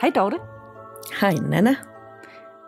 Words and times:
Hej 0.00 0.10
Dorte, 0.14 0.36
Hej 1.20 1.34
Nana. 1.50 1.76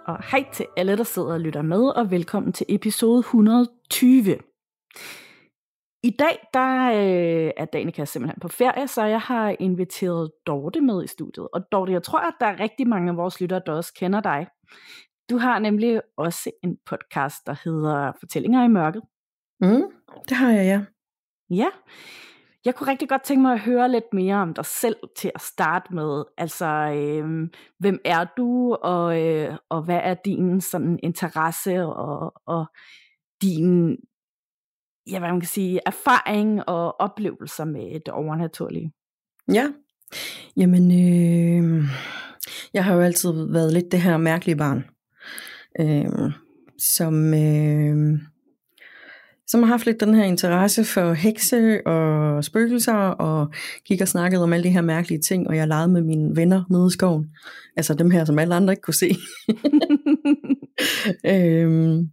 og 0.07 0.25
hej 0.31 0.45
til 0.53 0.67
alle, 0.77 0.97
der 0.97 1.05
sidder 1.05 1.33
og 1.33 1.41
lytter 1.41 1.63
med, 1.63 1.85
og 1.97 2.11
velkommen 2.11 2.53
til 2.53 2.67
episode 2.69 3.19
120. 3.19 4.39
I 6.03 6.11
dag 6.19 6.49
der 6.55 6.91
øh, 6.91 7.51
er 7.57 7.65
Danika 7.65 8.05
simpelthen 8.05 8.41
på 8.41 8.49
ferie, 8.49 8.89
så 8.89 9.05
jeg 9.05 9.21
har 9.21 9.57
inviteret 9.61 10.31
Dorte 10.47 10.81
med 10.81 11.05
i 11.05 11.07
studiet. 11.07 11.49
Og 11.53 11.73
Dorte, 11.73 11.93
jeg 11.93 12.03
tror, 12.03 12.19
at 12.19 12.35
der 12.41 12.47
er 12.47 12.61
rigtig 12.61 12.89
mange 12.89 13.11
af 13.11 13.17
vores 13.17 13.41
lyttere, 13.41 13.63
der 13.67 13.73
også 13.73 13.93
kender 13.95 14.21
dig. 14.21 14.47
Du 15.31 15.39
har 15.39 15.59
nemlig 15.59 16.01
også 16.17 16.51
en 16.65 16.77
podcast, 16.87 17.37
der 17.47 17.57
hedder 17.65 18.13
Fortællinger 18.21 18.65
i 18.65 18.69
mørket. 18.69 19.03
Mm, 19.61 19.83
det 20.29 20.37
har 20.37 20.51
jeg, 20.51 20.65
ja. 20.65 20.85
Ja, 21.57 21.69
jeg 22.65 22.75
kunne 22.75 22.91
rigtig 22.91 23.09
godt 23.09 23.23
tænke 23.23 23.43
mig 23.43 23.53
at 23.53 23.61
høre 23.61 23.91
lidt 23.91 24.13
mere 24.13 24.37
om 24.37 24.55
dig 24.55 24.67
selv 24.67 24.97
til 25.17 25.31
at 25.35 25.41
starte 25.41 25.95
med. 25.95 26.25
Altså, 26.39 26.67
øh, 26.67 27.49
hvem 27.79 28.01
er 28.05 28.25
du, 28.37 28.75
og, 28.75 29.23
øh, 29.23 29.57
og 29.69 29.83
hvad 29.83 30.01
er 30.03 30.15
din 30.25 30.61
sådan 30.61 30.99
interesse 31.03 31.83
og, 31.83 32.33
og 32.47 32.67
din 33.43 33.97
ja, 35.11 35.19
hvad 35.19 35.29
man 35.29 35.41
kan 35.41 35.49
sige, 35.49 35.81
erfaring 35.87 36.69
og 36.69 37.01
oplevelser 37.01 37.65
med 37.65 38.01
det 38.01 38.09
overnaturlige? 38.09 38.93
Ja. 39.53 39.69
Jamen, 40.57 40.91
øh, 40.91 41.85
jeg 42.75 42.85
har 42.85 42.95
jo 42.95 43.01
altid 43.01 43.33
været 43.33 43.73
lidt 43.73 43.93
det 43.93 44.01
her 44.01 44.17
mærkelige 44.17 44.57
barn, 44.57 44.85
øh, 45.81 46.33
som, 46.79 47.35
øh, 47.35 48.21
som 49.47 49.63
har 49.63 49.67
haft 49.67 49.87
lidt 49.87 50.01
den 50.01 50.15
her 50.15 50.25
interesse 50.25 50.85
for 50.85 51.13
hekse 51.13 51.87
og 51.87 52.45
spøgelser, 52.45 52.95
og 52.95 53.53
gik 53.85 54.01
og 54.01 54.09
snakkede 54.09 54.43
om 54.43 54.53
alle 54.53 54.65
de 54.65 54.71
her 54.71 54.81
mærkelige 54.81 55.21
ting, 55.21 55.49
og 55.49 55.57
jeg 55.57 55.69
legede 55.69 55.89
med 55.89 56.03
mine 56.03 56.37
venner 56.37 56.65
nede 56.71 56.87
i 56.87 56.91
skoven. 56.91 57.31
Altså 57.77 57.95
dem 57.95 58.11
her, 58.11 58.25
som 58.25 58.39
alle 58.39 58.55
andre 58.55 58.73
ikke 58.73 58.83
kunne 58.83 58.95
se. 58.95 59.09
øhm, 61.33 62.11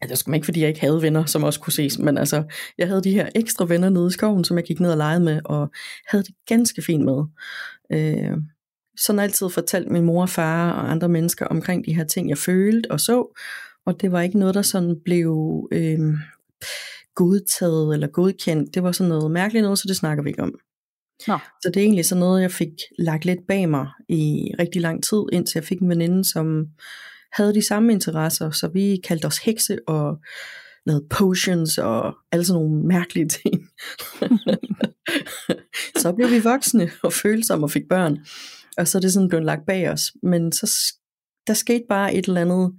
altså, 0.00 0.10
det 0.10 0.18
skulle 0.18 0.36
ikke, 0.36 0.44
fordi 0.44 0.60
jeg 0.60 0.68
ikke 0.68 0.80
havde 0.80 1.02
venner, 1.02 1.24
som 1.24 1.44
også 1.44 1.60
kunne 1.60 1.72
ses, 1.72 1.98
men 1.98 2.18
altså, 2.18 2.42
jeg 2.78 2.86
havde 2.86 3.02
de 3.02 3.12
her 3.12 3.28
ekstra 3.34 3.64
venner 3.64 3.88
nede 3.88 4.06
i 4.06 4.10
skoven, 4.10 4.44
som 4.44 4.56
jeg 4.56 4.64
gik 4.64 4.80
ned 4.80 4.90
og 4.90 4.96
legede 4.96 5.24
med, 5.24 5.40
og 5.44 5.70
havde 6.08 6.24
det 6.24 6.34
ganske 6.46 6.82
fint 6.82 7.04
med. 7.04 7.24
Øh, 7.92 8.36
sådan 8.98 9.18
altid 9.18 9.48
fortalt 9.48 9.90
min 9.90 10.04
mor 10.04 10.22
og 10.22 10.28
far 10.28 10.70
og 10.72 10.90
andre 10.90 11.08
mennesker 11.08 11.46
omkring 11.46 11.86
de 11.86 11.94
her 11.94 12.04
ting, 12.04 12.28
jeg 12.28 12.38
følte 12.38 12.90
og 12.90 13.00
så, 13.00 13.40
og 13.86 14.00
det 14.00 14.12
var 14.12 14.20
ikke 14.20 14.38
noget, 14.38 14.54
der 14.54 14.62
sådan 14.62 14.96
blev 15.04 15.68
øh, 15.72 15.98
godtaget 17.14 17.94
eller 17.94 18.06
godkendt. 18.06 18.74
Det 18.74 18.82
var 18.82 18.92
sådan 18.92 19.08
noget 19.08 19.30
mærkeligt 19.30 19.62
noget, 19.62 19.78
så 19.78 19.84
det 19.88 19.96
snakker 19.96 20.24
vi 20.24 20.30
ikke 20.30 20.42
om. 20.42 20.54
Nå, 21.26 21.38
Så 21.62 21.70
det 21.74 21.76
er 21.76 21.84
egentlig 21.84 22.04
sådan 22.04 22.20
noget, 22.20 22.42
jeg 22.42 22.50
fik 22.50 22.72
lagt 22.98 23.24
lidt 23.24 23.46
bag 23.48 23.68
mig 23.68 23.88
i 24.08 24.52
rigtig 24.58 24.82
lang 24.82 25.04
tid, 25.04 25.22
indtil 25.32 25.58
jeg 25.58 25.64
fik 25.64 25.80
en 25.80 25.88
veninde, 25.88 26.24
som 26.24 26.66
havde 27.32 27.54
de 27.54 27.66
samme 27.66 27.92
interesser. 27.92 28.50
Så 28.50 28.68
vi 28.68 29.00
kaldte 29.04 29.26
os 29.26 29.38
hekse 29.38 29.78
og 29.86 30.18
lavede 30.86 31.06
potions 31.10 31.78
og 31.78 32.16
alle 32.32 32.44
sådan 32.44 32.62
nogle 32.62 32.86
mærkelige 32.86 33.28
ting. 33.28 33.68
så 36.02 36.12
blev 36.12 36.30
vi 36.30 36.40
voksne 36.40 36.90
og 37.02 37.12
følsomme 37.12 37.66
og 37.66 37.70
fik 37.70 37.88
børn. 37.88 38.18
Og 38.78 38.88
så 38.88 38.98
er 38.98 39.00
det 39.00 39.12
sådan 39.12 39.28
blevet 39.28 39.44
lagt 39.44 39.66
bag 39.66 39.90
os. 39.90 40.02
Men 40.22 40.52
så 40.52 40.94
der 41.46 41.54
skete 41.54 41.84
bare 41.88 42.14
et 42.14 42.26
eller 42.26 42.40
andet 42.40 42.72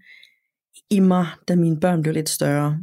i 0.89 0.99
mig, 0.99 1.27
da 1.47 1.55
mine 1.55 1.79
børn 1.79 2.01
blev 2.01 2.13
lidt 2.13 2.29
større. 2.29 2.77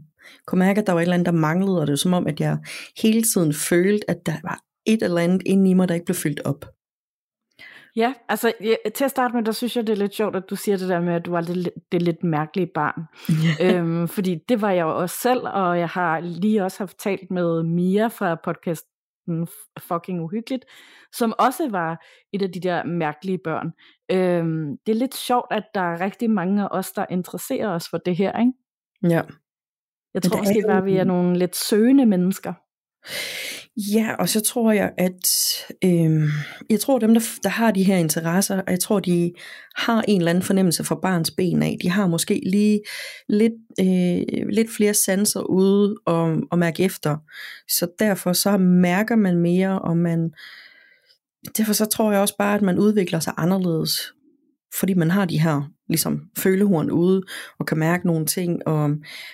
Kunne 0.46 0.58
mærke, 0.58 0.80
at 0.80 0.86
der 0.86 0.92
var 0.92 1.00
et 1.00 1.02
eller 1.02 1.14
andet, 1.14 1.26
der 1.26 1.32
manglede, 1.32 1.80
og 1.80 1.86
det 1.86 1.92
var 1.92 1.96
som 1.96 2.12
om, 2.12 2.26
at 2.26 2.40
jeg 2.40 2.58
hele 3.02 3.22
tiden 3.22 3.54
følte, 3.54 4.10
at 4.10 4.26
der 4.26 4.36
var 4.42 4.60
et 4.86 5.02
eller 5.02 5.20
andet 5.20 5.42
inde 5.46 5.70
i 5.70 5.74
mig, 5.74 5.88
der 5.88 5.94
ikke 5.94 6.06
blev 6.06 6.14
fyldt 6.16 6.40
op. 6.44 6.64
ja, 7.96 8.14
altså 8.28 8.52
ja, 8.60 8.74
til 8.94 9.04
at 9.04 9.10
starte 9.10 9.34
med, 9.34 9.42
der 9.42 9.52
synes 9.52 9.76
jeg, 9.76 9.86
det 9.86 9.92
er 9.92 9.96
lidt 9.96 10.14
sjovt, 10.14 10.36
at 10.36 10.50
du 10.50 10.56
siger 10.56 10.76
det 10.76 10.88
der 10.88 11.00
med, 11.00 11.14
at 11.14 11.26
du 11.26 11.30
var 11.30 11.40
det, 11.40 11.70
det 11.92 12.02
lidt 12.02 12.24
mærkelige 12.24 12.66
barn. 12.74 13.02
øhm, 13.66 14.08
fordi 14.08 14.38
det 14.48 14.60
var 14.60 14.70
jeg 14.70 14.82
jo 14.82 14.98
også 14.98 15.16
selv, 15.20 15.40
og 15.44 15.78
jeg 15.78 15.88
har 15.88 16.20
lige 16.20 16.64
også 16.64 16.78
haft 16.78 16.98
talt 16.98 17.30
med 17.30 17.62
Mia 17.62 18.06
fra 18.06 18.34
podcasten 18.44 19.48
Fucking 19.78 20.20
Uhyggeligt, 20.20 20.64
som 21.12 21.34
også 21.38 21.68
var 21.70 22.04
et 22.32 22.42
af 22.42 22.52
de 22.52 22.60
der 22.60 22.84
mærkelige 22.84 23.38
børn. 23.38 23.72
Øhm, 24.10 24.76
det 24.86 24.92
er 24.92 24.98
lidt 24.98 25.14
sjovt, 25.14 25.46
at 25.50 25.64
der 25.74 25.80
er 25.80 26.00
rigtig 26.00 26.30
mange 26.30 26.62
af 26.62 26.68
os, 26.70 26.92
der 26.92 27.06
interesserer 27.10 27.68
os 27.68 27.88
for 27.88 27.98
det 27.98 28.16
her, 28.16 28.38
ikke? 28.38 28.52
Ja. 29.14 29.22
Jeg 30.14 30.22
tror 30.22 30.38
måske 30.38 30.64
bare, 30.68 30.84
vi 30.84 30.96
er 30.96 31.04
nogle 31.04 31.38
lidt 31.38 31.56
søgende 31.56 32.06
mennesker. 32.06 32.52
Ja, 33.76 34.14
og 34.18 34.28
så 34.28 34.40
tror 34.40 34.72
jeg, 34.72 34.92
at 34.98 35.28
øh, 35.84 36.28
jeg 36.70 36.80
tror 36.80 36.98
dem, 36.98 37.14
der, 37.14 37.20
der 37.42 37.48
har 37.48 37.70
de 37.70 37.82
her 37.82 37.96
interesser, 37.96 38.56
og 38.56 38.70
jeg 38.70 38.80
tror, 38.80 39.00
de 39.00 39.32
har 39.76 40.02
en 40.08 40.20
eller 40.20 40.30
anden 40.30 40.44
fornemmelse 40.44 40.84
for 40.84 40.98
barns 41.02 41.30
ben 41.30 41.62
af. 41.62 41.76
De 41.82 41.90
har 41.90 42.06
måske 42.06 42.40
lige 42.46 42.80
lidt, 43.28 43.52
øh, 43.80 44.46
lidt 44.50 44.70
flere 44.76 44.94
sanser 44.94 45.40
ude 45.40 45.96
og, 46.06 46.36
og 46.50 46.58
mærke 46.58 46.82
efter. 46.82 47.16
Så 47.68 47.86
derfor 47.98 48.32
så 48.32 48.58
mærker 48.58 49.16
man 49.16 49.36
mere, 49.36 49.82
og 49.82 49.96
man 49.96 50.30
derfor 51.56 51.72
så 51.72 51.84
tror 51.84 52.12
jeg 52.12 52.20
også 52.20 52.36
bare, 52.38 52.54
at 52.54 52.62
man 52.62 52.78
udvikler 52.78 53.20
sig 53.20 53.32
anderledes, 53.36 54.12
fordi 54.80 54.94
man 54.94 55.10
har 55.10 55.24
de 55.24 55.40
her 55.40 55.70
ligesom 55.88 56.20
følehorn 56.38 56.90
ude, 56.90 57.22
og 57.58 57.66
kan 57.66 57.78
mærke 57.78 58.06
nogle 58.06 58.26
ting, 58.26 58.66
og 58.68 58.90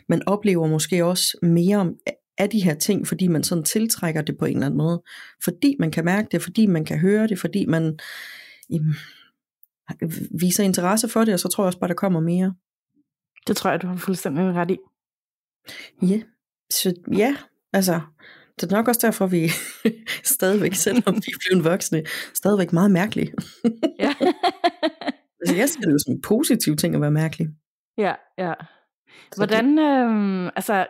man 0.08 0.22
oplever 0.28 0.66
måske 0.66 1.04
også 1.04 1.38
mere 1.42 1.76
om- 1.76 1.94
af 2.38 2.50
de 2.50 2.64
her 2.64 2.74
ting, 2.74 3.06
fordi 3.06 3.26
man 3.28 3.42
sådan 3.44 3.64
tiltrækker 3.64 4.22
det 4.22 4.38
på 4.38 4.44
en 4.44 4.54
eller 4.56 4.66
anden 4.66 4.78
måde. 4.78 5.02
Fordi 5.44 5.76
man 5.78 5.90
kan 5.90 6.04
mærke 6.04 6.28
det, 6.32 6.42
fordi 6.42 6.66
man 6.66 6.84
kan 6.84 6.98
høre 6.98 7.26
det, 7.26 7.38
fordi 7.38 7.66
man 7.66 7.98
jamen, 8.70 8.94
viser 10.40 10.64
interesse 10.64 11.08
for 11.08 11.24
det, 11.24 11.34
og 11.34 11.40
så 11.40 11.48
tror 11.48 11.64
jeg 11.64 11.66
også 11.66 11.78
bare, 11.78 11.88
der 11.88 11.94
kommer 11.94 12.20
mere. 12.20 12.54
Det 13.46 13.56
tror 13.56 13.70
jeg, 13.70 13.82
du 13.82 13.86
har 13.86 13.96
fuldstændig 13.96 14.44
ret 14.44 14.70
i. 14.70 14.76
Ja, 16.02 16.20
så 16.70 16.94
ja, 17.16 17.36
altså, 17.72 18.00
det 18.60 18.72
er 18.72 18.76
nok 18.76 18.88
også 18.88 19.06
derfor, 19.06 19.26
vi 19.26 19.48
stadigvæk, 20.34 20.74
selvom 20.74 21.14
vi 21.14 21.32
er 21.32 21.38
blevet 21.48 21.64
voksne, 21.64 22.02
stadigvæk 22.34 22.72
meget 22.72 22.90
mærkelige. 22.90 23.32
Ja, 23.98 24.14
Altså, 25.40 25.56
jeg 25.56 25.68
ser 25.68 25.80
det 25.80 25.92
jo 25.92 25.98
som 25.98 26.14
en 26.14 26.22
positiv 26.22 26.76
ting 26.76 26.94
at 26.94 27.00
være 27.00 27.10
mærkelig. 27.10 27.48
ja. 27.98 28.14
ja. 28.38 28.52
Hvordan, 29.36 29.78
øh, 29.78 30.52
altså, 30.56 30.86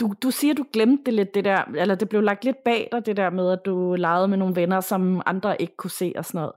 du, 0.00 0.14
du 0.22 0.30
siger, 0.30 0.54
du 0.54 0.64
glemte 0.72 1.02
det 1.06 1.14
lidt, 1.14 1.34
det 1.34 1.44
der, 1.44 1.64
eller 1.78 1.94
det 1.94 2.08
blev 2.08 2.22
lagt 2.22 2.44
lidt 2.44 2.56
bag 2.64 2.88
dig, 2.92 3.06
det 3.06 3.16
der 3.16 3.30
med, 3.30 3.52
at 3.52 3.58
du 3.66 3.94
legede 3.98 4.28
med 4.28 4.38
nogle 4.38 4.56
venner, 4.56 4.80
som 4.80 5.22
andre 5.26 5.62
ikke 5.62 5.76
kunne 5.76 5.90
se 5.90 6.12
og 6.16 6.24
sådan 6.24 6.38
noget. 6.38 6.52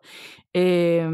Øh, 0.56 1.10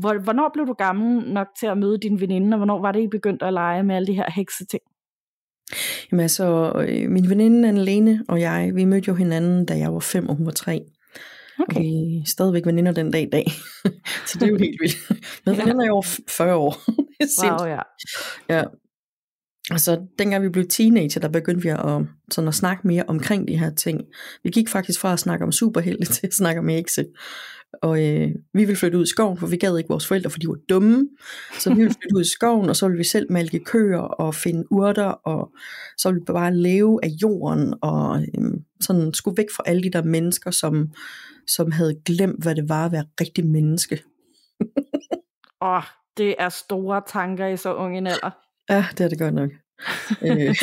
hvor, 0.00 0.22
hvornår 0.22 0.50
blev 0.54 0.66
du 0.66 0.72
gammel 0.72 1.32
nok 1.32 1.46
til 1.60 1.66
at 1.66 1.78
møde 1.78 1.98
din 1.98 2.20
veninde, 2.20 2.54
og 2.54 2.58
hvornår 2.58 2.80
var 2.80 2.92
det, 2.92 3.00
I 3.00 3.08
begyndte 3.08 3.44
at 3.44 3.52
lege 3.52 3.82
med 3.82 3.96
alle 3.96 4.06
de 4.06 4.14
her 4.14 4.30
hekseting? 4.30 4.82
Jamen 6.12 6.22
altså, 6.22 6.72
øh, 6.88 7.10
min 7.10 7.30
veninde 7.30 7.68
Anne-Lene 7.68 8.24
og 8.28 8.40
jeg, 8.40 8.72
vi 8.74 8.84
mødte 8.84 9.08
jo 9.08 9.14
hinanden, 9.14 9.66
da 9.66 9.78
jeg 9.78 9.92
var 9.92 10.00
fem, 10.00 10.28
og 10.28 10.36
hun 10.36 10.46
var 10.46 10.52
tre. 10.52 10.80
Okay. 11.62 11.80
Vi 11.80 12.16
er 12.16 12.22
stadigvæk 12.26 12.66
veninder 12.66 12.92
den 12.92 13.10
dag 13.10 13.22
i 13.22 13.28
dag. 13.32 13.44
så 14.26 14.38
det 14.38 14.42
er 14.42 14.46
jo 14.46 14.58
helt 14.58 14.80
vildt. 14.80 14.96
Men 15.46 15.54
Ja. 15.54 15.62
veninder 15.62 15.84
i 15.86 15.88
over 15.88 16.02
40 16.28 16.54
år. 16.54 16.70
det 17.20 17.28
er 17.44 17.58
Wow, 17.58 17.68
ja. 17.68 17.78
Ja. 18.48 18.64
Og 19.70 19.80
så 19.80 20.06
dengang 20.18 20.44
vi 20.44 20.48
blev 20.48 20.66
teenager, 20.68 21.20
der 21.20 21.28
begyndte 21.28 21.62
vi 21.62 21.68
at, 21.68 21.78
sådan 22.30 22.48
at 22.48 22.54
snakke 22.54 22.86
mere 22.86 23.04
omkring 23.08 23.48
de 23.48 23.58
her 23.58 23.70
ting. 23.74 24.00
Vi 24.44 24.50
gik 24.50 24.68
faktisk 24.68 25.00
fra 25.00 25.12
at 25.12 25.18
snakke 25.20 25.44
om 25.44 25.52
superhelte 25.52 26.04
til 26.12 26.26
at 26.26 26.34
snakke 26.34 26.58
om 26.58 26.68
hekse. 26.68 27.04
Og 27.82 28.04
øh, 28.06 28.28
vi 28.54 28.64
ville 28.64 28.76
flytte 28.76 28.98
ud 28.98 29.02
i 29.04 29.08
skoven, 29.08 29.38
for 29.38 29.46
vi 29.46 29.56
gad 29.56 29.78
ikke 29.78 29.88
vores 29.88 30.06
forældre, 30.06 30.30
for 30.30 30.38
de 30.38 30.48
var 30.48 30.56
dumme. 30.68 31.08
Så 31.58 31.70
vi 31.70 31.76
ville 31.76 31.94
flytte 32.00 32.16
ud 32.16 32.20
i 32.22 32.30
skoven, 32.30 32.68
og 32.68 32.76
så 32.76 32.86
ville 32.86 32.98
vi 32.98 33.04
selv 33.04 33.26
malke 33.32 33.58
køer 33.58 33.98
og 33.98 34.34
finde 34.34 34.72
urter, 34.72 35.04
og 35.04 35.50
så 35.98 36.08
ville 36.08 36.20
vi 36.20 36.32
bare 36.32 36.54
leve 36.56 37.00
af 37.02 37.08
jorden, 37.22 37.74
og 37.82 38.22
øh, 38.22 38.50
sådan 38.80 39.14
skulle 39.14 39.36
væk 39.36 39.46
fra 39.56 39.62
alle 39.66 39.82
de 39.82 39.90
der 39.90 40.02
mennesker, 40.02 40.50
som, 40.50 40.88
som 41.48 41.72
havde 41.72 42.00
glemt, 42.04 42.42
hvad 42.42 42.54
det 42.54 42.68
var 42.68 42.84
at 42.86 42.92
være 42.92 43.04
rigtig 43.20 43.46
menneske. 43.46 44.02
Åh, 45.62 45.82
det 46.16 46.34
er 46.38 46.48
store 46.48 47.02
tanker 47.06 47.46
i 47.46 47.56
så 47.56 47.74
ung 47.74 47.98
en 47.98 48.06
alder. 48.06 48.30
Ja, 48.70 48.86
det 48.98 49.04
er 49.04 49.08
det 49.08 49.18
godt 49.18 49.34
nok. 49.34 49.50
øh, 50.22 50.54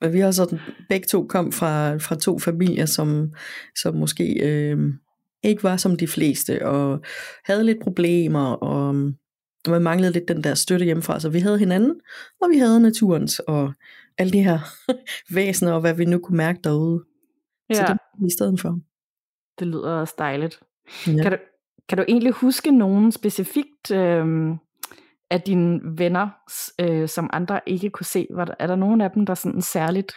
men 0.00 0.12
vi 0.12 0.20
har 0.20 0.30
sådan, 0.30 0.60
begge 0.88 1.06
to 1.06 1.26
kom 1.26 1.52
fra, 1.52 1.96
fra 1.96 2.14
to 2.14 2.38
familier, 2.38 2.86
som, 2.86 3.32
som 3.82 3.94
måske 3.94 4.40
øh, 4.42 4.78
ikke 5.42 5.62
var 5.62 5.76
som 5.76 5.96
de 5.96 6.08
fleste, 6.08 6.66
og 6.66 7.00
havde 7.44 7.64
lidt 7.64 7.82
problemer, 7.82 8.52
og 8.52 8.94
man 9.68 9.82
manglede 9.82 10.12
lidt 10.12 10.28
den 10.28 10.44
der 10.44 10.54
støtte 10.54 10.84
hjemmefra. 10.84 11.20
Så 11.20 11.28
vi 11.28 11.38
havde 11.38 11.58
hinanden, 11.58 11.94
og 12.42 12.50
vi 12.50 12.58
havde 12.58 12.80
naturens, 12.80 13.38
og 13.38 13.72
alle 14.18 14.32
de 14.32 14.42
her 14.42 14.58
væsener, 15.34 15.72
og 15.72 15.80
hvad 15.80 15.94
vi 15.94 16.04
nu 16.04 16.18
kunne 16.18 16.36
mærke 16.36 16.60
derude. 16.64 17.04
Ja. 17.70 17.74
Så 17.74 17.80
det 17.80 17.88
var 17.88 18.26
i 18.26 18.30
stedet 18.38 18.60
for. 18.60 18.78
Det 19.58 19.66
lyder 19.66 19.92
også 19.92 20.14
dejligt. 20.18 20.60
Ja. 21.06 21.22
Kan, 21.22 21.32
du, 21.32 21.38
kan 21.88 21.98
du 21.98 22.04
egentlig 22.08 22.32
huske 22.32 22.70
nogen 22.70 23.12
specifikt 23.12 23.90
øh, 23.90 24.26
af 25.30 25.40
dine 25.40 25.80
venner, 25.98 26.28
øh, 26.80 27.08
som 27.08 27.30
andre 27.32 27.60
ikke 27.66 27.90
kunne 27.90 28.06
se? 28.06 28.26
Var 28.30 28.44
der, 28.44 28.54
er 28.58 28.66
der 28.66 28.76
nogen 28.76 29.00
af 29.00 29.10
dem, 29.10 29.26
der 29.26 29.34
sådan 29.34 29.62
særligt 29.62 30.12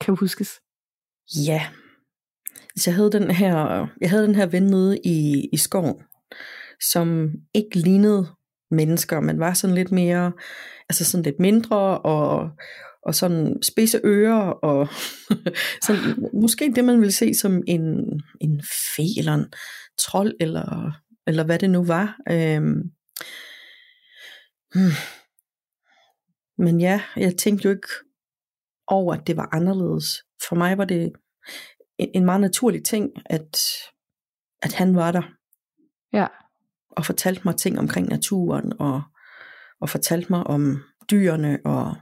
kan 0.00 0.16
huskes? 0.16 0.60
Ja. 1.46 1.66
Så 2.76 2.90
jeg 2.90 2.94
havde 2.94 3.12
den 3.12 3.30
her, 3.30 3.86
jeg 4.00 4.10
havde 4.10 4.26
den 4.26 4.34
her 4.34 4.46
ven 4.46 4.62
nede 4.62 4.98
i, 5.04 5.48
i 5.52 5.56
skoven, 5.56 6.02
som 6.92 7.30
ikke 7.54 7.78
lignede 7.78 8.28
mennesker, 8.70 9.20
men 9.20 9.40
var 9.40 9.52
sådan 9.52 9.74
lidt 9.74 9.92
mere, 9.92 10.32
altså 10.88 11.04
sådan 11.04 11.24
lidt 11.24 11.40
mindre, 11.40 11.98
og, 11.98 12.50
og 13.02 13.14
sådan 13.14 13.62
spidse 13.62 14.00
ører, 14.04 14.42
og 14.42 14.88
sådan, 15.86 16.28
måske 16.34 16.72
det, 16.74 16.84
man 16.84 16.98
ville 16.98 17.12
se 17.12 17.34
som 17.34 17.62
en, 17.66 17.84
en 18.40 18.62
fe, 18.96 19.18
eller 19.18 19.34
en 19.34 19.52
trold, 19.98 20.34
eller, 20.40 20.92
eller 21.26 21.44
hvad 21.44 21.58
det 21.58 21.70
nu 21.70 21.84
var. 21.84 22.18
Øhm, 22.28 22.82
hmm. 24.74 24.92
Men 26.58 26.80
ja, 26.80 27.02
jeg 27.16 27.36
tænkte 27.36 27.64
jo 27.64 27.70
ikke 27.70 27.88
over, 28.86 29.14
at 29.14 29.26
det 29.26 29.36
var 29.36 29.48
anderledes. 29.52 30.04
For 30.48 30.56
mig 30.56 30.78
var 30.78 30.84
det 30.84 31.12
en, 31.98 32.10
en 32.14 32.24
meget 32.24 32.40
naturlig 32.40 32.84
ting, 32.84 33.10
at, 33.26 33.58
at 34.62 34.72
han 34.72 34.94
var 34.94 35.12
der. 35.12 35.22
Ja. 36.12 36.26
Og 36.90 37.06
fortalte 37.06 37.42
mig 37.44 37.56
ting 37.56 37.78
omkring 37.78 38.08
naturen, 38.08 38.72
og, 38.80 39.02
og 39.80 39.88
fortalte 39.88 40.26
mig 40.30 40.44
om 40.46 40.82
dyrene, 41.10 41.58
og 41.64 41.96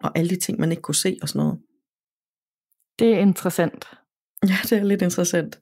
og 0.00 0.18
alle 0.18 0.30
de 0.30 0.40
ting, 0.40 0.60
man 0.60 0.70
ikke 0.70 0.82
kunne 0.82 0.94
se 0.94 1.18
og 1.22 1.28
sådan 1.28 1.38
noget. 1.38 1.58
Det 2.98 3.14
er 3.14 3.18
interessant. 3.18 3.84
Ja, 4.48 4.56
det 4.62 4.72
er 4.72 4.84
lidt 4.84 5.02
interessant. 5.02 5.60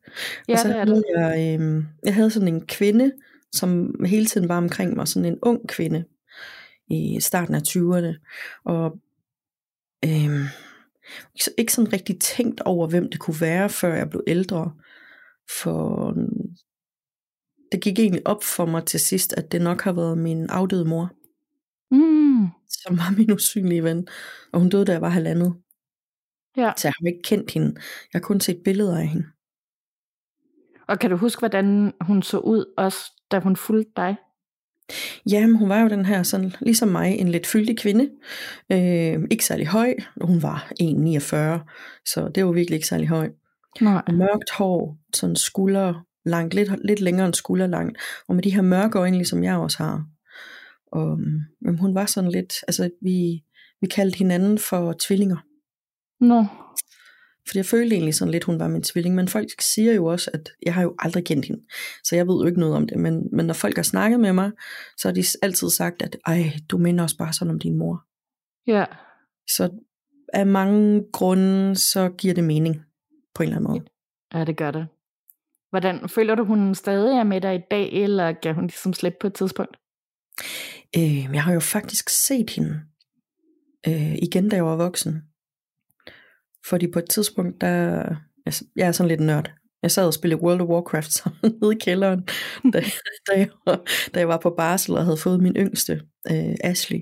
Ja, 0.49 0.53
og 0.53 0.59
så 0.59 0.69
det 0.69 0.77
er 0.77 0.85
det. 0.85 1.05
Jeg, 1.17 1.59
øh, 1.61 1.85
jeg 2.05 2.15
havde 2.15 2.31
sådan 2.31 2.49
en 2.49 2.67
kvinde, 2.67 3.13
som 3.53 3.95
hele 4.05 4.27
tiden 4.27 4.49
var 4.49 4.57
omkring 4.57 4.97
mig, 4.97 5.09
sådan 5.09 5.33
en 5.33 5.39
ung 5.43 5.69
kvinde 5.69 6.05
i 6.91 7.21
starten 7.21 7.55
af 7.55 7.61
20'erne, 7.69 8.15
og 8.65 8.99
øh, 10.05 10.47
ikke 11.59 11.73
sådan 11.73 11.93
rigtig 11.93 12.21
tænkt 12.21 12.61
over, 12.61 12.89
hvem 12.89 13.11
det 13.11 13.21
kunne 13.21 13.41
være, 13.41 13.69
før 13.69 13.95
jeg 13.95 14.11
blev 14.11 14.23
ældre, 14.27 14.73
for 15.63 16.15
det 17.73 17.83
gik 17.83 17.99
egentlig 17.99 18.27
op 18.27 18.45
for 18.45 18.67
mig 18.67 18.85
til 18.85 19.01
sidst, 19.01 19.33
at 19.33 19.53
det 19.53 19.63
nok 19.63 19.83
har 19.83 19.93
været 19.93 20.19
min 20.19 20.51
afdøde 20.51 20.85
mor. 20.85 21.13
Mm. 21.91 22.24
Som 22.87 22.99
var 22.99 23.15
min 23.17 23.33
usynlige 23.33 23.85
ven. 23.85 24.07
Og 24.53 24.61
hun 24.61 24.69
døde, 24.69 24.85
da 24.85 24.93
jeg 24.93 25.01
var 25.01 25.09
halvandet. 25.09 25.55
Ja. 26.57 26.73
Så 26.77 26.89
jeg 26.89 26.93
har 27.01 27.09
ikke 27.09 27.23
kendt 27.25 27.51
hende. 27.51 27.73
Jeg 28.13 28.21
har 28.21 28.21
kun 28.21 28.41
set 28.41 28.61
billeder 28.65 28.99
af 28.99 29.07
hende. 29.07 29.27
Og 30.89 30.99
kan 30.99 31.11
du 31.11 31.17
huske, 31.17 31.39
hvordan 31.41 31.93
hun 32.01 32.23
så 32.23 32.39
ud, 32.39 32.65
også 32.77 32.99
da 33.31 33.39
hun 33.39 33.57
fulgte 33.57 33.93
dig? 33.97 34.17
Jamen, 35.31 35.57
hun 35.57 35.69
var 35.69 35.81
jo 35.81 35.89
den 35.89 36.07
her, 36.07 36.23
sådan, 36.23 36.53
ligesom 36.61 36.89
mig, 36.89 37.19
en 37.19 37.29
lidt 37.29 37.47
fyldig 37.47 37.79
kvinde. 37.79 38.11
Øh, 38.73 39.29
ikke 39.31 39.45
særlig 39.45 39.67
høj. 39.67 39.95
Hun 40.21 40.43
var 40.43 40.73
1,49, 40.81 42.07
så 42.07 42.29
det 42.35 42.47
var 42.47 42.53
virkelig 42.53 42.77
ikke 42.77 42.89
særlig 42.89 43.09
høj. 43.09 43.31
Nej. 43.81 44.03
Mørkt 44.13 44.51
hår, 44.51 44.99
sådan 45.15 45.37
skulder 45.37 46.05
langt, 46.25 46.55
lidt, 46.55 46.87
lidt 46.87 47.01
længere 47.01 47.27
end 47.27 47.35
skulder 47.35 47.67
langt. 47.67 47.99
Og 48.29 48.35
med 48.35 48.43
de 48.43 48.55
her 48.55 48.63
mørke 48.63 48.99
øjne, 48.99 49.17
ligesom 49.17 49.45
jeg 49.45 49.57
også 49.57 49.79
har. 49.79 50.05
Og 50.95 51.19
men 51.61 51.79
hun 51.79 51.95
var 51.95 52.07
sådan 52.07 52.31
lidt, 52.31 52.55
altså 52.69 52.91
vi, 53.01 53.45
vi 53.81 53.87
kaldte 53.87 54.19
hinanden 54.19 54.59
for 54.59 54.95
tvillinger. 55.01 55.37
Nå. 56.21 56.45
Fordi 57.47 57.59
jeg 57.59 57.67
følte 57.67 57.95
egentlig 57.95 58.15
sådan 58.15 58.33
lidt, 58.33 58.45
hun 58.45 58.61
var 58.61 58.69
min 58.69 58.83
tvilling, 58.83 59.15
men 59.15 59.29
folk 59.29 59.49
siger 59.61 59.93
jo 59.93 60.05
også, 60.05 60.31
at 60.35 60.53
jeg 60.63 60.75
har 60.75 60.83
jo 60.83 60.95
aldrig 60.99 61.25
kendt 61.25 61.47
hende, 61.47 61.63
så 62.05 62.17
jeg 62.17 62.29
ved 62.29 62.41
jo 62.41 62.47
ikke 62.47 62.61
noget 62.61 62.75
om 62.75 62.87
det, 62.87 62.99
men, 62.99 63.29
men 63.33 63.47
når 63.47 63.55
folk 63.55 63.77
har 63.77 63.83
snakket 63.83 64.21
med 64.21 64.33
mig, 64.33 64.51
så 64.97 65.09
har 65.09 65.13
de 65.13 65.25
altid 65.43 65.71
sagt, 65.71 66.03
at 66.03 66.17
ej, 66.27 66.53
du 66.71 66.79
minder 66.79 67.05
også 67.05 67.17
bare 67.17 67.33
sådan 67.33 67.51
om 67.51 67.59
din 67.59 67.79
mor. 67.79 68.05
Ja. 68.67 68.85
Så 69.49 69.71
af 70.33 70.47
mange 70.47 71.05
grunde, 71.13 71.77
så 71.77 72.09
giver 72.19 72.35
det 72.35 72.45
mening 72.45 72.83
på 73.35 73.43
en 73.43 73.49
eller 73.49 73.57
anden 73.57 73.71
måde. 73.71 73.85
Ja, 74.35 74.45
det 74.45 74.57
gør 74.57 74.71
det. 74.71 74.87
Hvordan 75.71 76.09
føler 76.09 76.35
du, 76.35 76.45
hun 76.45 76.75
stadig 76.75 77.19
er 77.19 77.25
med 77.25 77.41
dig 77.41 77.55
i 77.55 77.63
dag, 77.71 77.93
eller 77.93 78.33
gav 78.33 78.55
hun 78.55 78.65
ligesom 78.65 78.93
slip 78.93 79.15
på 79.21 79.27
et 79.27 79.35
tidspunkt? 79.35 79.77
Øh, 80.99 81.35
jeg 81.35 81.43
har 81.43 81.53
jo 81.53 81.61
faktisk 81.61 82.09
set 82.09 82.51
hende 82.51 82.81
øh, 83.89 84.15
igen, 84.15 84.49
da 84.49 84.57
jeg 84.57 84.65
var 84.65 84.77
voksen. 84.77 85.23
Fordi 86.69 86.87
på 86.93 86.99
et 86.99 87.11
tidspunkt, 87.11 87.61
der... 87.61 88.05
Altså, 88.47 88.65
jeg 88.77 88.89
er 88.89 88.93
sådan 88.93 89.09
lidt 89.09 89.21
nørd. 89.21 89.53
Jeg 89.83 89.91
sad 89.91 90.07
og 90.07 90.15
spillede 90.15 90.43
World 90.43 90.61
of 90.61 90.69
Warcraft 90.69 91.13
sammen 91.19 91.59
nede 91.63 91.75
i 91.75 91.79
kælderen, 91.81 92.27
da, 92.73 92.81
da, 93.27 93.39
jeg 93.39 93.49
var, 93.67 93.85
da 94.15 94.19
jeg 94.19 94.29
var 94.29 94.39
på 94.43 94.55
barsel 94.57 94.95
og 94.95 95.05
havde 95.05 95.17
fået 95.17 95.43
min 95.43 95.57
yngste, 95.57 96.03
øh, 96.31 96.55
Ashley. 96.61 97.01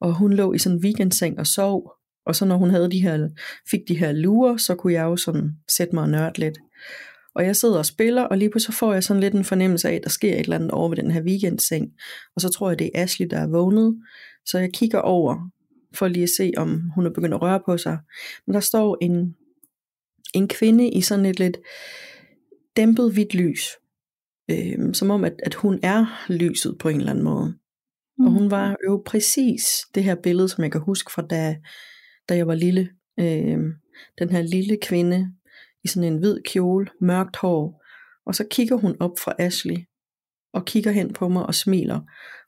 Og 0.00 0.14
hun 0.14 0.32
lå 0.32 0.52
i 0.52 0.58
sådan 0.58 0.78
en 0.78 0.84
weekendseng 0.84 1.38
og 1.38 1.46
sov. 1.46 1.92
Og 2.26 2.36
så 2.36 2.44
når 2.44 2.56
hun 2.56 2.70
havde 2.70 2.90
de 2.90 3.02
her, 3.02 3.28
fik 3.70 3.80
de 3.88 3.98
her 3.98 4.12
lurer, 4.12 4.56
så 4.56 4.74
kunne 4.74 4.92
jeg 4.92 5.02
jo 5.02 5.16
sådan 5.16 5.50
sætte 5.76 5.94
mig 5.94 6.02
og 6.02 6.10
nørde 6.10 6.40
lidt. 6.40 6.58
Og 7.34 7.44
jeg 7.44 7.56
sidder 7.56 7.78
og 7.78 7.86
spiller, 7.86 8.22
og 8.22 8.38
lige 8.38 8.50
pludselig 8.50 8.74
får 8.74 8.92
jeg 8.92 9.04
sådan 9.04 9.20
lidt 9.20 9.34
en 9.34 9.44
fornemmelse 9.44 9.88
af, 9.88 9.94
at 9.94 10.04
der 10.04 10.10
sker 10.10 10.32
et 10.32 10.40
eller 10.40 10.56
andet 10.56 10.70
over 10.70 10.88
ved 10.88 10.96
den 10.96 11.10
her 11.10 11.22
weekendseng. 11.22 11.92
Og 12.36 12.40
så 12.40 12.48
tror 12.48 12.70
jeg, 12.70 12.78
det 12.78 12.90
er 12.94 13.02
Ashley, 13.02 13.26
der 13.30 13.38
er 13.38 13.46
vågnet. 13.46 13.96
Så 14.46 14.58
jeg 14.58 14.72
kigger 14.72 14.98
over, 14.98 15.50
for 15.94 16.08
lige 16.08 16.22
at 16.22 16.30
se, 16.36 16.52
om 16.56 16.90
hun 16.94 17.06
er 17.06 17.10
begyndt 17.10 17.34
at 17.34 17.42
røre 17.42 17.60
på 17.66 17.78
sig. 17.78 17.98
Men 18.46 18.54
der 18.54 18.60
står 18.60 18.98
en, 19.00 19.34
en 20.34 20.48
kvinde 20.48 20.90
i 20.90 21.00
sådan 21.00 21.26
et 21.26 21.38
lidt 21.38 21.58
dæmpet 22.76 23.12
hvidt 23.12 23.34
lys. 23.34 23.68
Øh, 24.50 24.94
som 24.94 25.10
om, 25.10 25.24
at, 25.24 25.34
at 25.42 25.54
hun 25.54 25.80
er 25.82 26.26
lyset 26.28 26.76
på 26.78 26.88
en 26.88 26.96
eller 26.96 27.10
anden 27.10 27.24
måde. 27.24 27.54
Mm. 28.18 28.26
Og 28.26 28.32
hun 28.32 28.50
var 28.50 28.76
jo 28.88 29.02
præcis 29.06 29.64
det 29.94 30.04
her 30.04 30.14
billede, 30.14 30.48
som 30.48 30.64
jeg 30.64 30.72
kan 30.72 30.80
huske 30.80 31.12
fra 31.12 31.22
da, 31.22 31.56
da 32.28 32.36
jeg 32.36 32.46
var 32.46 32.54
lille. 32.54 32.88
Øh, 33.20 33.58
den 34.18 34.30
her 34.30 34.42
lille 34.42 34.78
kvinde 34.82 35.32
i 35.84 35.88
sådan 35.88 36.12
en 36.12 36.18
hvid 36.18 36.42
kjole, 36.42 36.86
mørkt 37.00 37.36
hår, 37.36 37.84
og 38.26 38.34
så 38.34 38.46
kigger 38.50 38.76
hun 38.76 38.96
op 39.00 39.18
fra 39.18 39.34
Ashley, 39.38 39.76
og 40.54 40.64
kigger 40.64 40.90
hen 40.90 41.12
på 41.12 41.28
mig 41.28 41.46
og 41.46 41.54
smiler, 41.54 42.00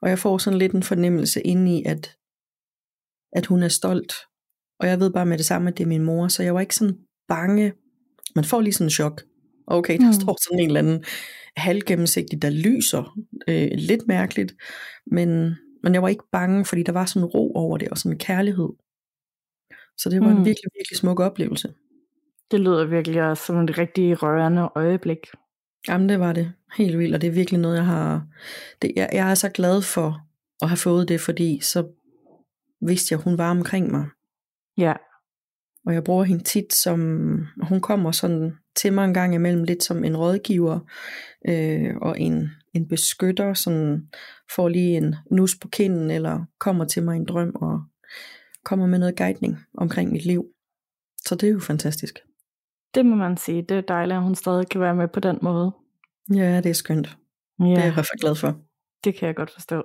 og 0.03 0.09
jeg 0.09 0.19
får 0.19 0.39
sådan 0.39 0.59
lidt 0.59 0.73
en 0.73 0.83
fornemmelse 0.83 1.43
inde 1.43 1.79
i, 1.79 1.83
at, 1.87 2.17
at 3.33 3.47
hun 3.47 3.63
er 3.63 3.69
stolt, 3.69 4.13
og 4.81 4.87
jeg 4.87 5.01
ved 5.01 5.13
bare 5.13 5.27
med 5.27 5.39
det 5.39 5.47
samme, 5.47 5.69
at 5.69 5.79
det 5.79 5.85
er 5.85 5.89
min 5.89 6.05
mor, 6.05 6.29
så 6.29 6.43
jeg 6.43 6.55
var 6.55 6.61
ikke 6.61 6.75
sådan 6.75 6.99
bange, 7.29 7.73
man 8.35 8.45
får 8.45 8.61
lige 8.61 8.73
sådan 8.73 8.87
en 8.87 8.91
chok, 8.91 9.23
okay, 9.67 9.99
der 9.99 10.07
mm. 10.07 10.13
står 10.13 10.37
sådan 10.45 10.59
en 10.59 10.67
eller 10.67 10.81
anden 10.81 11.05
halvgennemsigtig, 11.57 12.43
der 12.43 12.51
lyser, 12.51 13.19
øh, 13.49 13.71
lidt 13.73 14.07
mærkeligt, 14.07 14.55
men, 15.07 15.55
men 15.83 15.95
jeg 15.95 16.03
var 16.03 16.09
ikke 16.09 16.31
bange, 16.33 16.65
fordi 16.65 16.83
der 16.83 16.93
var 16.93 17.07
sådan 17.07 17.27
ro 17.27 17.53
over 17.55 17.79
det, 17.79 17.89
og 17.89 17.99
sådan 17.99 18.13
en 18.13 18.19
kærlighed, 18.19 18.69
så 19.99 20.11
det 20.11 20.21
var 20.21 20.31
mm. 20.31 20.37
en 20.37 20.45
virkelig, 20.45 20.71
virkelig 20.79 20.97
smuk 20.99 21.21
oplevelse. 21.21 21.75
Det 22.51 22.61
lyder 22.61 22.85
virkelig 22.85 23.23
også 23.23 23.45
som 23.45 23.59
et 23.59 23.79
rigtig 23.79 24.23
rørende 24.23 24.69
øjeblik. 24.75 25.19
Jamen 25.89 26.09
det 26.09 26.21
var 26.21 26.33
det. 26.33 26.53
Helt 26.77 26.99
vildt, 26.99 27.15
og 27.15 27.21
det 27.21 27.27
er 27.27 27.33
virkelig 27.33 27.61
noget, 27.61 27.77
jeg 27.77 27.87
har... 27.87 28.27
Det, 28.83 28.93
jeg, 28.97 29.11
jeg 29.13 29.31
er 29.31 29.35
så 29.35 29.49
glad 29.49 29.83
for 29.83 30.21
at 30.63 30.69
have 30.69 30.77
fået 30.77 31.09
det, 31.09 31.21
fordi 31.21 31.61
så 31.63 31.87
vidste 32.81 33.13
jeg, 33.13 33.19
at 33.19 33.25
hun 33.25 33.39
var 33.39 33.51
omkring 33.51 33.91
mig. 33.91 34.07
Ja. 34.79 34.95
Og 35.87 35.95
jeg 35.95 36.05
bruger 36.05 36.25
hende 36.25 36.45
tit 36.45 36.75
som... 36.75 37.01
Hun 37.63 37.81
kommer 37.81 38.13
sådan 38.13 38.57
til 38.77 38.93
mig 38.93 39.05
en 39.05 39.15
gang 39.15 39.35
imellem 39.35 39.65
lidt 39.65 39.83
som 39.83 40.05
en 40.05 40.17
rådgiver 40.17 40.81
øh, 41.49 41.97
og 41.97 42.21
en, 42.21 42.51
en 42.75 42.89
beskytter, 42.89 43.55
sådan 43.55 44.09
får 44.57 44.69
lige 44.69 44.97
en 44.97 45.15
nus 45.31 45.57
på 45.63 45.69
kinden, 45.69 46.11
eller 46.11 46.45
kommer 46.61 46.85
til 46.85 47.03
mig 47.03 47.17
en 47.17 47.25
drøm 47.25 47.53
og 47.55 47.83
kommer 48.65 48.87
med 48.87 48.99
noget 48.99 49.17
guidning 49.17 49.59
omkring 49.79 50.13
mit 50.13 50.27
liv. 50.27 50.47
Så 51.27 51.35
det 51.35 51.49
er 51.49 51.53
jo 51.53 51.61
fantastisk. 51.61 52.19
Det 52.97 53.07
må 53.07 53.17
man 53.17 53.37
sige. 53.37 53.63
Det 53.63 53.77
er 53.77 53.81
dejligt, 53.81 54.17
at 54.17 54.23
hun 54.23 54.35
stadig 54.35 54.69
kan 54.69 54.81
være 54.81 54.95
med 54.95 55.09
på 55.09 55.21
den 55.21 55.39
måde. 55.43 55.73
Ja, 56.35 56.61
det 56.61 56.67
er 56.67 56.75
skønt. 56.75 57.17
Ja. 57.61 57.65
Det 57.65 57.73
er 57.73 57.81
jeg 57.81 57.89
i 57.89 57.95
hvert 57.95 58.07
fald 58.13 58.21
glad 58.21 58.35
for. 58.35 58.57
Det 59.05 59.15
kan 59.15 59.27
jeg 59.27 59.37
godt 59.37 59.51
forstå. 59.51 59.83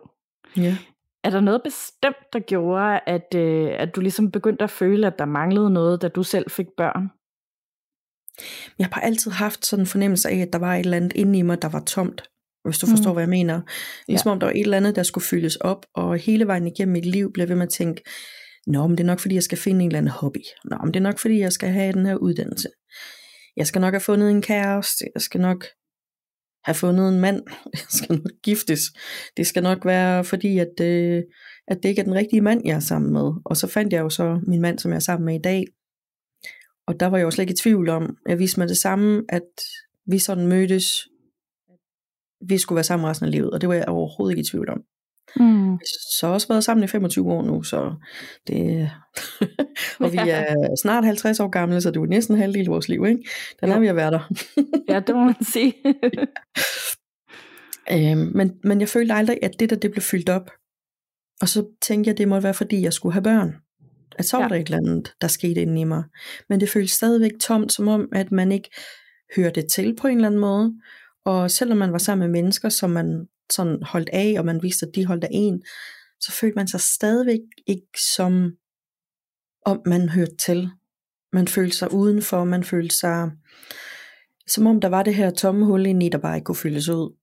Ja. 0.57 0.77
Er 1.23 1.29
der 1.29 1.39
noget 1.39 1.61
bestemt, 1.63 2.33
der 2.33 2.39
gjorde, 2.39 2.99
at, 3.07 3.35
øh, 3.35 3.71
at 3.77 3.95
du 3.95 4.01
ligesom 4.01 4.31
begyndte 4.31 4.63
at 4.63 4.69
føle, 4.69 5.07
at 5.07 5.19
der 5.19 5.25
manglede 5.25 5.69
noget, 5.69 6.01
da 6.01 6.07
du 6.07 6.23
selv 6.23 6.49
fik 6.49 6.67
børn? 6.77 7.09
Jeg 8.79 8.85
har 8.85 8.91
bare 8.91 9.03
altid 9.03 9.31
haft 9.31 9.65
sådan 9.65 9.83
en 9.83 9.87
fornemmelse 9.87 10.29
af, 10.29 10.37
at 10.37 10.53
der 10.53 10.59
var 10.59 10.75
et 10.75 10.79
eller 10.79 10.97
andet 10.97 11.13
inde 11.15 11.39
i 11.39 11.41
mig, 11.41 11.61
der 11.61 11.69
var 11.69 11.79
tomt. 11.79 12.23
Hvis 12.63 12.77
du 12.77 12.87
forstår, 12.87 13.11
mm. 13.11 13.15
hvad 13.15 13.23
jeg 13.23 13.29
mener. 13.29 13.61
Ligesom 14.07 14.29
ja. 14.29 14.31
om 14.31 14.39
der 14.39 14.47
var 14.47 14.53
et 14.53 14.61
eller 14.61 14.77
andet, 14.77 14.95
der 14.95 15.03
skulle 15.03 15.25
fyldes 15.25 15.55
op, 15.55 15.85
og 15.93 16.17
hele 16.17 16.47
vejen 16.47 16.67
igennem 16.67 16.93
mit 16.93 17.05
liv 17.05 17.33
blev 17.33 17.49
ved 17.49 17.55
med 17.55 17.63
at 17.63 17.69
tænke, 17.69 18.03
Nå, 18.67 18.87
men 18.87 18.97
det 18.97 19.03
er 19.03 19.07
nok 19.07 19.19
fordi, 19.19 19.35
jeg 19.35 19.43
skal 19.43 19.57
finde 19.57 19.83
en 19.83 19.87
eller 19.87 19.97
anden 19.97 20.11
hobby. 20.11 20.43
Nå, 20.65 20.77
men 20.83 20.93
det 20.93 20.99
er 20.99 21.03
nok 21.03 21.19
fordi, 21.19 21.39
jeg 21.39 21.51
skal 21.51 21.69
have 21.69 21.93
den 21.93 22.05
her 22.05 22.15
uddannelse. 22.15 22.69
Jeg 23.58 23.67
skal 23.67 23.81
nok 23.81 23.93
have 23.93 24.01
fundet 24.01 24.31
en 24.31 24.41
kæreste. 24.41 25.05
Jeg 25.15 25.22
skal 25.22 25.41
nok 25.41 25.65
have 26.63 26.75
fundet 26.75 27.10
en 27.10 27.20
mand, 27.20 27.41
jeg 27.74 27.86
skal 27.89 28.15
nok 28.15 28.31
giftes. 28.43 28.81
Det 29.38 29.48
skal 29.48 29.63
nok 29.63 29.86
være 29.86 30.24
fordi, 30.24 30.60
at, 30.60 30.79
øh, 30.81 31.24
at 31.67 31.77
det 31.84 31.89
ikke 31.89 32.00
er 32.00 32.05
den 32.05 32.15
rigtige 32.15 32.41
mand, 32.41 32.62
jeg 32.65 32.75
er 32.75 32.79
sammen 32.79 33.13
med. 33.13 33.31
Og 33.46 33.58
så 33.58 33.67
fandt 33.67 33.93
jeg 33.93 34.01
jo 34.01 34.10
så 34.10 34.39
min 34.48 34.62
mand, 34.62 34.79
som 34.79 34.91
jeg 34.91 34.96
er 34.96 35.00
sammen 35.00 35.25
med 35.25 35.36
i 35.36 35.41
dag. 35.41 35.65
Og 36.88 37.00
der 37.00 37.05
var 37.05 37.17
jeg 37.17 37.25
jo 37.25 37.31
slet 37.31 37.43
ikke 37.43 37.53
i 37.53 37.63
tvivl 37.63 37.89
om, 37.89 38.17
jeg 38.27 38.39
viste 38.39 38.60
mig 38.60 38.70
det 38.70 38.77
samme, 38.77 39.24
at 39.29 39.50
vi 40.05 40.20
sådan 40.20 40.48
mødtes, 40.48 40.86
vi 42.48 42.58
skulle 42.58 42.77
være 42.77 42.84
sammen 42.84 43.10
resten 43.10 43.25
af 43.25 43.31
livet, 43.31 43.51
og 43.51 43.62
det 43.62 43.70
var 43.70 43.75
jeg 43.75 43.88
overhovedet 43.88 44.38
ikke 44.38 44.48
i 44.48 44.51
tvivl 44.51 44.70
om. 44.70 44.84
Mm. 45.35 45.69
Har 45.71 45.79
så 46.19 46.27
også 46.27 46.47
været 46.47 46.63
sammen 46.63 46.83
i 46.83 46.88
25 46.88 47.31
år 47.31 47.41
nu, 47.43 47.63
så 47.63 47.93
det, 48.47 48.91
og 50.00 50.11
vi 50.11 50.17
er 50.17 50.75
snart 50.81 51.05
50 51.05 51.39
år 51.39 51.47
gamle, 51.50 51.81
så 51.81 51.89
det 51.89 51.97
er 51.97 52.01
jo 52.01 52.05
næsten 52.05 52.38
halvdel 52.38 52.61
af 52.65 52.71
vores 52.71 52.89
liv, 52.89 53.05
ikke? 53.05 53.29
Den 53.61 53.69
er 53.69 53.79
vi 53.79 53.88
at 53.88 53.95
være 53.95 54.11
der. 54.11 54.31
Ja, 54.93 55.00
det 55.00 55.15
må 55.15 55.23
man 55.23 55.35
sige. 55.53 55.73
øhm, 58.11 58.31
men, 58.35 58.51
men 58.63 58.79
jeg 58.79 58.89
følte 58.89 59.13
aldrig, 59.13 59.38
at 59.41 59.51
det 59.59 59.69
der, 59.69 59.75
det 59.75 59.91
blev 59.91 60.01
fyldt 60.01 60.29
op. 60.29 60.51
Og 61.41 61.50
så 61.50 61.65
tænkte 61.81 62.07
jeg, 62.09 62.17
det 62.17 62.27
må 62.27 62.39
være, 62.39 62.53
fordi 62.53 62.81
jeg 62.83 62.93
skulle 62.93 63.13
have 63.13 63.23
børn. 63.23 63.55
At 64.15 64.25
så 64.25 64.38
var 64.38 64.43
Ja. 64.43 64.50
der 64.50 64.55
et 64.55 64.65
eller 64.65 64.77
andet, 64.77 65.13
der 65.21 65.27
skete 65.27 65.61
inde 65.61 65.81
i 65.81 65.83
mig. 65.83 66.03
Men 66.50 66.59
det 66.59 66.69
føltes 66.69 66.91
stadigvæk 66.91 67.31
tomt, 67.39 67.71
som 67.71 67.88
om, 67.88 68.09
at 68.11 68.31
man 68.31 68.51
ikke 68.51 68.69
hørte 69.35 69.61
til 69.61 69.95
på 69.95 70.07
en 70.07 70.15
eller 70.15 70.27
anden 70.27 70.41
måde. 70.41 70.73
Og 71.25 71.51
selvom 71.51 71.77
man 71.77 71.91
var 71.91 71.97
sammen 71.97 72.31
med 72.31 72.41
mennesker, 72.41 72.69
som 72.69 72.89
man 72.89 73.27
sådan 73.53 73.84
holdt 73.84 74.10
af, 74.13 74.36
og 74.38 74.46
man 74.46 74.63
vidste, 74.63 74.86
at 74.86 74.96
de 74.96 75.05
holdt 75.05 75.24
af 75.24 75.29
en, 75.31 75.63
så 76.20 76.31
følte 76.31 76.55
man 76.55 76.67
sig 76.67 76.81
stadigvæk 76.81 77.39
ikke 77.67 78.01
som 78.15 78.51
om 79.65 79.81
man 79.86 80.10
hørte 80.10 80.36
til. 80.36 80.70
Man 81.34 81.48
følte 81.48 81.77
sig 81.77 81.93
udenfor, 81.93 82.43
man 82.43 82.63
følte 82.63 82.96
sig 82.96 83.31
som 84.48 84.67
om 84.67 84.81
der 84.81 84.88
var 84.88 85.03
det 85.03 85.15
her 85.15 85.29
tomme 85.29 85.65
hul 85.65 85.86
inde 85.86 86.05
i, 86.05 86.10
der 86.10 86.17
bare 86.17 86.36
ikke 86.36 86.46
kunne 86.46 86.55
fyldes 86.55 86.89
ud. 86.89 87.15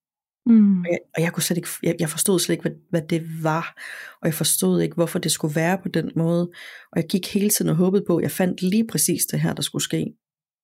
Mm. 0.46 0.80
Og 0.80 0.86
jeg, 0.90 0.98
og 1.16 1.22
jeg 1.22 1.32
kunne 1.32 1.42
slet 1.42 1.56
ikke, 1.56 1.68
jeg, 1.82 1.96
jeg 1.98 2.10
forstod 2.10 2.38
slet 2.38 2.52
ikke, 2.52 2.62
hvad, 2.62 2.72
hvad 2.90 3.02
det 3.10 3.42
var, 3.42 3.74
og 4.20 4.26
jeg 4.26 4.34
forstod 4.34 4.80
ikke, 4.80 4.94
hvorfor 4.94 5.18
det 5.18 5.32
skulle 5.32 5.54
være 5.54 5.78
på 5.82 5.88
den 5.88 6.10
måde. 6.16 6.50
Og 6.92 6.96
jeg 6.96 7.04
gik 7.08 7.34
hele 7.34 7.50
tiden 7.50 7.70
og 7.70 7.76
håbede 7.76 8.04
på, 8.06 8.16
at 8.16 8.22
jeg 8.22 8.30
fandt 8.30 8.62
lige 8.62 8.86
præcis 8.86 9.26
det 9.26 9.40
her, 9.40 9.52
der 9.52 9.62
skulle 9.62 9.84
ske. 9.84 10.06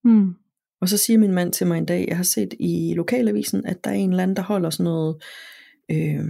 Mm. 0.04 0.34
Og 0.84 0.88
så 0.88 0.96
siger 0.96 1.18
min 1.18 1.32
mand 1.32 1.52
til 1.52 1.66
mig 1.66 1.78
en 1.78 1.86
dag, 1.86 2.04
jeg 2.08 2.16
har 2.16 2.24
set 2.24 2.54
i 2.60 2.94
lokalavisen, 2.96 3.66
at 3.66 3.84
der 3.84 3.90
er 3.90 3.94
en 3.94 4.10
eller 4.10 4.22
anden, 4.22 4.36
der 4.36 4.42
holder 4.42 4.70
sådan 4.70 4.84
noget, 4.84 5.22
øh, 5.90 6.24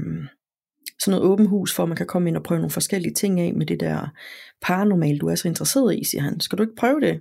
sådan 1.00 1.10
noget 1.10 1.22
åben 1.22 1.46
hus, 1.46 1.74
for 1.74 1.82
at 1.82 1.88
man 1.88 1.96
kan 1.96 2.06
komme 2.06 2.28
ind 2.28 2.36
og 2.36 2.42
prøve 2.42 2.58
nogle 2.58 2.70
forskellige 2.70 3.14
ting 3.14 3.40
af 3.40 3.54
med 3.54 3.66
det 3.66 3.80
der 3.80 4.08
paranormal, 4.62 5.18
du 5.18 5.26
er 5.26 5.34
så 5.34 5.48
interesseret 5.48 5.98
i, 5.98 6.04
siger 6.04 6.22
han. 6.22 6.40
Skal 6.40 6.58
du 6.58 6.62
ikke 6.62 6.74
prøve 6.74 7.00
det? 7.00 7.20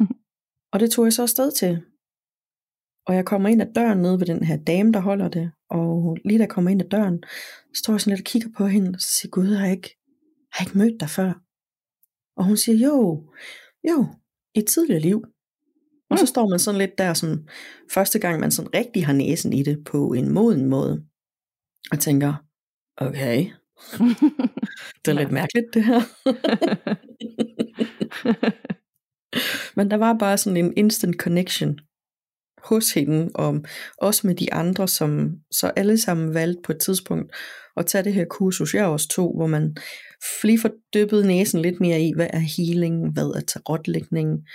og 0.72 0.80
det 0.80 0.90
tog 0.90 1.04
jeg 1.04 1.12
så 1.12 1.22
afsted 1.22 1.52
til. 1.52 1.82
Og 3.06 3.14
jeg 3.14 3.24
kommer 3.24 3.48
ind 3.48 3.62
ad 3.62 3.72
døren 3.74 3.98
nede 3.98 4.20
ved 4.20 4.26
den 4.26 4.44
her 4.44 4.56
dame, 4.56 4.92
der 4.92 5.00
holder 5.00 5.28
det. 5.28 5.50
Og 5.70 6.16
lige 6.24 6.38
da 6.38 6.42
jeg 6.42 6.50
kommer 6.50 6.70
ind 6.70 6.82
ad 6.82 6.88
døren, 6.88 7.22
står 7.74 7.92
jeg 7.92 8.00
sådan 8.00 8.10
lidt 8.10 8.20
og 8.20 8.30
kigger 8.30 8.48
på 8.56 8.66
hende, 8.66 8.90
og 8.94 9.00
siger, 9.00 9.30
Gud, 9.30 9.54
har 9.54 9.66
jeg 9.66 9.76
ikke, 9.76 9.96
har 10.52 10.64
jeg 10.64 10.68
ikke 10.68 10.78
mødt 10.78 11.00
dig 11.00 11.10
før? 11.10 11.32
Og 12.36 12.44
hun 12.44 12.56
siger, 12.56 12.78
jo, 12.78 13.24
jo, 13.88 14.06
i 14.54 14.58
et 14.58 14.66
tidligere 14.66 15.00
liv. 15.00 15.24
Og 16.10 16.18
så 16.18 16.26
står 16.26 16.48
man 16.48 16.58
sådan 16.58 16.78
lidt 16.78 16.98
der, 16.98 17.14
som 17.14 17.48
første 17.92 18.18
gang 18.18 18.40
man 18.40 18.50
sådan 18.50 18.74
rigtig 18.74 19.06
har 19.06 19.12
næsen 19.12 19.52
i 19.52 19.62
det 19.62 19.84
på 19.84 20.12
en 20.12 20.32
moden 20.32 20.66
måde. 20.66 21.04
Og 21.92 22.00
tænker, 22.00 22.34
okay, 22.96 23.38
det 25.04 25.10
er 25.10 25.12
lidt 25.12 25.32
mærkeligt 25.32 25.66
det 25.74 25.84
her. 25.84 26.00
Men 29.76 29.90
der 29.90 29.96
var 29.96 30.16
bare 30.18 30.38
sådan 30.38 30.56
en 30.56 30.72
instant 30.76 31.16
connection 31.16 31.78
hos 32.64 32.92
hende, 32.92 33.30
og 33.34 33.64
også 33.98 34.26
med 34.26 34.34
de 34.34 34.52
andre, 34.52 34.88
som 34.88 35.30
så 35.50 35.72
alle 35.76 35.98
sammen 35.98 36.34
valgte 36.34 36.60
på 36.64 36.72
et 36.72 36.78
tidspunkt 36.78 37.34
at 37.76 37.86
tage 37.86 38.04
det 38.04 38.14
her 38.14 38.24
kursus, 38.30 38.74
jeg 38.74 38.86
også 38.86 39.08
tog, 39.08 39.36
hvor 39.36 39.46
man 39.46 39.76
lige 40.42 40.60
får 40.60 40.70
dyppet 40.94 41.26
næsen 41.26 41.62
lidt 41.62 41.80
mere 41.80 42.00
i, 42.00 42.12
hvad 42.14 42.26
er 42.30 42.38
healing, 42.38 43.12
hvad 43.12 43.24
er 43.24 43.40
tarotlægning, 43.40 44.46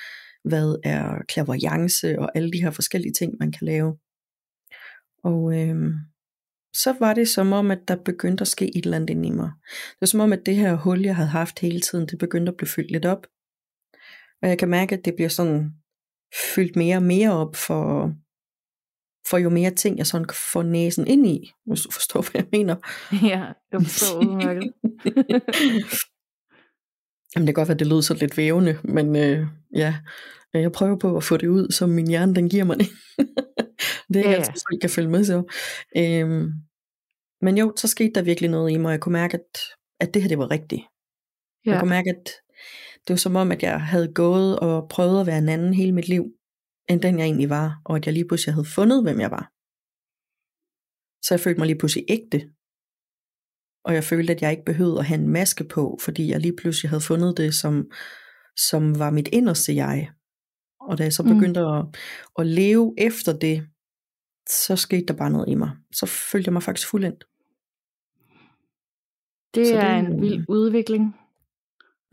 hvad 0.44 0.76
er 0.84 1.18
clairvoyance, 1.32 2.20
og 2.20 2.32
alle 2.36 2.52
de 2.52 2.62
her 2.62 2.72
forskellige 2.72 3.14
ting, 3.14 3.34
man 3.40 3.52
kan 3.52 3.66
lave. 3.66 3.98
Og 5.24 5.60
øhm, 5.60 5.94
så 6.74 6.96
var 7.00 7.14
det 7.14 7.30
som 7.30 7.54
om, 7.54 7.72
at 7.72 7.80
der 7.88 7.96
begyndte 7.96 8.42
at 8.42 8.48
ske 8.48 8.78
et 8.78 8.86
eller 8.86 8.96
andet 8.96 9.10
inde 9.10 9.28
i 9.28 9.32
mig. 9.32 9.52
Det 9.70 10.02
var 10.02 10.08
som 10.08 10.20
om, 10.20 10.34
at 10.34 10.46
det 10.46 10.56
her 10.56 10.76
hul, 10.76 11.02
jeg 11.02 11.16
havde 11.16 11.30
haft 11.30 11.60
hele 11.60 11.82
tiden, 11.82 12.08
det 12.08 12.20
begyndte 12.20 12.50
at 12.50 12.58
blive 12.58 12.70
fyldt 12.70 12.92
lidt 12.92 13.06
op. 13.06 13.28
Og 14.42 14.50
jeg 14.50 14.58
kan 14.58 14.70
mærke, 14.70 14.96
at 14.96 15.06
det 15.06 15.16
bliver 15.16 15.30
sådan 15.30 15.72
fyldt 16.56 16.76
mere 16.76 16.96
og 16.96 17.04
mere 17.04 17.32
op 17.34 17.56
for, 17.56 18.14
for 19.30 19.38
jo 19.38 19.50
mere 19.50 19.72
ting, 19.72 19.98
jeg 19.98 20.08
sådan 20.08 20.28
kan 20.28 20.38
få 20.54 20.62
næsen 20.62 21.08
ind 21.08 21.28
i, 21.28 21.52
hvis 21.66 21.82
du 21.82 21.92
forstår, 21.92 22.22
hvad 22.22 22.42
jeg 22.42 22.48
mener. 22.52 22.76
ja, 23.32 23.54
jeg 23.72 23.82
forstår 23.82 24.20
udmærket. 24.20 24.74
Jamen 27.36 27.48
det 27.48 27.56
kan 27.56 27.62
godt 27.62 27.68
være, 27.68 27.76
at 27.76 27.80
det 27.80 27.88
lød 27.88 28.02
så 28.02 28.14
lidt 28.14 28.38
vævende, 28.38 28.80
men 28.84 29.16
øh, 29.16 29.48
ja, 29.76 29.96
jeg 30.54 30.72
prøver 30.72 30.98
på 30.98 31.18
at 31.18 31.24
få 31.24 31.38
det 31.38 31.48
ud, 31.48 31.72
som 31.72 31.90
min 31.90 32.08
hjerne 32.08 32.36
den 32.36 32.50
giver 32.50 32.64
mig 32.64 32.78
det. 32.80 32.88
det 34.10 34.16
er 34.16 34.18
ikke 34.18 34.30
Ja, 34.30 34.32
ja. 34.32 34.36
altid, 34.38 34.54
folk 34.70 34.82
kan 34.82 34.90
følge 34.90 35.10
med 35.10 35.24
så. 35.26 35.44
Øhm, 35.98 36.52
men 37.42 37.58
jo, 37.58 37.74
så 37.78 37.88
skete 37.88 38.12
der 38.16 38.22
virkelig 38.22 38.50
noget 38.50 38.72
i 38.72 38.78
mig, 38.78 38.92
jeg 38.92 39.00
kunne 39.00 39.14
mærke, 39.14 39.38
at, 39.38 39.60
at 40.00 40.14
det 40.14 40.22
her 40.22 40.30
det 40.30 40.38
var 40.38 40.52
rigtigt. 40.52 40.82
Jeg 41.66 41.74
Ja. 41.74 41.80
kunne 41.80 41.90
mærke, 41.90 42.10
at 42.10 42.26
det 43.08 43.10
var 43.10 43.16
som 43.16 43.36
om, 43.36 43.52
at 43.52 43.64
jeg 43.64 43.82
havde 43.82 44.14
gået 44.14 44.60
og 44.60 44.90
prøvet 44.90 45.22
at 45.22 45.28
være 45.28 45.38
en 45.38 45.50
anden 45.50 45.74
hele 45.74 45.92
mit 45.92 46.08
liv, 46.08 46.26
end 46.90 47.02
den 47.02 47.20
jeg 47.20 47.26
egentlig 47.26 47.50
var, 47.50 47.82
og 47.86 47.96
at 47.96 48.06
jeg 48.06 48.14
lige 48.14 48.28
pludselig 48.28 48.54
havde 48.54 48.66
fundet, 48.76 49.04
hvem 49.04 49.20
jeg 49.20 49.32
var. 49.32 49.52
Så 51.26 51.34
jeg 51.34 51.40
følte 51.40 51.60
mig 51.60 51.68
lige 51.68 51.78
pludselig 51.78 52.06
ægte. 52.10 52.50
Og 53.84 53.94
jeg 53.94 54.04
følte, 54.04 54.34
at 54.34 54.42
jeg 54.42 54.52
ikke 54.52 54.66
behøvede 54.66 55.00
at 55.00 55.06
have 55.06 55.20
en 55.22 55.28
maske 55.30 55.64
på, 55.64 55.98
fordi 56.02 56.30
jeg 56.32 56.40
lige 56.40 56.56
pludselig 56.62 56.90
havde 56.90 57.02
fundet 57.02 57.38
det, 57.38 57.54
som, 57.54 57.92
som 58.58 59.00
var 59.00 59.10
mit 59.10 59.30
inderste 59.34 59.76
jeg. 59.76 60.10
Og 60.80 60.98
da 60.98 61.04
jeg 61.04 61.14
så 61.14 61.24
Mm. 61.24 61.30
begyndte 61.30 61.60
mm. 61.62 61.68
at, 61.68 61.86
at 62.40 62.48
leve 62.48 62.94
efter 62.98 63.34
det, 63.40 63.68
så 64.50 64.76
skete 64.76 65.06
der 65.06 65.14
bare 65.14 65.30
noget 65.30 65.50
i 65.50 65.56
mig. 65.56 65.72
Så 65.94 66.06
følte 66.06 66.48
jeg 66.48 66.54
mig 66.54 66.64
faktisk 66.64 66.88
fuldendt. 66.88 67.24
Det 69.56 69.68
Så 69.68 69.74
det 69.74 69.84
er 69.84 69.96
en 69.98 70.12
jo- 70.14 70.20
vild 70.20 70.46
udvikling. 70.50 71.16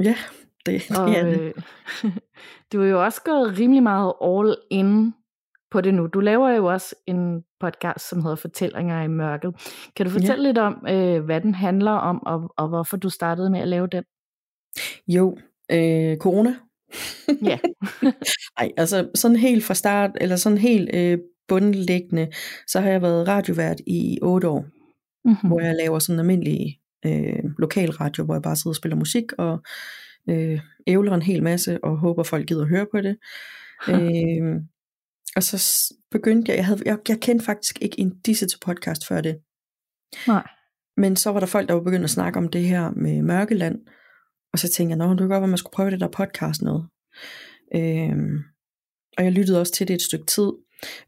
Ja, 0.02 0.16
det, 0.66 0.82
det 0.88 0.98
Og 0.98 1.10
er 1.10 1.24
det. 1.24 1.40
øh, 2.04 2.12
du 2.72 2.82
er 2.82 2.86
jo 2.86 3.04
også 3.04 3.22
gået 3.24 3.58
rimelig 3.58 3.82
meget 3.82 4.12
all 4.22 4.56
in 4.70 5.14
på 5.70 5.80
det 5.80 5.94
nu. 5.94 6.06
Du 6.06 6.20
laver 6.20 6.50
jo 6.50 6.66
også 6.66 6.94
en 7.06 7.42
podcast, 7.60 8.08
som 8.08 8.22
hedder 8.22 8.36
Fortællinger 8.36 9.02
i 9.02 9.08
mørket. 9.08 9.54
Kan 9.96 10.06
du 10.06 10.12
fortælle 10.12 10.42
lidt 10.42 10.58
om, 10.58 10.86
øh, 10.88 11.24
hvad 11.24 11.40
den 11.40 11.54
handler 11.54 11.92
om, 11.92 12.22
og, 12.26 12.54
og 12.56 12.68
hvorfor 12.68 12.96
du 12.96 13.10
startede 13.10 13.50
med 13.50 13.60
at 13.60 13.68
lave 13.68 13.86
den? 13.86 14.04
Jo, 15.08 15.38
øh, 15.72 16.16
corona. 16.16 16.54
Ja. 17.42 17.58
Nej, 18.58 18.72
altså 18.76 19.08
sådan 19.14 19.36
helt 19.36 19.64
fra 19.64 19.74
start, 19.74 20.10
eller 20.20 20.36
sådan 20.36 20.58
helt 20.58 20.90
øh, 20.94 21.18
bundlæggende, 21.48 22.28
så 22.66 22.80
har 22.80 22.90
jeg 22.90 23.02
været 23.02 23.28
radiovært 23.28 23.80
i 23.86 24.18
otte 24.22 24.48
år, 24.48 24.64
Mm-hmm. 25.24 25.48
hvor 25.48 25.60
jeg 25.60 25.74
laver 25.74 25.98
sådan 25.98 26.16
en 26.16 26.20
almindelig 26.20 26.78
øh, 27.06 27.44
lokal 27.58 27.90
radio, 27.90 28.24
hvor 28.24 28.34
jeg 28.34 28.42
bare 28.42 28.56
sidder 28.56 28.70
og 28.70 28.76
spiller 28.76 28.96
musik, 28.96 29.24
og 29.38 29.62
øh, 30.30 30.60
ævler 30.86 31.14
en 31.14 31.22
hel 31.22 31.42
masse, 31.42 31.84
og 31.84 31.98
håber 31.98 32.22
folk 32.22 32.46
gider 32.46 32.62
at 32.62 32.68
høre 32.68 32.86
på 32.90 33.00
det. 33.00 33.16
øh, 33.90 34.56
og 35.36 35.42
så 35.42 35.94
begyndte 36.10 36.50
jeg, 36.50 36.56
jeg, 36.56 36.66
havde, 36.66 36.82
jeg, 36.84 36.98
jeg 37.08 37.20
kendte 37.20 37.44
faktisk 37.44 37.82
ikke 37.82 38.00
en 38.00 38.20
disse 38.20 38.46
til 38.46 38.58
podcast 38.66 39.06
før 39.06 39.20
det. 39.20 39.38
Nej. 40.26 40.46
Men 40.96 41.16
så 41.16 41.30
var 41.30 41.40
der 41.40 41.46
folk, 41.46 41.68
der 41.68 41.74
var 41.74 41.82
begyndt 41.82 42.04
at 42.04 42.10
snakke 42.10 42.38
om 42.38 42.48
det 42.48 42.62
her 42.62 42.90
med 42.90 43.22
Mørkeland, 43.22 43.78
og 44.52 44.58
så 44.58 44.68
tænkte 44.68 44.90
jeg, 44.90 44.98
nå, 44.98 45.10
det 45.10 45.18
kunne 45.18 45.28
godt 45.28 45.40
være, 45.40 45.48
man 45.48 45.58
skulle 45.58 45.74
prøve 45.74 45.90
det 45.90 46.00
der 46.00 46.08
podcast 46.08 46.62
noget. 46.62 46.88
Øhm, 47.74 48.38
og 49.18 49.24
jeg 49.24 49.32
lyttede 49.32 49.60
også 49.60 49.72
til 49.72 49.88
det 49.88 49.94
et 49.94 50.02
stykke 50.02 50.26
tid, 50.26 50.52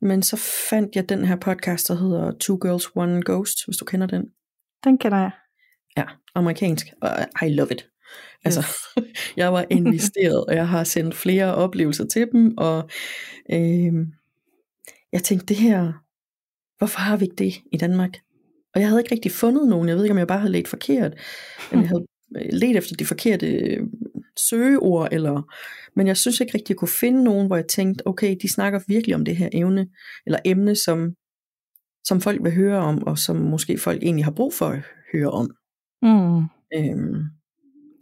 men 0.00 0.23
så 0.23 0.37
fandt 0.71 0.97
jeg 0.97 1.09
den 1.09 1.25
her 1.25 1.37
podcast, 1.37 1.89
der 1.89 1.95
hedder 1.95 2.33
Two 2.41 2.59
Girls, 2.62 2.89
One 2.95 3.23
Ghost, 3.25 3.67
hvis 3.67 3.77
du 3.77 3.85
kender 3.85 4.07
den. 4.07 4.25
Den 4.85 4.99
kender 4.99 5.19
jeg. 5.19 5.31
Ja, 5.97 6.05
amerikansk, 6.35 6.87
og 7.03 7.11
I 7.43 7.49
love 7.49 7.73
it. 7.73 7.89
Altså, 8.45 8.67
jeg 9.37 9.52
var 9.52 9.67
investeret, 9.71 10.45
og 10.45 10.55
jeg 10.55 10.69
har 10.69 10.85
sendt 10.85 11.14
flere 11.14 11.55
oplevelser 11.55 12.07
til 12.07 12.29
dem, 12.33 12.55
og 12.59 12.88
øhm, 13.52 14.07
jeg 15.12 15.23
tænkte, 15.23 15.47
det 15.47 15.57
her, 15.57 15.93
hvorfor 16.79 17.00
har 17.00 17.17
vi 17.17 17.25
ikke 17.25 17.37
det 17.37 17.55
i 17.73 17.76
Danmark? 17.76 18.11
Og 18.75 18.81
jeg 18.81 18.88
havde 18.88 19.00
ikke 19.00 19.14
rigtig 19.14 19.33
fundet 19.33 19.69
nogen, 19.69 19.88
jeg 19.88 19.97
ved 19.97 20.05
ikke, 20.05 20.12
om 20.12 20.19
jeg 20.19 20.26
bare 20.26 20.38
havde 20.38 20.52
let 20.52 20.69
forkert, 20.69 21.14
men 21.71 21.81
jeg 21.81 21.88
havde 21.88 22.07
øh, 22.37 22.49
let 22.52 22.76
efter 22.76 22.97
de 22.97 23.05
forkerte 23.07 23.47
øh, 23.47 23.87
søgeord, 24.38 25.09
eller, 25.12 25.43
men 25.97 26.07
jeg 26.07 26.17
synes 26.17 26.40
ikke 26.40 26.55
rigtig, 26.55 26.71
jeg 26.71 26.76
kunne 26.76 26.88
finde 27.00 27.25
nogen, 27.25 27.47
hvor 27.47 27.57
jeg 27.57 27.67
tænkte, 27.67 28.07
okay, 28.07 28.37
de 28.43 28.49
snakker 28.49 28.81
virkelig 28.88 29.14
om 29.14 29.25
det 29.25 29.37
her 29.37 29.49
evne, 29.52 29.87
eller 30.26 30.38
emne, 30.45 30.76
som, 30.76 31.14
som 32.05 32.21
folk 32.21 32.45
vil 32.45 32.55
høre 32.55 32.79
om, 32.79 33.07
og 33.07 33.19
som 33.19 33.37
måske 33.37 33.79
folk 33.79 34.02
egentlig 34.02 34.25
har 34.25 34.33
brug 34.33 34.55
for 34.55 34.67
at 34.67 34.83
høre 35.12 35.31
om. 35.31 35.50
Mm. 36.02 36.38
Øhm, 36.75 37.25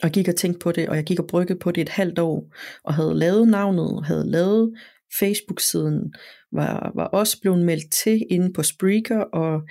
og 0.02 0.10
gik 0.10 0.28
og 0.28 0.36
tænkte 0.36 0.58
på 0.58 0.72
det, 0.72 0.88
og 0.88 0.96
jeg 0.96 1.04
gik 1.04 1.20
og 1.20 1.26
bryggede 1.26 1.58
på 1.58 1.70
det 1.70 1.80
et 1.80 1.88
halvt 1.88 2.18
år, 2.18 2.54
og 2.84 2.94
havde 2.94 3.14
lavet 3.14 3.48
navnet, 3.48 4.06
havde 4.06 4.30
lavet 4.30 4.74
Facebook-siden 5.18 6.14
var, 6.52 6.92
var 6.94 7.04
også 7.04 7.40
blevet 7.40 7.64
meldt 7.64 7.92
til 7.92 8.26
inde 8.30 8.52
på 8.52 8.62
Spreaker 8.62 9.20
og 9.20 9.62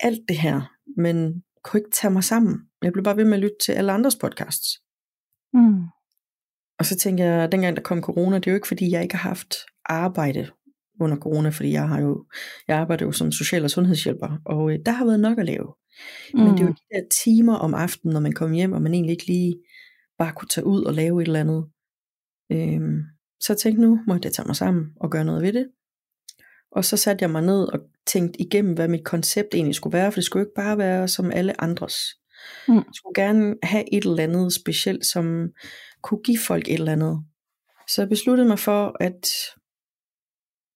alt 0.00 0.20
det 0.28 0.38
her, 0.38 0.72
men 0.96 1.42
kunne 1.64 1.80
ikke 1.80 1.90
tage 1.90 2.10
mig 2.10 2.24
sammen. 2.24 2.56
Jeg 2.82 2.92
blev 2.92 3.04
bare 3.04 3.16
ved 3.16 3.24
med 3.24 3.34
at 3.34 3.40
lytte 3.40 3.56
til 3.64 3.72
alle 3.72 3.92
andres 3.92 4.16
podcasts. 4.16 4.68
Mm. 5.52 5.82
Og 6.78 6.86
så 6.86 6.96
tænker 6.96 7.24
jeg, 7.24 7.52
dengang 7.52 7.76
der 7.76 7.82
kom 7.82 8.02
corona, 8.02 8.36
det 8.36 8.46
er 8.46 8.50
jo 8.50 8.56
ikke 8.56 8.68
fordi, 8.68 8.90
jeg 8.90 9.02
ikke 9.02 9.16
har 9.16 9.28
haft 9.28 9.54
arbejde 9.84 10.50
under 11.00 11.16
corona, 11.16 11.48
fordi 11.48 11.72
jeg 11.72 11.88
har 11.88 12.00
jo, 12.00 12.24
jeg 12.68 12.76
arbejder 12.76 13.06
jo 13.06 13.12
som 13.12 13.32
social- 13.32 13.64
og 13.64 13.70
sundhedshjælper, 13.70 14.38
og 14.44 14.72
øh, 14.72 14.78
der 14.86 14.92
har 14.92 15.04
været 15.04 15.20
nok 15.20 15.38
at 15.38 15.46
lave. 15.46 15.74
Mm. 16.34 16.40
Men 16.40 16.52
det 16.52 16.60
er 16.60 16.64
jo 16.64 16.72
de 16.72 16.94
der 16.94 17.02
timer 17.24 17.54
om 17.54 17.74
aftenen, 17.74 18.12
når 18.12 18.20
man 18.20 18.32
kommer 18.32 18.56
hjem, 18.56 18.72
og 18.72 18.82
man 18.82 18.94
egentlig 18.94 19.12
ikke 19.12 19.26
lige 19.26 19.54
bare 20.22 20.32
kunne 20.36 20.48
tage 20.48 20.66
ud 20.66 20.84
og 20.84 20.94
lave 20.94 21.22
et 21.22 21.26
eller 21.26 21.40
andet. 21.40 21.62
Øhm, 22.52 23.00
så 23.40 23.52
jeg 23.52 23.58
tænkte, 23.58 23.82
nu 23.82 24.00
må 24.06 24.14
jeg 24.14 24.32
tage 24.32 24.46
mig 24.46 24.56
sammen 24.56 24.84
og 25.00 25.10
gøre 25.10 25.24
noget 25.24 25.42
ved 25.42 25.52
det. 25.52 25.66
Og 26.72 26.84
så 26.84 26.96
satte 26.96 27.22
jeg 27.22 27.30
mig 27.30 27.42
ned 27.42 27.62
og 27.64 27.80
tænkte 28.06 28.40
igennem, 28.40 28.74
hvad 28.74 28.88
mit 28.88 29.04
koncept 29.04 29.54
egentlig 29.54 29.74
skulle 29.74 29.98
være, 29.98 30.12
for 30.12 30.16
det 30.16 30.24
skulle 30.24 30.42
ikke 30.42 30.54
bare 30.56 30.78
være 30.78 31.08
som 31.08 31.30
alle 31.30 31.60
andres. 31.60 31.96
Mm. 32.68 32.74
Jeg 32.74 32.94
skulle 32.94 33.14
gerne 33.14 33.54
have 33.62 33.94
et 33.94 34.04
eller 34.04 34.22
andet 34.22 34.54
specielt, 34.54 35.06
som 35.06 35.48
kunne 36.02 36.22
give 36.24 36.38
folk 36.38 36.68
et 36.68 36.74
eller 36.74 36.92
andet. 36.92 37.24
Så 37.88 38.02
jeg 38.02 38.08
besluttede 38.08 38.48
mig 38.48 38.58
for, 38.58 38.96
at 39.00 39.26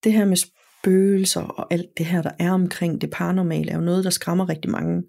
det 0.05 0.13
her 0.13 0.25
med 0.25 0.37
spøgelser 0.37 1.43
og 1.43 1.67
alt 1.71 1.99
det 1.99 2.07
her, 2.07 2.23
der 2.23 2.33
er 2.39 2.53
omkring 2.53 3.01
det 3.01 3.11
paranormale, 3.11 3.71
er 3.71 3.77
jo 3.77 3.81
noget, 3.81 4.05
der 4.05 4.11
skræmmer 4.11 4.49
rigtig 4.49 4.71
mange. 4.71 5.03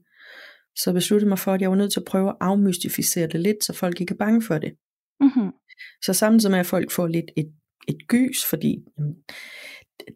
Så 0.78 0.90
jeg 0.90 0.94
besluttede 0.94 1.30
mig 1.30 1.40
for, 1.40 1.54
at 1.54 1.62
jeg 1.62 1.70
var 1.70 1.76
nødt 1.76 1.94
til 1.94 2.00
at 2.00 2.06
prøve 2.06 2.30
at 2.30 2.36
afmystificere 2.40 3.28
det 3.28 3.40
lidt, 3.40 3.64
så 3.64 3.74
folk 3.74 4.02
ikke 4.02 4.12
er 4.12 4.18
bange 4.18 4.42
for 4.42 4.58
det. 4.58 4.74
Mm-hmm. 5.20 5.52
Så 6.04 6.14
samtidig 6.14 6.52
med, 6.52 6.60
at 6.60 6.66
folk 6.66 6.92
får 6.92 7.08
lidt 7.08 7.32
et, 7.38 7.52
et 7.88 8.08
gys, 8.08 8.46
fordi 8.46 8.86
jamen, 8.98 9.16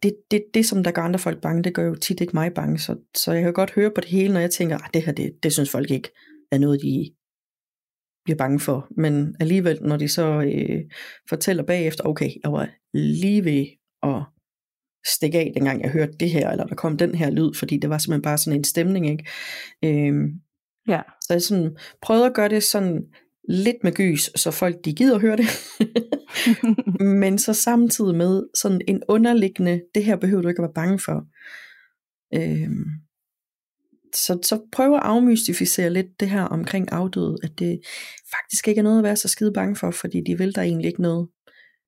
det, 0.04 0.16
det, 0.32 0.44
det, 0.54 0.66
som 0.66 0.84
der 0.84 0.92
gør 0.92 1.02
andre 1.02 1.20
folk 1.20 1.42
bange, 1.42 1.64
det 1.64 1.74
gør 1.74 1.86
jo 1.86 1.96
tit 1.96 2.22
ikke 2.22 2.34
mig 2.34 2.54
bange. 2.54 2.80
Så, 2.80 2.96
så 3.16 3.32
jeg 3.32 3.44
kan 3.44 3.54
godt 3.54 3.72
høre 3.72 3.92
på 3.96 4.02
det 4.02 4.10
hele, 4.10 4.34
når 4.34 4.40
jeg 4.40 4.52
tænker, 4.52 4.78
at 4.78 4.94
det 4.94 5.04
her, 5.04 5.12
det, 5.12 5.32
det 5.44 5.54
synes 5.54 5.72
folk 5.72 5.92
ikke 5.92 6.12
er 6.52 6.58
noget, 6.58 6.82
de 6.82 7.12
bliver 8.24 8.38
bange 8.38 8.60
for. 8.60 8.88
Men 8.98 9.36
alligevel, 9.40 9.80
når 9.82 9.98
de 9.98 10.08
så 10.08 10.42
øh, 10.42 10.82
fortæller 11.30 11.64
bagefter, 11.64 12.04
okay, 12.04 12.30
jeg 12.44 12.52
var 12.52 12.70
lige 12.94 13.46
ved 13.46 13.66
at 14.04 14.24
stikke 15.06 15.40
af, 15.40 15.52
dengang 15.56 15.82
jeg 15.82 15.92
hørte 15.92 16.14
det 16.20 16.30
her, 16.30 16.50
eller 16.50 16.66
der 16.66 16.76
kom 16.76 16.98
den 16.98 17.16
her 17.16 17.30
lyd, 17.30 17.54
fordi 17.54 17.78
det 17.78 17.90
var 17.90 17.98
simpelthen 17.98 18.22
bare 18.22 18.38
sådan 18.38 18.60
en 18.60 18.64
stemning, 18.64 19.10
ikke? 19.10 19.26
Øhm, 19.86 20.42
Ja. 20.88 21.02
så 21.22 21.34
jeg 21.34 21.42
sådan 21.42 21.78
prøvede 22.02 22.26
at 22.26 22.34
gøre 22.34 22.50
det 22.50 22.64
sådan 22.64 23.04
lidt 23.50 23.78
med 23.84 23.92
gys, 23.92 24.30
så 24.36 24.52
folk 24.52 24.86
de 24.86 24.94
gider 24.94 25.20
høre 25.20 25.38
det. 25.38 25.46
Men 27.22 27.38
så 27.38 27.54
samtidig 27.54 28.16
med 28.16 28.44
sådan 28.56 28.82
en 28.88 29.04
underliggende, 29.08 29.82
det 29.96 30.04
her 30.04 30.16
behøver 30.16 30.42
du 30.42 30.48
ikke 30.48 30.60
at 30.60 30.64
være 30.64 30.74
bange 30.74 31.00
for. 31.00 31.26
Øhm, 32.34 32.86
så, 34.16 34.40
så 34.44 34.62
prøv 34.72 34.94
at 34.94 35.02
afmystificere 35.04 35.90
lidt 35.90 36.20
det 36.20 36.30
her 36.30 36.44
omkring 36.44 36.92
afdøde, 36.92 37.38
at 37.44 37.60
det 37.60 37.82
faktisk 38.36 38.68
ikke 38.68 38.80
er 38.80 38.84
noget 38.84 38.98
at 38.98 39.04
være 39.04 39.16
så 39.16 39.28
skide 39.28 39.54
bange 39.54 39.76
for, 39.76 39.92
fordi 39.92 40.22
de 40.22 40.38
vil 40.38 40.56
der 40.56 40.62
egentlig 40.62 40.88
ikke 40.88 41.02
noget 41.02 41.28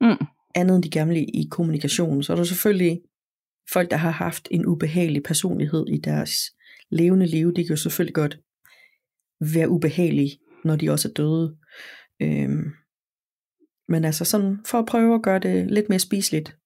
Mm. 0.02 0.26
andet 0.56 0.76
end 0.76 0.84
de 0.84 0.90
gerne 0.90 1.14
vil 1.14 1.26
i 1.34 1.48
kommunikation. 1.52 2.24
Så 2.24 2.34
er 2.34 2.38
der 2.38 2.44
selvfølgelig 2.44 3.02
folk, 3.74 3.92
der 3.92 3.98
har 3.98 4.12
haft 4.12 4.48
en 4.52 4.66
ubehagelig 4.66 5.24
personlighed 5.24 5.86
i 5.88 5.98
deres 5.98 6.32
levende 6.90 7.26
liv, 7.26 7.54
de 7.56 7.64
kan 7.64 7.70
jo 7.70 7.76
selvfølgelig 7.76 8.14
godt 8.16 8.40
være 9.54 9.70
ubehagelige, 9.70 10.40
når 10.64 10.76
de 10.76 10.90
også 10.90 11.08
er 11.08 11.14
døde. 11.14 11.58
Øhm, 12.22 12.72
men 13.88 14.06
altså 14.06 14.26
sådan, 14.26 14.58
for 14.66 14.80
at 14.80 14.86
prøve 14.86 15.16
at 15.16 15.24
gøre 15.24 15.40
det 15.40 15.72
lidt 15.72 15.90
mere 15.90 16.00
spiseligt. 16.00 16.58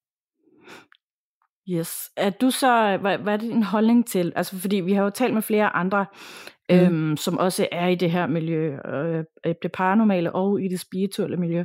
Yes. 1.69 1.91
Er 2.17 2.29
du 2.29 2.51
så, 2.51 2.97
hvad, 3.01 3.17
hvad 3.17 3.33
er 3.33 3.37
din 3.37 3.63
holdning 3.63 4.07
til, 4.07 4.33
altså 4.35 4.59
fordi 4.59 4.75
vi 4.75 4.93
har 4.93 5.03
jo 5.03 5.09
talt 5.09 5.33
med 5.33 5.41
flere 5.41 5.75
andre, 5.75 6.05
Mm. 6.69 6.75
øhm, 6.75 7.17
som 7.17 7.37
også 7.37 7.67
er 7.71 7.87
i 7.87 7.95
det 7.95 8.11
her 8.11 8.27
miljø, 8.27 8.77
øh, 8.85 9.23
det 9.61 9.71
paranormale 9.71 10.35
og 10.35 10.61
i 10.61 10.67
det 10.67 10.79
spirituelle 10.79 11.37
miljø, 11.37 11.63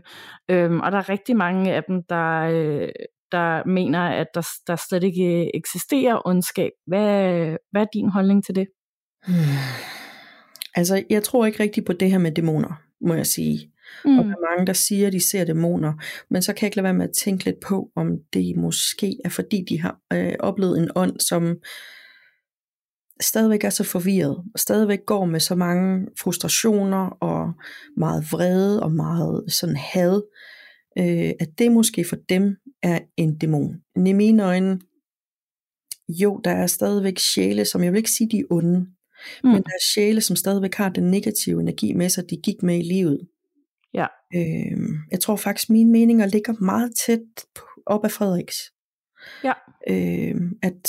øhm, 0.49 0.81
og 0.81 0.93
der 0.93 0.99
er 0.99 1.09
rigtig 1.09 1.37
mange 1.37 1.75
af 1.75 1.85
dem, 1.89 2.03
der, 2.09 2.41
øh, 2.41 2.89
der 3.33 3.65
mener, 3.69 4.01
at 4.01 4.27
der, 4.35 4.49
der 4.67 4.77
slet 4.89 5.05
ikke 5.05 5.57
eksisterer 5.57 6.27
ondskab. 6.27 6.71
Hvad, 6.87 7.57
hvad 7.71 7.83
er 7.83 7.87
din 7.95 8.09
holdning 8.09 8.45
til 8.45 8.55
det? 8.55 8.67
Hmm. 9.27 9.35
Altså, 10.75 11.05
jeg 11.11 11.23
tror 11.23 11.47
ikke 11.47 11.63
rigtig 11.63 11.85
på 11.85 11.93
det 11.93 12.11
her 12.11 12.19
med 12.19 12.33
dæmoner, 12.33 12.83
må 13.01 13.15
jeg 13.15 13.27
sige. 13.27 13.73
Mm. 14.05 14.19
Og 14.19 14.25
der 14.25 14.31
er 14.31 14.51
mange, 14.51 14.67
der 14.67 14.73
siger, 14.73 15.07
at 15.07 15.13
de 15.13 15.21
ser 15.21 15.45
dæmoner, 15.45 15.93
men 16.31 16.43
så 16.43 16.53
kan 16.53 16.63
jeg 16.63 16.67
ikke 16.67 16.77
lade 16.77 16.85
være 16.85 16.95
med 16.95 17.09
at 17.09 17.15
tænke 17.15 17.45
lidt 17.45 17.61
på, 17.61 17.91
om 17.97 18.19
det 18.33 18.57
måske 18.57 19.17
er 19.25 19.29
fordi, 19.29 19.65
de 19.69 19.81
har 19.81 19.99
øh, 20.13 20.35
oplevet 20.41 20.79
en 20.79 20.91
ånd, 20.95 21.21
som 21.21 21.57
stadigvæk 23.21 23.65
er 23.65 23.71
så 23.71 23.85
forvirret, 23.85 24.37
og 24.55 24.61
stadigvæk 24.61 25.07
går 25.07 25.25
med 25.25 25.41
så 25.41 25.55
mange 25.55 26.07
frustrationer 26.21 27.07
og 27.07 27.53
meget 27.97 28.25
vrede 28.33 28.83
og 28.83 28.93
meget 28.93 29.45
sådan 29.49 29.77
had, 29.77 30.23
øh, 30.99 31.31
at 31.41 31.49
det 31.59 31.73
måske 31.73 32.05
for 32.05 32.17
dem 32.29 32.57
er 32.83 32.99
en 33.17 33.39
dæmon. 33.39 33.81
Men 33.97 34.07
i 34.07 34.13
mine 34.13 34.45
øjne, 34.45 34.81
jo, 36.09 36.41
der 36.45 36.51
er 36.51 36.67
stadigvæk 36.67 37.19
sjæle, 37.19 37.65
som 37.65 37.85
jeg 37.85 37.93
vil 37.93 37.99
ikke 37.99 38.11
sige, 38.11 38.31
de 38.31 38.39
er 38.39 38.45
onde, 38.51 38.87
mm. 39.45 39.51
men 39.51 39.63
der 39.63 39.69
er 39.69 39.93
sjæle, 39.95 40.21
som 40.21 40.37
stadigvæk 40.37 40.75
har 40.75 40.89
den 40.89 41.11
negative 41.11 41.61
energi 41.61 41.93
med 41.93 42.09
sig, 42.09 42.31
de 42.31 42.37
gik 42.37 42.63
med 42.63 42.79
i 42.79 42.83
livet. 42.83 43.21
Ja. 43.95 44.07
Øh, 44.35 44.79
jeg 45.11 45.21
tror 45.21 45.37
faktisk, 45.37 45.71
mine 45.71 45.91
meninger 45.91 46.27
ligger 46.27 46.53
meget 46.61 46.93
tæt 47.07 47.21
op 47.87 48.05
af 48.05 48.11
Frederiks. 48.11 48.57
Ja. 49.45 49.53
Øh, 49.89 50.35
at 50.63 50.89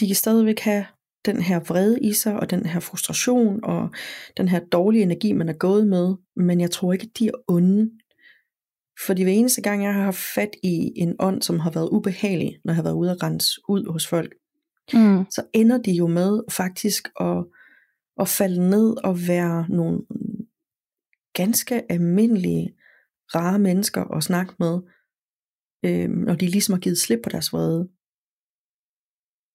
de 0.00 0.06
kan 0.06 0.16
stadigvæk 0.16 0.60
have 0.60 0.86
den 1.26 1.42
her 1.42 1.60
vrede 1.60 2.00
i 2.00 2.12
sig, 2.12 2.40
og 2.40 2.50
den 2.50 2.66
her 2.66 2.80
frustration, 2.80 3.64
og 3.64 3.90
den 4.36 4.48
her 4.48 4.60
dårlige 4.72 5.02
energi, 5.02 5.32
man 5.32 5.48
er 5.48 5.58
gået 5.58 5.86
med, 5.86 6.14
men 6.36 6.60
jeg 6.60 6.70
tror 6.70 6.92
ikke, 6.92 7.06
at 7.06 7.18
de 7.18 7.26
er 7.26 7.32
onde. 7.48 7.90
Fordi 9.06 9.22
hver 9.22 9.32
eneste 9.32 9.62
gang, 9.62 9.84
jeg 9.84 9.94
har 9.94 10.02
haft 10.02 10.34
fat 10.34 10.50
i 10.62 10.92
en 10.96 11.16
ånd, 11.18 11.42
som 11.42 11.60
har 11.60 11.70
været 11.70 11.88
ubehagelig, 11.88 12.58
når 12.64 12.72
jeg 12.72 12.76
har 12.76 12.82
været 12.82 12.94
ude 12.94 13.10
at 13.10 13.22
rense 13.22 13.60
ud 13.68 13.92
hos 13.92 14.06
folk, 14.06 14.34
Mm. 14.94 15.24
så 15.30 15.42
ender 15.52 15.78
de 15.78 15.92
jo 15.92 16.06
med 16.06 16.40
faktisk 16.50 17.08
at, 17.20 17.44
at 18.20 18.28
falde 18.28 18.70
ned 18.70 19.04
og 19.04 19.18
være 19.28 19.66
nogle 19.68 20.00
ganske 21.34 21.92
almindelige, 21.92 22.74
rare 23.34 23.58
mennesker 23.58 24.04
at 24.04 24.22
snakke 24.22 24.54
med, 24.58 24.80
øh, 25.84 26.08
når 26.08 26.34
de 26.34 26.46
ligesom 26.46 26.72
har 26.72 26.80
givet 26.80 26.98
slip 26.98 27.20
på 27.22 27.28
deres 27.28 27.52
vrede. 27.52 27.88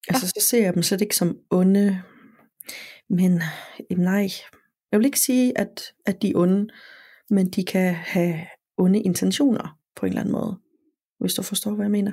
Altså, 0.07 0.27
så 0.27 0.47
ser 0.49 0.63
jeg 0.63 0.73
dem 0.73 0.83
slet 0.83 1.01
ikke 1.01 1.15
som 1.15 1.37
onde, 1.49 2.01
men 3.09 3.41
jamen, 3.89 4.03
nej, 4.03 4.29
jeg 4.91 4.99
vil 4.99 5.05
ikke 5.05 5.19
sige, 5.19 5.57
at, 5.57 5.81
at 6.05 6.21
de 6.21 6.29
er 6.29 6.35
onde, 6.35 6.67
men 7.29 7.49
de 7.49 7.63
kan 7.63 7.93
have 7.93 8.47
onde 8.77 9.01
intentioner 9.01 9.79
på 9.95 10.05
en 10.05 10.09
eller 10.09 10.21
anden 10.21 10.31
måde, 10.31 10.59
hvis 11.19 11.33
du 11.33 11.41
forstår, 11.43 11.71
hvad 11.75 11.85
jeg 11.85 11.91
mener. 11.91 12.11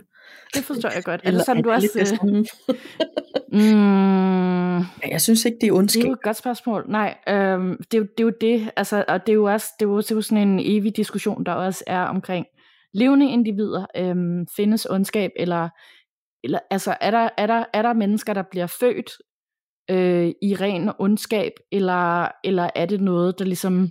Det 0.55 0.65
forstår 0.65 0.91
jeg 0.95 1.05
godt. 1.05 1.21
Er 1.25 1.27
Eller 1.29 1.39
det 1.39 1.47
sådan, 1.47 1.59
er 1.59 1.63
du 1.63 1.69
det 1.69 1.77
også... 1.77 1.99
det 1.99 2.09
samme? 2.09 2.47
mm, 3.53 5.11
Jeg 5.11 5.21
synes 5.21 5.45
ikke, 5.45 5.59
det 5.61 5.67
er 5.67 5.71
Det 5.73 5.79
ondskab. 5.79 6.03
er 6.03 6.07
jo 6.07 6.13
et 6.13 6.23
godt 6.23 6.37
spørgsmål. 6.37 6.85
Nej, 6.89 7.19
øhm, 7.29 7.77
det, 7.91 7.95
er 7.95 7.99
jo, 7.99 8.05
det 8.05 8.21
er 8.21 8.25
jo 8.25 8.33
det, 8.41 8.71
altså, 8.77 9.05
og 9.09 9.27
det 9.27 9.33
er 9.33 9.37
jo 9.37 9.45
også 9.45 9.67
det 9.81 9.87
er 9.87 9.91
jo, 9.91 9.99
det 9.99 10.11
er 10.11 10.15
jo 10.15 10.23
sådan 10.23 10.49
en 10.49 10.61
evig 10.61 10.97
diskussion, 10.97 11.45
der 11.47 11.53
også 11.53 11.85
er 11.87 12.03
omkring 12.03 12.47
levende 12.95 13.31
individer. 13.31 13.87
Øhm, 13.97 14.47
findes 14.57 14.87
ondskab, 14.91 15.31
eller, 15.37 15.69
eller 16.45 16.59
altså, 16.71 16.97
er 17.01 17.11
der, 17.11 17.29
er, 17.39 17.47
der, 17.47 17.65
er 17.73 17.83
der 17.83 17.93
mennesker, 17.93 18.35
der 18.35 18.43
bliver 18.51 18.67
født 18.67 19.11
øh, 19.91 20.29
i 20.43 20.55
ren 20.55 20.91
ondskab, 20.99 21.53
eller, 21.73 22.29
eller 22.45 22.71
er 22.75 22.87
det 22.87 23.01
noget, 23.01 23.39
der 23.39 23.45
ligesom 23.45 23.89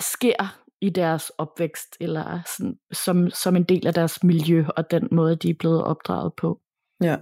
sker 0.00 0.56
i 0.80 0.90
deres 0.90 1.30
opvækst, 1.38 1.96
eller 2.00 2.42
sådan, 2.56 2.78
som, 2.92 3.30
som 3.30 3.56
en 3.56 3.64
del 3.64 3.86
af 3.86 3.94
deres 3.94 4.24
miljø, 4.24 4.64
og 4.76 4.90
den 4.90 5.08
måde, 5.12 5.36
de 5.36 5.50
er 5.50 5.54
blevet 5.58 5.84
opdraget 5.84 6.32
på? 6.36 6.60
Ja. 7.02 7.16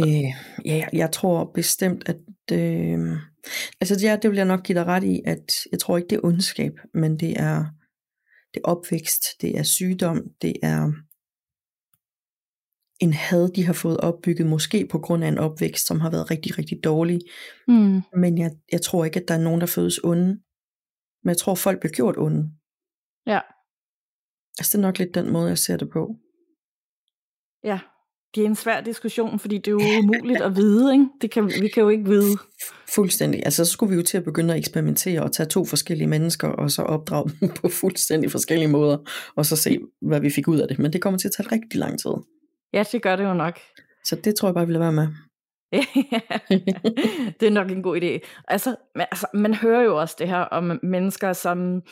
Øh, 0.00 0.24
ja, 0.64 0.86
jeg- 0.92 1.12
tror 1.12 1.50
bestemt, 1.54 2.08
at... 2.08 2.16
Øh, 2.52 2.98
altså, 3.80 3.98
ja, 4.02 4.18
det 4.22 4.30
vil 4.30 4.36
jeg 4.36 4.46
nok 4.46 4.62
give 4.62 4.78
dig 4.78 4.86
ret 4.86 5.04
i, 5.04 5.22
at 5.26 5.52
jeg 5.72 5.80
tror 5.80 5.96
ikke, 5.96 6.08
det 6.08 6.16
er 6.16 6.24
ondskab, 6.24 6.72
men 6.94 7.20
det 7.20 7.40
er, 7.40 7.64
det 8.54 8.60
er 8.64 8.68
opvækst, 8.68 9.22
det 9.40 9.58
er 9.58 9.62
sygdom, 9.62 10.22
det 10.42 10.52
er 10.62 10.92
en 13.00 13.12
had, 13.12 13.48
de 13.48 13.64
har 13.64 13.72
fået 13.72 13.96
opbygget, 14.00 14.46
måske 14.46 14.88
på 14.90 14.98
grund 14.98 15.24
af 15.24 15.28
en 15.28 15.38
opvækst, 15.38 15.86
som 15.86 16.00
har 16.00 16.10
været 16.10 16.30
rigtig, 16.30 16.58
rigtig 16.58 16.84
dårlig. 16.84 17.20
Mm. 17.68 18.02
Men 18.16 18.38
jeg, 18.38 18.50
jeg 18.72 18.82
tror 18.82 19.04
ikke, 19.04 19.20
at 19.20 19.28
der 19.28 19.34
er 19.34 19.38
nogen, 19.42 19.60
der 19.60 19.66
fødes 19.66 20.00
onde. 20.04 20.40
Men 21.26 21.30
jeg 21.30 21.36
tror, 21.36 21.54
folk 21.54 21.80
bliver 21.80 21.92
gjort 21.92 22.18
onde. 22.18 22.50
Ja. 23.26 23.40
Altså, 24.58 24.70
det 24.72 24.74
er 24.74 24.88
nok 24.88 24.98
lidt 24.98 25.14
den 25.14 25.32
måde, 25.32 25.48
jeg 25.48 25.58
ser 25.58 25.76
det 25.76 25.90
på. 25.90 26.16
Ja, 27.64 27.78
det 28.34 28.42
er 28.42 28.46
en 28.46 28.54
svær 28.54 28.80
diskussion, 28.80 29.38
fordi 29.38 29.58
det 29.58 29.68
er 29.68 29.72
jo 29.72 29.80
umuligt 30.02 30.40
at 30.40 30.56
vide, 30.56 30.92
ikke? 30.92 31.06
Det 31.20 31.30
kan, 31.30 31.46
vi 31.46 31.68
kan 31.68 31.82
jo 31.82 31.88
ikke 31.88 32.04
vide. 32.04 32.36
Fuldstændig. 32.94 33.42
Altså, 33.44 33.64
så 33.64 33.72
skulle 33.72 33.90
vi 33.90 33.96
jo 33.96 34.02
til 34.02 34.16
at 34.16 34.24
begynde 34.24 34.54
at 34.54 34.58
eksperimentere 34.58 35.22
og 35.22 35.32
tage 35.32 35.46
to 35.46 35.64
forskellige 35.64 36.08
mennesker, 36.08 36.48
og 36.48 36.70
så 36.70 36.82
opdrage 36.82 37.30
dem 37.40 37.48
på 37.60 37.68
fuldstændig 37.68 38.30
forskellige 38.30 38.68
måder, 38.68 38.98
og 39.36 39.46
så 39.46 39.56
se, 39.56 39.78
hvad 40.02 40.20
vi 40.20 40.30
fik 40.30 40.48
ud 40.48 40.58
af 40.58 40.68
det. 40.68 40.78
Men 40.78 40.92
det 40.92 41.02
kommer 41.02 41.18
til 41.18 41.28
at 41.28 41.32
tage 41.36 41.52
rigtig 41.52 41.80
lang 41.80 41.98
tid. 41.98 42.10
Ja, 42.72 42.84
det 42.92 43.02
gør 43.02 43.16
det 43.16 43.24
jo 43.24 43.34
nok. 43.34 43.58
Så 44.04 44.16
det 44.16 44.34
tror 44.34 44.48
jeg 44.48 44.54
bare, 44.54 44.66
vi 44.66 44.72
vil 44.72 44.80
være 44.80 44.92
med. 44.92 45.08
Det 47.40 47.46
er 47.46 47.50
nok 47.50 47.70
en 47.70 47.82
god 47.82 48.00
idé. 48.02 48.18
Altså, 48.48 48.76
man, 48.94 49.06
altså, 49.10 49.26
man 49.34 49.54
hører 49.54 49.82
jo 49.82 50.00
også 50.00 50.16
det 50.18 50.28
her 50.28 50.40
om 50.40 50.80
mennesker, 50.82 51.32
som 51.32 51.82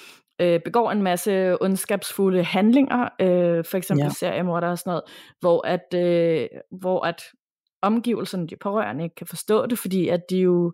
øh, 0.40 0.60
begår 0.64 0.90
en 0.90 1.02
masse 1.02 1.62
ondskabsfulde 1.62 2.44
handlinger, 2.44 3.08
øh, 3.20 3.64
for 3.64 3.76
eksempel 3.76 4.04
ja. 4.04 4.10
seriemorder 4.10 4.68
og 4.68 4.78
sådan 4.78 4.90
noget, 4.90 5.02
hvor 5.40 5.66
at, 5.66 5.94
øh, 5.94 6.48
hvor 6.80 7.06
at 7.06 7.22
omgivelserne, 7.82 8.46
de 8.46 8.56
pårørende, 8.56 9.04
ikke 9.04 9.16
kan 9.16 9.26
forstå 9.26 9.66
det, 9.66 9.78
fordi 9.78 10.08
at 10.08 10.20
de 10.30 10.38
jo 10.38 10.72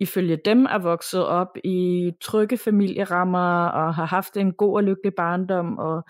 ifølge 0.00 0.38
dem 0.44 0.64
er 0.64 0.78
vokset 0.78 1.26
op 1.26 1.56
i 1.64 2.10
trygge 2.20 2.58
familierammer 2.58 3.66
og 3.66 3.94
har 3.94 4.04
haft 4.04 4.36
en 4.36 4.52
god 4.52 4.76
og 4.76 4.84
lykkelig 4.84 5.12
barndom 5.16 5.78
og 5.78 6.04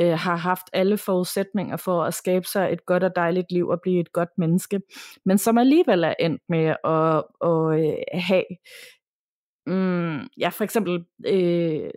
øh, 0.00 0.18
har 0.18 0.36
haft 0.36 0.70
alle 0.72 0.98
forudsætninger 0.98 1.76
for 1.76 2.02
at 2.02 2.14
skabe 2.14 2.46
sig 2.46 2.72
et 2.72 2.86
godt 2.86 3.04
og 3.04 3.16
dejligt 3.16 3.52
liv 3.52 3.68
og 3.68 3.80
blive 3.82 4.00
et 4.00 4.12
godt 4.12 4.28
menneske, 4.38 4.80
men 5.24 5.38
som 5.38 5.58
alligevel 5.58 6.04
er 6.04 6.14
endt 6.20 6.42
med 6.48 6.74
at, 6.84 7.24
at, 7.50 7.96
at 8.12 8.22
have 8.22 8.44
mm, 9.66 10.28
ja, 10.38 10.48
for 10.48 10.64
eksempel 10.64 11.04
øh, 11.26 11.90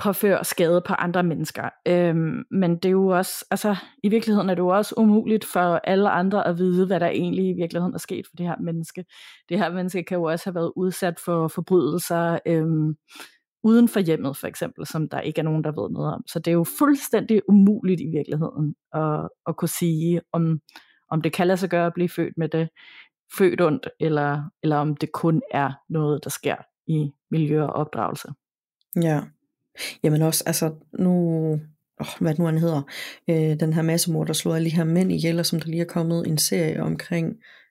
påføre 0.00 0.44
skade 0.44 0.82
på 0.86 0.94
andre 0.94 1.22
mennesker. 1.22 1.68
Øhm, 1.88 2.44
men 2.50 2.76
det 2.76 2.84
er 2.84 2.90
jo 2.90 3.06
også, 3.06 3.44
altså 3.50 3.76
i 4.02 4.08
virkeligheden 4.08 4.50
er 4.50 4.54
det 4.54 4.62
jo 4.62 4.68
også 4.68 4.94
umuligt 4.96 5.44
for 5.44 5.80
alle 5.84 6.10
andre 6.10 6.46
at 6.46 6.58
vide, 6.58 6.86
hvad 6.86 7.00
der 7.00 7.06
egentlig 7.06 7.48
i 7.48 7.52
virkeligheden 7.52 7.94
er 7.94 7.98
sket 7.98 8.26
for 8.26 8.36
det 8.36 8.46
her 8.46 8.56
menneske. 8.60 9.04
Det 9.48 9.58
her 9.58 9.70
menneske 9.72 10.02
kan 10.02 10.16
jo 10.18 10.24
også 10.24 10.46
have 10.46 10.54
været 10.54 10.72
udsat 10.76 11.20
for 11.20 11.48
forbrydelser 11.48 12.38
øhm, 12.46 12.94
uden 13.62 13.88
for 13.88 14.00
hjemmet 14.00 14.36
for 14.36 14.46
eksempel, 14.46 14.86
som 14.86 15.08
der 15.08 15.20
ikke 15.20 15.38
er 15.38 15.42
nogen, 15.42 15.64
der 15.64 15.82
ved 15.82 15.90
noget 15.90 16.14
om. 16.14 16.22
Så 16.26 16.38
det 16.38 16.50
er 16.50 16.54
jo 16.54 16.64
fuldstændig 16.78 17.42
umuligt 17.48 18.00
i 18.00 18.06
virkeligheden 18.06 18.74
at, 18.94 19.28
at 19.48 19.56
kunne 19.56 19.68
sige, 19.68 20.20
om, 20.32 20.60
om 21.10 21.22
det 21.22 21.32
kan 21.32 21.46
lade 21.46 21.56
sig 21.56 21.70
gøre 21.70 21.86
at 21.86 21.94
blive 21.94 22.08
født 22.08 22.34
med 22.36 22.48
det, 22.48 22.68
født 23.38 23.60
ondt, 23.60 23.88
eller, 24.00 24.42
eller 24.62 24.76
om 24.76 24.96
det 24.96 25.12
kun 25.12 25.42
er 25.50 25.72
noget, 25.88 26.24
der 26.24 26.30
sker 26.30 26.56
i 26.86 27.10
miljø 27.30 27.62
og 27.62 27.72
opdragelse. 27.72 28.28
Ja, 29.02 29.20
jamen 30.04 30.22
også, 30.22 30.44
altså 30.46 30.74
nu, 30.98 31.12
oh, 32.00 32.06
hvad 32.20 32.34
nu 32.38 32.44
han 32.44 32.58
hedder, 32.58 32.82
øh, 33.30 33.60
den 33.60 33.72
her 33.72 33.82
massemor, 33.82 34.24
der 34.24 34.32
slår 34.32 34.54
alle 34.54 34.70
de 34.70 34.76
her 34.76 34.84
mænd 34.84 35.12
ihjel, 35.12 35.38
og 35.38 35.46
som 35.46 35.60
der 35.60 35.68
lige 35.68 35.80
er 35.80 35.86
kommet 35.86 36.26
en 36.26 36.38
serie 36.38 36.82
omkring, 36.82 37.26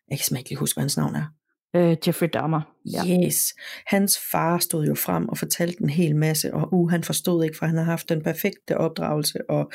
jeg 0.09 0.17
kan 0.17 0.23
simpelthen 0.23 0.37
ikke 0.37 0.49
lige 0.49 0.59
huske, 0.59 0.75
hvad 0.75 0.83
hans 0.83 0.97
navn 0.97 1.15
er. 1.15 1.25
Øh, 1.75 1.97
Jeffrey 2.07 2.27
Dahmer. 2.33 2.61
Ja. 2.93 3.25
Yes. 3.25 3.53
Hans 3.87 4.19
far 4.31 4.59
stod 4.59 4.85
jo 4.85 4.95
frem 4.95 5.29
og 5.29 5.37
fortalte 5.37 5.83
en 5.83 5.89
hel 5.89 6.15
masse, 6.15 6.53
og 6.53 6.73
uh, 6.73 6.89
han 6.89 7.03
forstod 7.03 7.43
ikke, 7.43 7.57
for 7.57 7.65
han 7.65 7.77
har 7.77 7.83
haft 7.83 8.09
den 8.09 8.23
perfekte 8.23 8.77
opdragelse, 8.77 9.49
og 9.49 9.71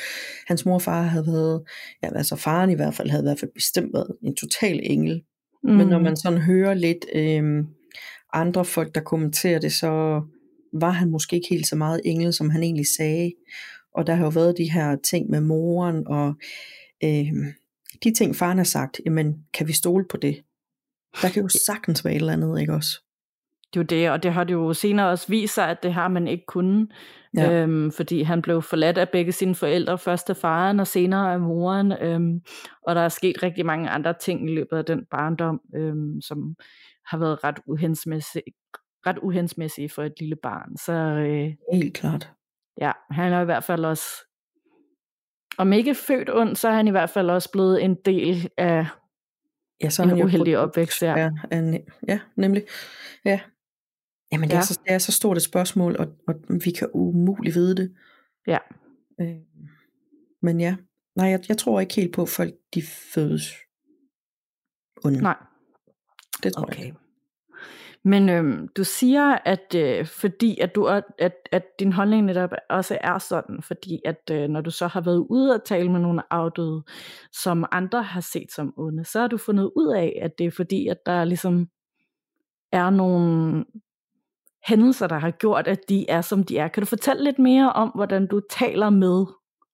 hans 0.47 0.65
mor 0.65 0.73
og 0.73 0.81
far 0.81 1.01
havde 1.01 1.27
været, 1.27 1.63
ja 2.03 2.17
altså 2.17 2.35
faren 2.35 2.69
i 2.69 2.75
hvert 2.75 2.93
fald, 2.93 3.09
havde 3.09 3.23
i 3.23 3.27
hvert 3.27 3.39
fald 3.39 3.51
bestemt 3.53 3.93
været 3.93 4.15
en 4.23 4.35
total 4.35 4.79
engel, 4.83 5.21
Mm. 5.65 5.73
Men 5.73 5.87
når 5.87 5.97
mm. 5.97 6.03
man 6.03 6.15
sådan 6.15 6.39
hører 6.39 6.73
lidt 6.73 7.05
øh, 7.15 7.63
andre 8.33 8.65
folk, 8.65 8.95
der 8.95 9.01
kommenterer 9.01 9.59
det, 9.59 9.73
så 9.73 10.21
var 10.73 10.89
han 10.89 11.09
måske 11.09 11.35
ikke 11.35 11.49
helt 11.49 11.67
så 11.67 11.75
meget 11.75 12.01
engel, 12.05 12.33
som 12.33 12.49
han 12.49 12.63
egentlig 12.63 12.85
sagde. 12.97 13.31
Og 13.93 14.07
der 14.07 14.15
har 14.15 14.23
jo 14.23 14.29
været 14.29 14.57
de 14.57 14.71
her 14.71 14.95
ting 15.03 15.29
med 15.29 15.41
moren, 15.41 16.07
og 16.07 16.33
øh, 17.03 17.31
de 18.03 18.13
ting 18.13 18.35
faren 18.35 18.57
har 18.57 18.65
sagt, 18.65 19.01
jamen 19.05 19.35
kan 19.53 19.67
vi 19.67 19.73
stole 19.73 20.05
på 20.09 20.17
det? 20.17 20.41
Der 21.21 21.29
kan 21.29 21.43
jo 21.43 21.49
sagtens 21.49 22.05
være 22.05 22.13
et 22.13 22.19
eller 22.19 22.33
andet, 22.33 22.61
ikke 22.61 22.73
også? 22.73 23.01
Det 23.73 23.79
er 23.79 23.83
jo 23.83 24.01
det, 24.01 24.11
og 24.11 24.23
det 24.23 24.33
har 24.33 24.43
det 24.43 24.53
jo 24.53 24.73
senere 24.73 25.09
også 25.09 25.27
vist 25.27 25.53
sig, 25.53 25.69
at 25.69 25.83
det 25.83 25.93
har 25.93 26.07
man 26.07 26.27
ikke 26.27 26.45
kunnet. 26.45 26.91
Ja. 27.37 27.51
Øhm, 27.51 27.91
fordi 27.91 28.21
han 28.21 28.41
blev 28.41 28.61
forladt 28.61 28.97
af 28.97 29.09
begge 29.09 29.31
sine 29.31 29.55
forældre, 29.55 29.97
først 29.97 30.29
af 30.29 30.37
faren 30.37 30.79
og 30.79 30.87
senere 30.87 31.33
af 31.33 31.39
moren. 31.39 31.91
Øhm, 31.91 32.41
og 32.87 32.95
der 32.95 33.01
er 33.01 33.09
sket 33.09 33.43
rigtig 33.43 33.65
mange 33.65 33.89
andre 33.89 34.13
ting 34.21 34.49
i 34.49 34.55
løbet 34.55 34.77
af 34.77 34.85
den 34.85 35.05
barndom, 35.11 35.61
øhm, 35.75 36.21
som 36.21 36.55
har 37.07 37.17
været 37.17 37.43
ret 37.43 37.59
uhensmæssige, 37.67 38.43
ret 39.07 39.17
uhensmæssige 39.21 39.89
for 39.89 40.03
et 40.03 40.13
lille 40.19 40.35
barn. 40.43 40.77
Så, 40.77 40.93
øh, 40.93 41.53
Helt 41.73 41.93
klart. 41.93 42.31
Ja, 42.81 42.91
han 43.11 43.33
er 43.33 43.41
i 43.41 43.45
hvert 43.45 43.63
fald 43.63 43.85
også, 43.85 44.05
om 45.57 45.73
ikke 45.73 45.95
født 45.95 46.29
ond, 46.29 46.55
så 46.55 46.67
er 46.67 46.73
han 46.73 46.87
i 46.87 46.91
hvert 46.91 47.09
fald 47.09 47.29
også 47.29 47.51
blevet 47.51 47.83
en 47.83 47.95
del 48.05 48.49
af 48.57 48.85
ja, 49.81 49.89
så 49.89 50.03
en 50.03 50.09
han 50.09 50.23
uheldig 50.23 50.57
opvækst. 50.57 51.01
Ja. 51.01 51.17
Ja, 51.17 51.57
en, 51.57 51.79
ja, 52.07 52.19
nemlig. 52.35 52.63
Ja, 53.25 53.39
Jamen 54.31 54.49
det, 54.49 54.55
ja. 54.55 54.59
er 54.59 54.63
så, 54.63 54.79
det 54.85 54.93
er 54.93 54.97
så 54.97 55.11
stort 55.11 55.37
et 55.37 55.43
spørgsmål, 55.43 55.95
og, 55.99 56.07
og 56.27 56.35
vi 56.65 56.71
kan 56.71 56.89
umuligt 56.93 57.55
vide 57.55 57.75
det. 57.75 57.95
Ja. 58.47 58.57
Øh, 59.21 59.35
men 60.41 60.59
ja, 60.59 60.75
nej, 61.15 61.27
jeg, 61.27 61.39
jeg 61.49 61.57
tror 61.57 61.79
ikke 61.79 61.95
helt 61.95 62.13
på, 62.13 62.21
at 62.21 62.29
folk 62.29 62.53
de 62.73 62.81
fødes 62.81 63.53
onde. 65.03 65.21
Nej. 65.21 65.37
Det 66.43 66.53
tror 66.53 66.63
okay. 66.63 66.77
jeg 66.77 66.85
ikke. 66.85 66.97
Men 68.05 68.29
øhm, 68.29 68.67
du 68.67 68.83
siger, 68.83 69.37
at 69.45 69.75
øh, 69.75 70.05
fordi 70.05 70.59
at 70.59 70.75
du 70.75 70.85
at, 70.85 71.03
at 71.51 71.79
din 71.79 71.93
holdning 71.93 72.25
netop 72.25 72.49
også 72.69 72.97
er 73.01 73.17
sådan, 73.17 73.61
fordi 73.61 74.01
at 74.05 74.29
øh, 74.31 74.49
når 74.49 74.61
du 74.61 74.71
så 74.71 74.87
har 74.87 75.01
været 75.01 75.25
ude 75.29 75.55
at 75.55 75.63
tale 75.65 75.91
med 75.91 75.99
nogle 75.99 76.33
afdøde, 76.33 76.83
som 77.31 77.65
andre 77.71 78.03
har 78.03 78.21
set 78.21 78.51
som 78.51 78.73
onde, 78.77 79.05
så 79.05 79.19
har 79.19 79.27
du 79.27 79.37
fundet 79.37 79.71
ud 79.75 79.93
af, 79.93 80.19
at 80.21 80.37
det 80.37 80.45
er 80.45 80.51
fordi, 80.51 80.87
at 80.87 80.97
der 81.05 81.23
ligesom 81.23 81.67
er 82.71 82.89
nogle 82.89 83.65
hændelser, 84.67 85.07
der 85.07 85.19
har 85.19 85.31
gjort, 85.31 85.67
at 85.67 85.79
de 85.89 86.09
er, 86.09 86.21
som 86.21 86.43
de 86.43 86.57
er. 86.57 86.67
Kan 86.67 86.81
du 86.81 86.87
fortælle 86.87 87.23
lidt 87.23 87.39
mere 87.39 87.73
om, 87.73 87.89
hvordan 87.95 88.27
du 88.27 88.41
taler 88.49 88.89
med 88.89 89.25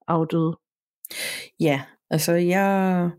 afdøde? 0.07 0.57
Ja, 1.59 1.81
altså 2.09 2.31
jeg... 2.33 3.09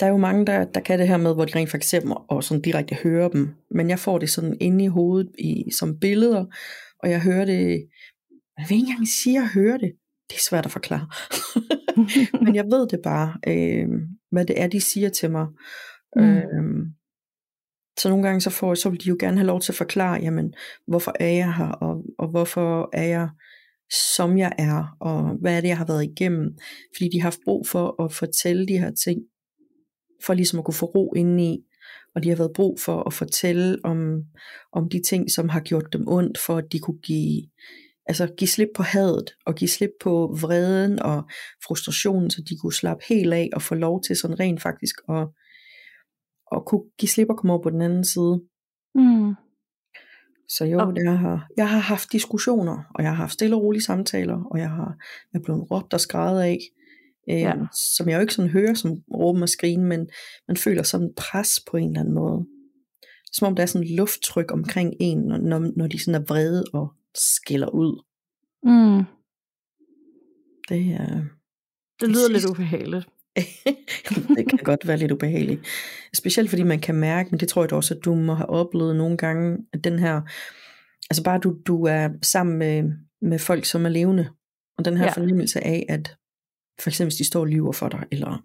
Der 0.00 0.06
er 0.06 0.10
jo 0.10 0.16
mange, 0.16 0.46
der, 0.46 0.64
der 0.64 0.80
kan 0.80 0.98
det 0.98 1.08
her 1.08 1.16
med, 1.16 1.34
hvor 1.34 1.44
de 1.44 1.58
rent 1.58 1.70
for 1.70 1.76
eksempel 1.76 2.12
og 2.28 2.44
sådan 2.44 2.62
direkte 2.62 2.94
hører 2.94 3.28
dem. 3.28 3.48
Men 3.70 3.90
jeg 3.90 3.98
får 3.98 4.18
det 4.18 4.30
sådan 4.30 4.56
inde 4.60 4.84
i 4.84 4.88
hovedet 4.88 5.30
i, 5.38 5.64
som 5.78 5.98
billeder, 5.98 6.44
og 7.02 7.10
jeg 7.10 7.22
hører 7.22 7.44
det... 7.44 7.88
Jeg 8.58 8.66
vil 8.68 8.76
ikke 8.76 8.86
engang 8.90 9.08
sige, 9.08 9.38
at 9.38 9.42
jeg 9.42 9.50
hører 9.54 9.78
det. 9.78 9.92
Det 10.30 10.36
er 10.36 10.42
svært 10.48 10.66
at 10.66 10.72
forklare. 10.72 11.08
Men 12.44 12.54
jeg 12.54 12.64
ved 12.64 12.88
det 12.88 13.00
bare, 13.04 13.34
øh, 13.46 13.88
hvad 14.30 14.44
det 14.46 14.60
er, 14.60 14.66
de 14.66 14.80
siger 14.80 15.08
til 15.08 15.30
mig. 15.30 15.46
Mm. 16.16 16.22
Øh, 16.22 16.86
så 17.98 18.08
nogle 18.08 18.24
gange 18.26 18.40
så, 18.40 18.50
får, 18.50 18.74
så 18.74 18.90
vil 18.90 19.04
de 19.04 19.08
jo 19.08 19.16
gerne 19.20 19.36
have 19.36 19.46
lov 19.46 19.60
til 19.60 19.72
at 19.72 19.76
forklare, 19.76 20.20
jamen, 20.22 20.54
hvorfor 20.86 21.12
er 21.20 21.28
jeg 21.28 21.54
her, 21.54 21.68
og, 21.68 22.04
og 22.18 22.28
hvorfor 22.28 22.90
er 22.92 23.04
jeg, 23.04 23.28
som 24.14 24.38
jeg 24.38 24.52
er, 24.58 24.96
og 25.00 25.36
hvad 25.40 25.56
er 25.56 25.60
det, 25.60 25.68
jeg 25.68 25.78
har 25.78 25.86
været 25.86 26.04
igennem. 26.04 26.58
Fordi 26.96 27.08
de 27.08 27.20
har 27.20 27.26
haft 27.26 27.40
brug 27.44 27.66
for 27.66 28.04
at 28.04 28.12
fortælle 28.12 28.66
de 28.66 28.78
her 28.78 28.90
ting, 28.90 29.20
for 30.26 30.34
ligesom 30.34 30.58
at 30.58 30.64
kunne 30.64 30.74
få 30.74 30.86
ro 30.86 31.12
indeni, 31.16 31.64
og 32.14 32.22
de 32.22 32.28
har 32.28 32.36
været 32.36 32.52
brug 32.54 32.80
for 32.80 33.02
at 33.02 33.12
fortælle 33.12 33.78
om, 33.84 34.22
om 34.72 34.88
de 34.88 35.02
ting, 35.08 35.30
som 35.30 35.48
har 35.48 35.60
gjort 35.60 35.92
dem 35.92 36.08
ondt, 36.08 36.38
for 36.38 36.56
at 36.56 36.72
de 36.72 36.78
kunne 36.78 36.98
give, 36.98 37.42
altså 38.06 38.26
give 38.26 38.48
slip 38.48 38.68
på 38.76 38.82
hadet, 38.82 39.30
og 39.46 39.54
give 39.54 39.68
slip 39.68 39.90
på 40.00 40.36
vreden 40.40 41.02
og 41.02 41.22
frustrationen, 41.66 42.30
så 42.30 42.42
de 42.48 42.58
kunne 42.58 42.72
slappe 42.72 43.04
helt 43.08 43.32
af 43.34 43.48
og 43.52 43.62
få 43.62 43.74
lov 43.74 44.02
til 44.02 44.16
sådan 44.16 44.40
rent 44.40 44.62
faktisk 44.62 44.94
at 45.08 45.28
og 46.50 46.66
kunne 46.66 46.84
give 46.98 47.08
slip 47.08 47.28
og 47.30 47.36
komme 47.38 47.52
over 47.52 47.62
på 47.62 47.70
den 47.70 47.82
anden 47.82 48.04
side. 48.04 48.42
Mm. 48.94 49.34
Så 50.48 50.64
jo, 50.64 50.80
okay. 50.80 51.04
jeg, 51.04 51.18
har, 51.18 51.46
jeg 51.56 51.70
har 51.70 51.78
haft 51.78 52.12
diskussioner, 52.12 52.84
og 52.94 53.02
jeg 53.02 53.10
har 53.10 53.16
haft 53.16 53.32
stille 53.32 53.56
og 53.56 53.62
rolige 53.62 53.82
samtaler, 53.82 54.44
og 54.44 54.58
jeg 54.58 54.70
har 54.70 54.96
jeg 55.32 55.38
er 55.38 55.42
blevet 55.44 55.70
råbt 55.70 55.94
og 55.94 56.00
skrevet 56.00 56.40
af, 56.40 56.58
øh, 57.30 57.40
ja. 57.40 57.54
som 57.72 58.08
jeg 58.08 58.16
jo 58.16 58.20
ikke 58.20 58.34
sådan 58.34 58.50
hører 58.50 58.74
som 58.74 58.96
råben 59.14 59.42
og 59.42 59.48
skrigen, 59.48 59.84
men 59.84 60.08
man 60.48 60.56
føler 60.56 60.82
sådan 60.82 61.12
pres 61.16 61.60
på 61.70 61.76
en 61.76 61.88
eller 61.88 62.00
anden 62.00 62.14
måde. 62.14 62.46
Som 63.32 63.46
om 63.46 63.56
der 63.56 63.62
er 63.62 63.66
sådan 63.66 63.88
lufttryk 63.88 64.52
omkring 64.52 64.94
en, 65.00 65.18
når, 65.18 65.72
når 65.76 65.86
de 65.86 65.98
sådan 65.98 66.22
er 66.22 66.24
vrede 66.24 66.64
og 66.72 66.92
skiller 67.14 67.68
ud. 67.68 68.04
Mm. 68.62 69.04
Det 70.68 70.92
er... 70.94 71.24
Det 72.00 72.08
lyder 72.08 72.28
lidt 72.30 72.50
ubehageligt. 72.50 73.08
det 74.36 74.48
kan 74.48 74.58
godt 74.62 74.86
være 74.86 74.96
lidt 74.96 75.12
ubehageligt. 75.12 75.60
Specielt 76.14 76.50
fordi 76.50 76.62
man 76.62 76.80
kan 76.80 76.94
mærke, 76.94 77.30
men 77.30 77.40
det 77.40 77.48
tror 77.48 77.62
jeg 77.62 77.72
også, 77.72 77.94
at 77.94 78.04
du 78.04 78.14
må 78.14 78.34
have 78.34 78.48
oplevet 78.48 78.96
nogle 78.96 79.16
gange, 79.16 79.58
at 79.72 79.84
den 79.84 79.98
her, 79.98 80.20
altså 81.10 81.22
bare 81.24 81.38
du, 81.38 81.56
du 81.66 81.84
er 81.84 82.08
sammen 82.22 82.58
med, 82.58 82.82
med 83.22 83.38
folk, 83.38 83.64
som 83.64 83.84
er 83.84 83.88
levende, 83.88 84.28
og 84.78 84.84
den 84.84 84.96
her 84.96 85.04
ja. 85.04 85.12
fornemmelse 85.12 85.64
af, 85.64 85.86
at 85.88 86.16
for 86.80 86.90
eksempel 86.90 87.10
hvis 87.10 87.18
de 87.18 87.24
står 87.24 87.40
og 87.40 87.46
lyver 87.46 87.72
for 87.72 87.88
dig, 87.88 88.04
eller 88.10 88.42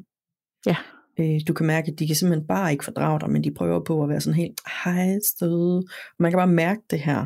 ja. 0.65 0.75
øh, 1.19 1.41
du 1.47 1.53
kan 1.53 1.65
mærke, 1.65 1.91
at 1.91 1.99
de 1.99 2.07
kan 2.07 2.15
simpelthen 2.15 2.47
bare 2.47 2.71
ikke 2.71 2.85
fordrage 2.85 3.19
dig, 3.19 3.29
men 3.29 3.43
de 3.43 3.53
prøver 3.53 3.79
på 3.79 4.03
at 4.03 4.09
være 4.09 4.21
sådan 4.21 4.39
helt, 4.39 4.61
hej 4.83 5.19
støde. 5.27 5.83
Man 6.19 6.31
kan 6.31 6.37
bare 6.37 6.47
mærke 6.47 6.81
det 6.89 6.99
her. 6.99 7.25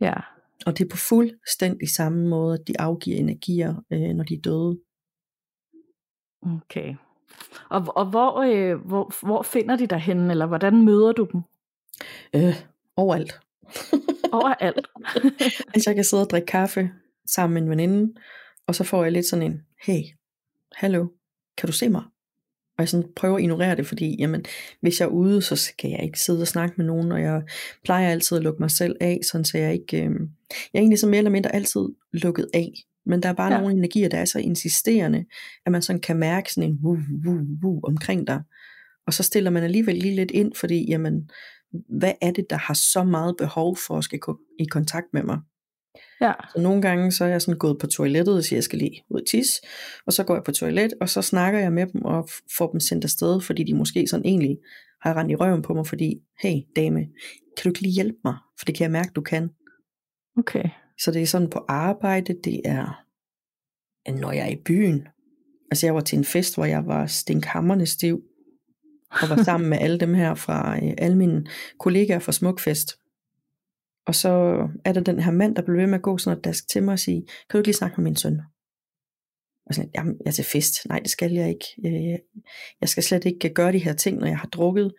Ja. 0.00 0.14
Og 0.66 0.78
det 0.78 0.84
er 0.84 0.88
på 0.88 0.96
fuldstændig 0.96 1.88
samme 1.88 2.28
måde, 2.28 2.54
at 2.54 2.68
de 2.68 2.80
afgiver 2.80 3.16
energier, 3.16 3.74
øh, 3.90 4.00
når 4.00 4.24
de 4.24 4.34
er 4.34 4.40
døde. 4.40 4.78
Okay. 6.42 6.94
Og, 7.70 7.96
og 7.96 8.06
hvor, 8.06 8.42
øh, 8.42 8.86
hvor, 8.86 9.26
hvor 9.26 9.42
finder 9.42 9.76
de 9.76 9.86
dig 9.86 9.98
henne, 9.98 10.30
eller 10.30 10.46
hvordan 10.46 10.84
møder 10.84 11.12
du 11.12 11.28
dem? 11.32 11.40
Øh, 12.34 12.54
overalt. 12.96 13.40
Overalt. 14.32 14.86
altså 15.74 15.90
jeg 15.90 15.94
kan 15.94 16.04
sidde 16.04 16.22
og 16.22 16.30
drikke 16.30 16.46
kaffe 16.46 16.90
sammen 17.26 17.54
med 17.54 17.62
en 17.62 17.70
veninde, 17.70 18.14
og 18.66 18.74
så 18.74 18.84
får 18.84 19.02
jeg 19.02 19.12
lidt 19.12 19.26
sådan 19.26 19.52
en, 19.52 19.60
hey, 19.86 20.02
hallo, 20.74 21.06
kan 21.58 21.66
du 21.66 21.72
se 21.72 21.88
mig? 21.88 22.02
Og 22.76 22.78
jeg 22.78 22.88
sådan 22.88 23.08
prøver 23.16 23.36
at 23.36 23.42
ignorere 23.42 23.76
det, 23.76 23.86
fordi 23.86 24.16
jamen, 24.18 24.44
hvis 24.80 25.00
jeg 25.00 25.06
er 25.06 25.10
ude, 25.10 25.42
så 25.42 25.56
skal 25.56 25.90
jeg 25.90 26.02
ikke 26.02 26.20
sidde 26.20 26.40
og 26.40 26.48
snakke 26.48 26.74
med 26.76 26.86
nogen, 26.86 27.12
og 27.12 27.22
jeg 27.22 27.42
plejer 27.84 28.10
altid 28.10 28.36
at 28.36 28.42
lukke 28.42 28.60
mig 28.60 28.70
selv 28.70 28.96
af, 29.00 29.20
sådan 29.30 29.44
så 29.44 29.58
jeg 29.58 29.72
ikke, 29.72 29.96
øh, 29.96 30.10
jeg 30.72 30.74
er 30.74 30.78
egentlig 30.78 30.98
så 30.98 31.06
mere 31.06 31.18
eller 31.18 31.30
mindre 31.30 31.54
altid 31.54 31.88
lukket 32.12 32.46
af. 32.54 32.72
Men 33.06 33.22
der 33.22 33.28
er 33.28 33.32
bare 33.32 33.52
ja. 33.52 33.60
nogle 33.60 33.76
energier, 33.76 34.08
der 34.08 34.18
er 34.18 34.24
så 34.24 34.38
insisterende, 34.38 35.24
at 35.66 35.72
man 35.72 35.82
sådan 35.82 36.00
kan 36.00 36.16
mærke 36.16 36.52
sådan 36.52 36.70
en 36.70 36.78
wuh, 36.84 37.00
wuh, 37.26 37.42
wuh 37.64 37.80
omkring 37.84 38.26
dig. 38.26 38.42
Og 39.06 39.14
så 39.14 39.22
stiller 39.22 39.50
man 39.50 39.62
alligevel 39.62 39.96
lige 39.96 40.16
lidt 40.16 40.30
ind, 40.30 40.52
fordi 40.54 40.86
jamen, 40.88 41.30
hvad 41.98 42.12
er 42.20 42.30
det, 42.30 42.46
der 42.50 42.56
har 42.56 42.74
så 42.74 43.04
meget 43.04 43.34
behov 43.38 43.76
for 43.86 43.98
at 43.98 44.04
skal 44.04 44.18
gå 44.18 44.38
i 44.58 44.64
kontakt 44.64 45.06
med 45.12 45.22
mig? 45.22 45.38
Ja. 46.22 46.32
Så 46.54 46.62
nogle 46.62 46.82
gange 46.82 47.12
så 47.12 47.24
er 47.24 47.28
jeg 47.28 47.42
sådan 47.42 47.58
gået 47.58 47.78
på 47.78 47.86
toilettet 47.86 48.36
og 48.36 48.44
siger, 48.44 48.56
jeg 48.56 48.64
skal 48.64 48.78
lige 48.78 49.04
ud 49.10 49.20
og 49.20 49.26
tisse, 49.26 49.62
og 50.06 50.12
så 50.12 50.24
går 50.24 50.34
jeg 50.34 50.44
på 50.44 50.52
toilet, 50.52 50.94
og 51.00 51.08
så 51.08 51.22
snakker 51.22 51.60
jeg 51.60 51.72
med 51.72 51.86
dem 51.86 52.04
og 52.04 52.28
får 52.56 52.70
dem 52.70 52.80
sendt 52.80 53.04
afsted, 53.04 53.40
fordi 53.40 53.64
de 53.64 53.74
måske 53.74 54.06
sådan 54.06 54.26
egentlig 54.26 54.58
har 55.02 55.16
rendt 55.16 55.30
i 55.30 55.36
røven 55.36 55.62
på 55.62 55.74
mig, 55.74 55.86
fordi, 55.86 56.20
hey 56.42 56.56
dame, 56.76 57.00
kan 57.56 57.62
du 57.64 57.68
ikke 57.68 57.80
lige 57.80 57.94
hjælpe 57.94 58.18
mig? 58.24 58.34
For 58.58 58.64
det 58.64 58.74
kan 58.74 58.84
jeg 58.84 58.90
mærke, 58.90 59.10
du 59.16 59.20
kan. 59.20 59.50
Okay. 60.38 60.64
Så 60.98 61.10
det 61.10 61.22
er 61.22 61.26
sådan 61.26 61.50
på 61.50 61.64
arbejde, 61.68 62.34
det 62.44 62.60
er, 62.64 63.04
når 64.20 64.32
jeg 64.32 64.46
er 64.46 64.50
i 64.50 64.62
byen. 64.64 65.08
Altså 65.70 65.86
jeg 65.86 65.94
var 65.94 66.00
til 66.00 66.18
en 66.18 66.24
fest, 66.24 66.54
hvor 66.54 66.64
jeg 66.64 66.86
var 66.86 67.06
stinkhammerne 67.06 67.86
stiv, 67.86 68.22
og 69.10 69.28
var 69.28 69.42
sammen 69.42 69.70
med 69.70 69.78
alle 69.80 69.98
dem 69.98 70.14
her 70.14 70.34
fra, 70.34 70.76
øh, 70.76 70.92
alle 70.98 71.16
mine 71.16 71.46
kollegaer 71.78 72.18
fra 72.18 72.32
Smukfest. 72.32 72.98
Og 74.06 74.14
så 74.14 74.30
er 74.84 74.92
der 74.92 75.00
den 75.00 75.18
her 75.18 75.32
mand, 75.32 75.56
der 75.56 75.62
blev 75.62 75.76
ved 75.76 75.86
med 75.86 75.94
at 75.94 76.02
gå 76.02 76.18
sådan 76.18 76.38
et 76.38 76.44
dask 76.44 76.68
til 76.68 76.82
mig 76.82 76.92
og 76.92 76.98
sige, 76.98 77.20
kan 77.26 77.52
du 77.52 77.58
ikke 77.58 77.68
lige 77.68 77.76
snakke 77.76 78.00
med 78.00 78.04
min 78.04 78.16
søn? 78.16 78.40
Og 79.66 79.74
sådan, 79.74 79.90
jamen, 79.94 80.16
jeg 80.20 80.30
er 80.30 80.32
til 80.32 80.44
fest. 80.44 80.74
Nej, 80.88 80.98
det 80.98 81.10
skal 81.10 81.32
jeg 81.32 81.48
ikke. 81.48 81.64
Jeg, 81.82 82.18
jeg 82.80 82.88
skal 82.88 83.02
slet 83.02 83.24
ikke 83.24 83.54
gøre 83.54 83.72
de 83.72 83.78
her 83.78 83.92
ting, 83.92 84.18
når 84.18 84.26
jeg 84.26 84.38
har 84.38 84.48
drukket. 84.48 84.92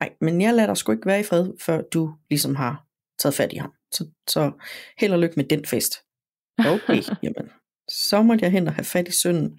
Nej, 0.00 0.12
men 0.20 0.40
jeg 0.40 0.54
lader 0.54 0.66
dig 0.66 0.76
sgu 0.76 0.92
ikke 0.92 1.06
være 1.06 1.20
i 1.20 1.24
fred, 1.24 1.52
før 1.60 1.82
du 1.82 2.14
ligesom 2.30 2.56
har 2.56 2.86
taget 3.18 3.34
fat 3.34 3.52
i 3.52 3.56
ham. 3.56 3.72
Så, 3.92 4.06
så 4.28 4.52
held 4.98 5.12
og 5.12 5.18
lykke 5.18 5.34
med 5.36 5.44
den 5.44 5.64
fest. 5.64 5.94
Okay, 6.58 7.02
jamen, 7.22 7.50
så 7.88 8.22
måtte 8.22 8.44
jeg 8.44 8.52
hen 8.52 8.66
og 8.66 8.74
have 8.74 8.84
fat 8.84 9.08
i 9.08 9.12
sønnen, 9.12 9.58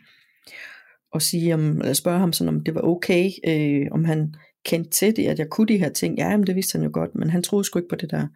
og 1.12 1.22
sige 1.22 1.54
om, 1.54 1.78
eller 1.78 1.94
spørge 1.94 2.20
ham 2.20 2.34
sådan, 2.34 2.56
om 2.56 2.64
det 2.64 2.76
var 2.76 2.82
okay, 2.82 3.30
øh, 3.48 3.88
om 3.92 4.06
han 4.06 4.36
kendte 4.66 4.90
til 4.90 5.16
det, 5.16 5.28
at 5.28 5.40
jeg 5.40 5.50
kunne 5.50 5.68
de 5.68 5.78
her 5.78 5.90
ting. 5.90 6.18
Ja, 6.18 6.38
men 6.38 6.48
det 6.48 6.56
vidste 6.56 6.76
han 6.78 6.84
jo 6.84 6.90
godt, 6.94 7.16
men 7.16 7.30
han 7.30 7.44
troede 7.44 7.64
sgu 7.64 7.80
ikke 7.80 7.90
på 7.90 7.96
det 7.96 8.12
der. 8.12 8.28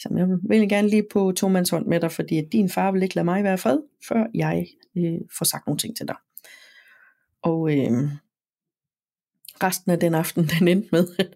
Så 0.00 0.08
jeg 0.16 0.28
vil 0.60 0.68
gerne 0.68 0.88
lige 0.88 1.06
på 1.12 1.32
to 1.32 1.48
hånd 1.48 1.86
med 1.86 2.00
dig, 2.00 2.12
fordi 2.12 2.38
at 2.38 2.48
din 2.52 2.70
far 2.70 2.92
vil 2.92 3.02
ikke 3.02 3.14
lade 3.14 3.24
mig 3.24 3.44
være 3.44 3.58
fred, 3.58 3.78
før 4.08 4.26
jeg 4.34 4.66
øh, 4.96 5.20
får 5.38 5.44
sagt 5.44 5.66
nogle 5.66 5.78
ting 5.78 5.96
til 5.96 6.08
dig. 6.08 6.16
Og 7.42 7.70
øh, 7.72 7.92
resten 9.62 9.92
af 9.92 9.98
den 9.98 10.14
aften, 10.14 10.44
den 10.58 10.68
endte 10.68 10.88
med, 10.92 11.06
at 11.18 11.28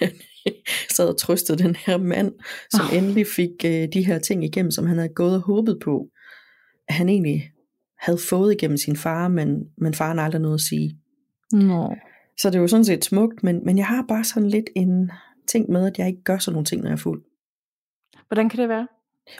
sad 0.96 1.08
og 1.08 1.18
trøstede 1.18 1.58
den 1.58 1.76
her 1.76 1.98
mand, 1.98 2.32
som 2.70 2.86
oh. 2.90 2.96
endelig 2.96 3.26
fik 3.26 3.50
øh, 3.64 3.88
de 3.92 4.06
her 4.06 4.18
ting 4.18 4.44
igennem, 4.44 4.70
som 4.70 4.86
han 4.86 4.96
havde 4.96 5.14
gået 5.14 5.34
og 5.34 5.40
håbet 5.40 5.78
på, 5.84 6.08
at 6.88 6.94
han 6.94 7.08
egentlig 7.08 7.50
havde 7.98 8.18
fået 8.30 8.52
igennem 8.52 8.76
sin 8.76 8.96
far, 8.96 9.28
men, 9.28 9.64
men 9.78 9.94
faren 9.94 10.18
aldrig 10.18 10.40
noget 10.40 10.54
at 10.54 10.60
sige. 10.60 10.98
Nå. 11.52 11.94
Så 12.40 12.50
det 12.50 12.54
er 12.54 12.60
jo 12.60 12.68
sådan 12.68 12.84
set 12.84 13.04
smukt, 13.04 13.42
men, 13.42 13.64
men 13.64 13.78
jeg 13.78 13.86
har 13.86 14.04
bare 14.08 14.24
sådan 14.24 14.48
lidt 14.48 14.70
en 14.76 15.10
ting 15.48 15.70
med, 15.70 15.86
at 15.86 15.98
jeg 15.98 16.06
ikke 16.06 16.22
gør 16.22 16.38
sådan 16.38 16.54
nogle 16.54 16.64
ting, 16.64 16.82
når 16.82 16.88
jeg 16.88 16.94
er 16.94 17.00
fuld. 17.00 17.22
Hvordan 18.28 18.48
kan 18.48 18.60
det 18.60 18.68
være? 18.68 18.88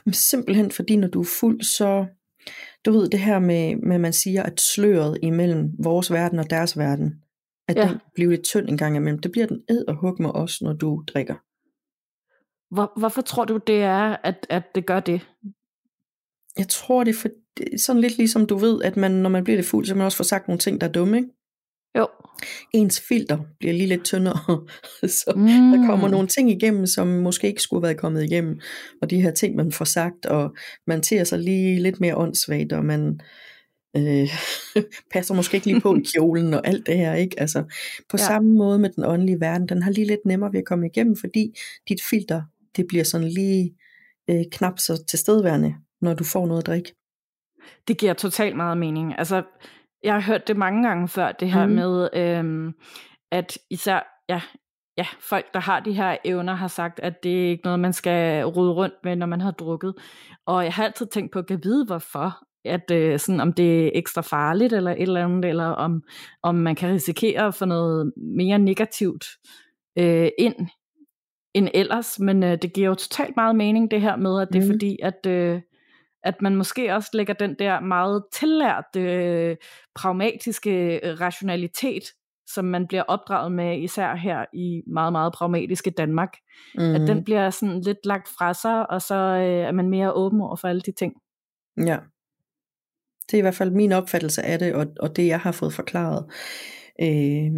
Men 0.04 0.14
simpelthen 0.14 0.70
fordi, 0.70 0.96
når 0.96 1.08
du 1.08 1.20
er 1.20 1.28
fuld, 1.40 1.62
så... 1.62 2.06
Du 2.84 2.92
ved 2.92 3.08
det 3.08 3.20
her 3.20 3.38
med, 3.38 3.76
med 3.76 3.98
man 3.98 4.12
siger, 4.12 4.42
at 4.42 4.60
sløret 4.60 5.18
imellem 5.22 5.72
vores 5.78 6.12
verden 6.12 6.38
og 6.38 6.50
deres 6.50 6.78
verden, 6.78 7.22
at 7.68 7.76
ja. 7.76 7.88
den 7.88 7.98
bliver 8.14 8.30
lidt 8.30 8.44
tynd 8.44 8.68
en 8.68 8.76
gang 8.76 8.96
imellem. 8.96 9.18
Det 9.18 9.32
bliver 9.32 9.46
den 9.46 9.62
ed 9.68 9.84
og 9.88 9.94
hug 9.94 10.22
med 10.22 10.30
os, 10.30 10.62
når 10.62 10.72
du 10.72 11.04
drikker. 11.06 11.34
Hvor, 12.74 12.98
hvorfor 12.98 13.22
tror 13.22 13.44
du, 13.44 13.56
det 13.56 13.82
er, 13.82 14.16
at, 14.24 14.46
at 14.50 14.62
det 14.74 14.86
gør 14.86 15.00
det? 15.00 15.28
Jeg 16.58 16.68
tror, 16.68 17.04
det 17.04 17.10
er 17.10 17.18
for, 17.18 17.28
sådan 17.76 18.00
lidt 18.00 18.16
ligesom 18.16 18.46
du 18.46 18.56
ved, 18.56 18.82
at 18.82 18.96
man, 18.96 19.10
når 19.10 19.30
man 19.30 19.44
bliver 19.44 19.56
lidt 19.56 19.66
fuld, 19.66 19.86
så 19.86 19.94
man 19.94 20.04
også 20.04 20.16
får 20.16 20.24
sagt 20.24 20.48
nogle 20.48 20.58
ting, 20.58 20.80
der 20.80 20.88
er 20.88 20.92
dumme, 20.92 21.16
ikke? 21.16 21.28
Jo. 21.98 22.08
Ens 22.74 23.00
filter 23.08 23.38
bliver 23.58 23.72
lige 23.72 23.86
lidt 23.86 24.04
tyndere, 24.04 24.66
så 25.18 25.32
mm. 25.36 25.46
der 25.46 25.86
kommer 25.86 26.08
nogle 26.08 26.28
ting 26.28 26.50
igennem, 26.50 26.86
som 26.86 27.06
måske 27.06 27.46
ikke 27.46 27.62
skulle 27.62 27.80
have 27.80 27.88
været 27.88 28.00
kommet 28.00 28.24
igennem, 28.24 28.60
og 29.02 29.10
de 29.10 29.22
her 29.22 29.30
ting, 29.30 29.56
man 29.56 29.72
får 29.72 29.84
sagt, 29.84 30.26
og 30.26 30.56
man 30.86 31.02
tager 31.02 31.24
sig 31.24 31.38
lige 31.38 31.82
lidt 31.82 32.00
mere 32.00 32.16
åndssvagt, 32.16 32.72
og 32.72 32.84
man 32.84 33.20
øh, 33.96 34.28
passer 35.12 35.34
måske 35.34 35.54
ikke 35.54 35.66
lige 35.66 35.80
på 35.80 35.96
i 35.96 36.00
kjolen, 36.14 36.54
og 36.54 36.66
alt 36.66 36.86
det 36.86 36.96
her, 36.96 37.14
ikke? 37.14 37.40
Altså, 37.40 37.62
på 38.08 38.16
ja. 38.16 38.24
samme 38.24 38.54
måde 38.54 38.78
med 38.78 38.90
den 38.90 39.04
åndelige 39.04 39.40
verden, 39.40 39.68
den 39.68 39.82
har 39.82 39.90
lige 39.90 40.06
lidt 40.06 40.26
nemmere 40.26 40.52
ved 40.52 40.58
at 40.58 40.66
komme 40.66 40.86
igennem, 40.86 41.16
fordi 41.16 41.54
dit 41.88 42.00
filter, 42.10 42.42
det 42.76 42.86
bliver 42.88 43.04
sådan 43.04 43.28
lige 43.28 43.74
øh, 44.30 44.44
knap 44.52 44.78
så 44.78 45.04
tilstedeværende, 45.08 45.74
når 46.00 46.14
du 46.14 46.24
får 46.24 46.46
noget 46.46 46.62
at 46.62 46.66
drikke. 46.66 46.94
Det 47.88 47.98
giver 47.98 48.12
totalt 48.12 48.56
meget 48.56 48.78
mening. 48.78 49.14
Altså, 49.18 49.42
jeg 50.02 50.14
har 50.14 50.20
hørt 50.20 50.48
det 50.48 50.56
mange 50.56 50.88
gange 50.88 51.08
før, 51.08 51.32
det 51.32 51.52
her 51.52 51.66
mm. 51.66 51.72
med, 51.72 52.08
øhm, 52.14 52.74
at 53.32 53.58
især 53.70 54.24
ja, 54.28 54.40
ja, 54.98 55.06
folk, 55.20 55.54
der 55.54 55.60
har 55.60 55.80
de 55.80 55.92
her 55.92 56.16
evner, 56.24 56.54
har 56.54 56.68
sagt, 56.68 57.00
at 57.00 57.22
det 57.22 57.44
er 57.44 57.50
ikke 57.50 57.64
noget, 57.64 57.80
man 57.80 57.92
skal 57.92 58.44
rode 58.44 58.72
rundt 58.72 58.94
med, 59.04 59.16
når 59.16 59.26
man 59.26 59.40
har 59.40 59.50
drukket. 59.50 59.94
Og 60.46 60.64
jeg 60.64 60.72
har 60.72 60.84
altid 60.84 61.06
tænkt 61.06 61.32
på 61.32 61.38
at 61.38 61.60
vide, 61.62 61.84
hvorfor. 61.86 62.38
At, 62.64 62.90
øh, 62.90 63.18
sådan, 63.18 63.40
om 63.40 63.52
det 63.52 63.86
er 63.86 63.90
ekstra 63.94 64.20
farligt, 64.20 64.72
eller 64.72 64.90
et 64.90 65.02
eller 65.02 65.24
andet, 65.24 65.44
eller 65.44 65.64
om, 65.64 66.02
om 66.42 66.54
man 66.54 66.74
kan 66.74 66.90
risikere 66.90 67.46
at 67.46 67.54
få 67.54 67.64
noget 67.64 68.12
mere 68.16 68.58
negativt 68.58 69.24
øh, 69.98 70.28
ind 70.38 70.54
end 71.54 71.68
ellers. 71.74 72.18
Men 72.18 72.42
øh, 72.42 72.58
det 72.62 72.72
giver 72.72 72.88
jo 72.88 72.94
totalt 72.94 73.36
meget 73.36 73.56
mening, 73.56 73.90
det 73.90 74.00
her 74.00 74.16
med, 74.16 74.40
at 74.42 74.48
det 74.52 74.58
er 74.58 74.66
mm. 74.66 74.72
fordi, 74.72 74.98
at... 75.02 75.26
Øh, 75.26 75.60
at 76.24 76.42
man 76.42 76.56
måske 76.56 76.94
også 76.94 77.10
lægger 77.12 77.34
den 77.34 77.54
der 77.58 77.80
meget 77.80 78.24
tillærte, 78.32 79.00
øh, 79.00 79.56
pragmatiske 79.94 81.00
rationalitet, 81.20 82.02
som 82.46 82.64
man 82.64 82.86
bliver 82.86 83.02
opdraget 83.02 83.52
med, 83.52 83.82
især 83.82 84.14
her 84.14 84.44
i 84.54 84.82
meget, 84.86 85.12
meget 85.12 85.32
pragmatiske 85.32 85.90
Danmark, 85.90 86.36
mm. 86.74 86.94
at 86.94 87.00
den 87.00 87.16
mhm. 87.16 87.24
bliver 87.24 87.50
sådan 87.50 87.80
lidt 87.80 87.98
lagt 88.04 88.28
fra 88.38 88.54
sig, 88.54 88.90
og 88.90 89.02
så 89.02 89.14
øh, 89.14 89.68
er 89.68 89.72
man 89.72 89.90
mere 89.90 90.12
åben 90.12 90.40
over 90.40 90.56
for 90.56 90.68
alle 90.68 90.80
de 90.80 90.92
ting. 90.92 91.12
Ja. 91.76 91.98
Det 93.26 93.34
er 93.34 93.38
i 93.38 93.40
hvert 93.40 93.54
fald 93.54 93.70
min 93.70 93.92
opfattelse 93.92 94.42
af 94.42 94.58
det, 94.58 94.74
og, 94.74 94.86
og 95.00 95.16
det 95.16 95.26
jeg 95.26 95.40
har 95.40 95.52
fået 95.52 95.72
forklaret. 95.72 96.26
Øh, 97.02 97.52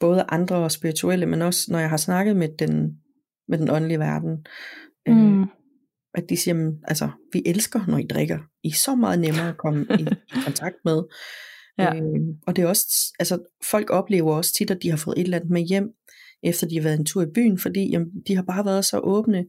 både 0.00 0.24
andre 0.28 0.56
og 0.56 0.72
spirituelle, 0.72 1.26
men 1.26 1.42
også 1.42 1.66
når 1.68 1.78
jeg 1.78 1.90
har 1.90 1.96
snakket 1.96 2.36
med 2.36 2.48
den, 2.58 2.98
med 3.48 3.58
den 3.58 3.70
åndelige 3.70 3.98
verden. 3.98 4.46
Øh, 5.08 5.16
mm 5.16 5.48
at 6.14 6.24
de 6.28 6.36
siger, 6.36 6.72
altså, 6.84 7.10
vi 7.32 7.42
elsker, 7.46 7.86
når 7.86 7.98
I 7.98 8.06
drikker. 8.06 8.38
I 8.62 8.68
er 8.68 8.72
så 8.72 8.94
meget 8.94 9.20
nemmere 9.20 9.48
at 9.48 9.58
komme 9.58 9.86
i, 9.98 10.02
i 10.02 10.40
kontakt 10.44 10.76
med. 10.84 11.02
Ja. 11.78 11.94
Øh, 11.94 12.20
og 12.46 12.56
det 12.56 12.64
er 12.64 12.68
også, 12.68 13.14
altså, 13.18 13.38
folk 13.70 13.90
oplever 13.90 14.34
også 14.34 14.54
tit, 14.54 14.70
at 14.70 14.82
de 14.82 14.90
har 14.90 14.96
fået 14.96 15.18
et 15.18 15.24
eller 15.24 15.36
andet 15.36 15.50
med 15.50 15.62
hjem, 15.62 15.88
efter 16.42 16.66
de 16.68 16.76
har 16.76 16.82
været 16.82 16.98
en 16.98 17.06
tur 17.06 17.22
i 17.22 17.32
byen, 17.34 17.58
fordi 17.58 17.90
jamen, 17.90 18.10
de 18.26 18.34
har 18.34 18.42
bare 18.42 18.64
været 18.64 18.84
så 18.84 18.98
åbne, 18.98 19.46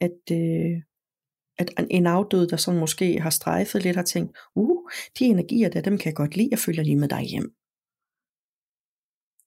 at, 0.00 0.20
øh, 0.32 0.82
at 1.58 1.86
en 1.90 2.06
afdød, 2.06 2.46
der 2.46 2.56
sådan 2.56 2.80
måske 2.80 3.20
har 3.20 3.30
strejfet 3.30 3.82
lidt, 3.82 3.96
har 3.96 4.02
tænkt, 4.02 4.38
uh, 4.56 4.90
de 5.18 5.24
energier 5.24 5.68
der, 5.68 5.80
dem 5.80 5.98
kan 5.98 6.06
jeg 6.06 6.16
godt 6.16 6.36
lide, 6.36 6.48
jeg 6.50 6.58
følger 6.58 6.82
lige 6.82 6.96
med 6.96 7.08
dig 7.08 7.22
hjem. 7.22 7.54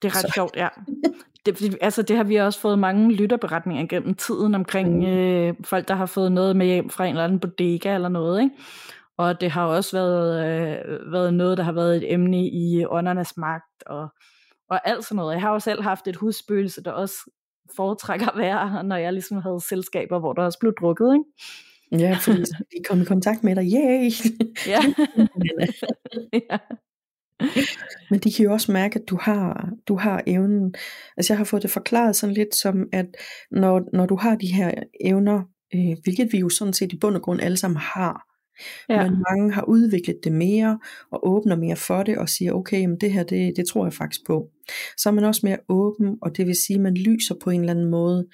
Det 0.01 0.07
er 0.07 0.15
ret 0.15 0.21
så. 0.21 0.31
sjovt, 0.35 0.55
ja. 0.55 0.67
Det, 1.45 1.77
altså, 1.81 2.01
det 2.01 2.17
har 2.17 2.23
vi 2.23 2.35
også 2.35 2.59
fået 2.59 2.79
mange 2.79 3.13
lytterberetninger 3.13 3.87
gennem 3.87 4.13
tiden 4.13 4.55
omkring 4.55 4.97
mm. 4.97 5.05
øh, 5.05 5.53
folk, 5.63 5.87
der 5.87 5.95
har 5.95 6.05
fået 6.05 6.31
noget 6.31 6.55
med 6.55 6.65
hjem 6.65 6.89
fra 6.89 7.05
en 7.05 7.09
eller 7.09 7.23
anden 7.23 7.39
bodega 7.39 7.95
eller 7.95 8.09
noget, 8.09 8.41
ikke? 8.41 8.55
Og 9.17 9.41
det 9.41 9.51
har 9.51 9.65
også 9.65 9.97
været, 9.97 10.45
øh, 10.45 11.11
været 11.11 11.33
noget, 11.33 11.57
der 11.57 11.63
har 11.63 11.71
været 11.71 11.97
et 11.97 12.13
emne 12.13 12.47
i 12.47 12.85
åndernes 12.85 13.37
magt 13.37 13.83
og, 13.85 14.07
og 14.69 14.89
alt 14.89 15.05
sådan 15.05 15.15
noget. 15.15 15.33
Jeg 15.33 15.41
har 15.41 15.51
jo 15.51 15.59
selv 15.59 15.81
haft 15.81 16.07
et 16.07 16.15
husspøgelse, 16.15 16.83
der 16.83 16.91
også 16.91 17.15
foretrækker 17.75 18.27
at 18.27 18.37
være, 18.37 18.83
når 18.83 18.95
jeg 18.95 19.13
ligesom 19.13 19.37
havde 19.37 19.61
selskaber, 19.61 20.19
hvor 20.19 20.33
der 20.33 20.43
også 20.43 20.59
blev 20.59 20.73
drukket, 20.79 21.13
ikke? 21.13 22.05
Ja, 22.05 22.17
fordi 22.21 22.41
de 22.41 22.83
kom 22.87 23.01
i 23.01 23.05
kontakt 23.05 23.43
med 23.43 23.55
dig. 23.55 23.63
Yay! 23.63 24.11
Ja. 24.67 24.79
ja. 26.49 26.57
Men 28.09 28.19
de 28.19 28.33
kan 28.33 28.45
jo 28.45 28.53
også 28.53 28.71
mærke, 28.71 28.99
at 28.99 29.09
du 29.09 29.17
har, 29.21 29.69
du 29.87 29.95
har 29.95 30.23
evnen. 30.27 30.73
Altså 31.17 31.33
jeg 31.33 31.37
har 31.37 31.45
fået 31.45 31.63
det 31.63 31.71
forklaret 31.71 32.15
sådan 32.15 32.33
lidt 32.33 32.55
som, 32.55 32.87
at 32.91 33.05
når, 33.51 33.81
når 33.93 34.05
du 34.05 34.15
har 34.15 34.35
de 34.35 34.53
her 34.53 34.71
evner, 35.01 35.41
øh, 35.75 35.97
hvilket 36.03 36.29
vi 36.31 36.37
jo 36.37 36.49
sådan 36.49 36.73
set 36.73 36.93
i 36.93 36.97
bund 36.97 37.15
og 37.15 37.21
grund 37.21 37.41
alle 37.41 37.57
sammen 37.57 37.77
har, 37.77 38.33
Ja. 38.89 39.03
Men 39.03 39.23
mange 39.29 39.53
har 39.53 39.63
udviklet 39.63 40.17
det 40.23 40.31
mere, 40.31 40.79
og 41.11 41.27
åbner 41.27 41.55
mere 41.55 41.75
for 41.75 42.03
det, 42.03 42.17
og 42.17 42.29
siger, 42.29 42.53
okay, 42.53 42.85
men 42.85 42.97
det 43.01 43.11
her, 43.11 43.23
det, 43.23 43.53
det 43.55 43.67
tror 43.67 43.85
jeg 43.85 43.93
faktisk 43.93 44.25
på. 44.27 44.49
Så 44.97 45.09
er 45.09 45.13
man 45.13 45.23
også 45.23 45.41
mere 45.43 45.57
åben, 45.69 46.17
og 46.21 46.37
det 46.37 46.47
vil 46.47 46.55
sige, 46.55 46.75
at 46.75 46.81
man 46.81 46.93
lyser 46.93 47.35
på 47.43 47.49
en 47.49 47.59
eller 47.59 47.73
anden 47.73 47.89
måde. 47.89 48.27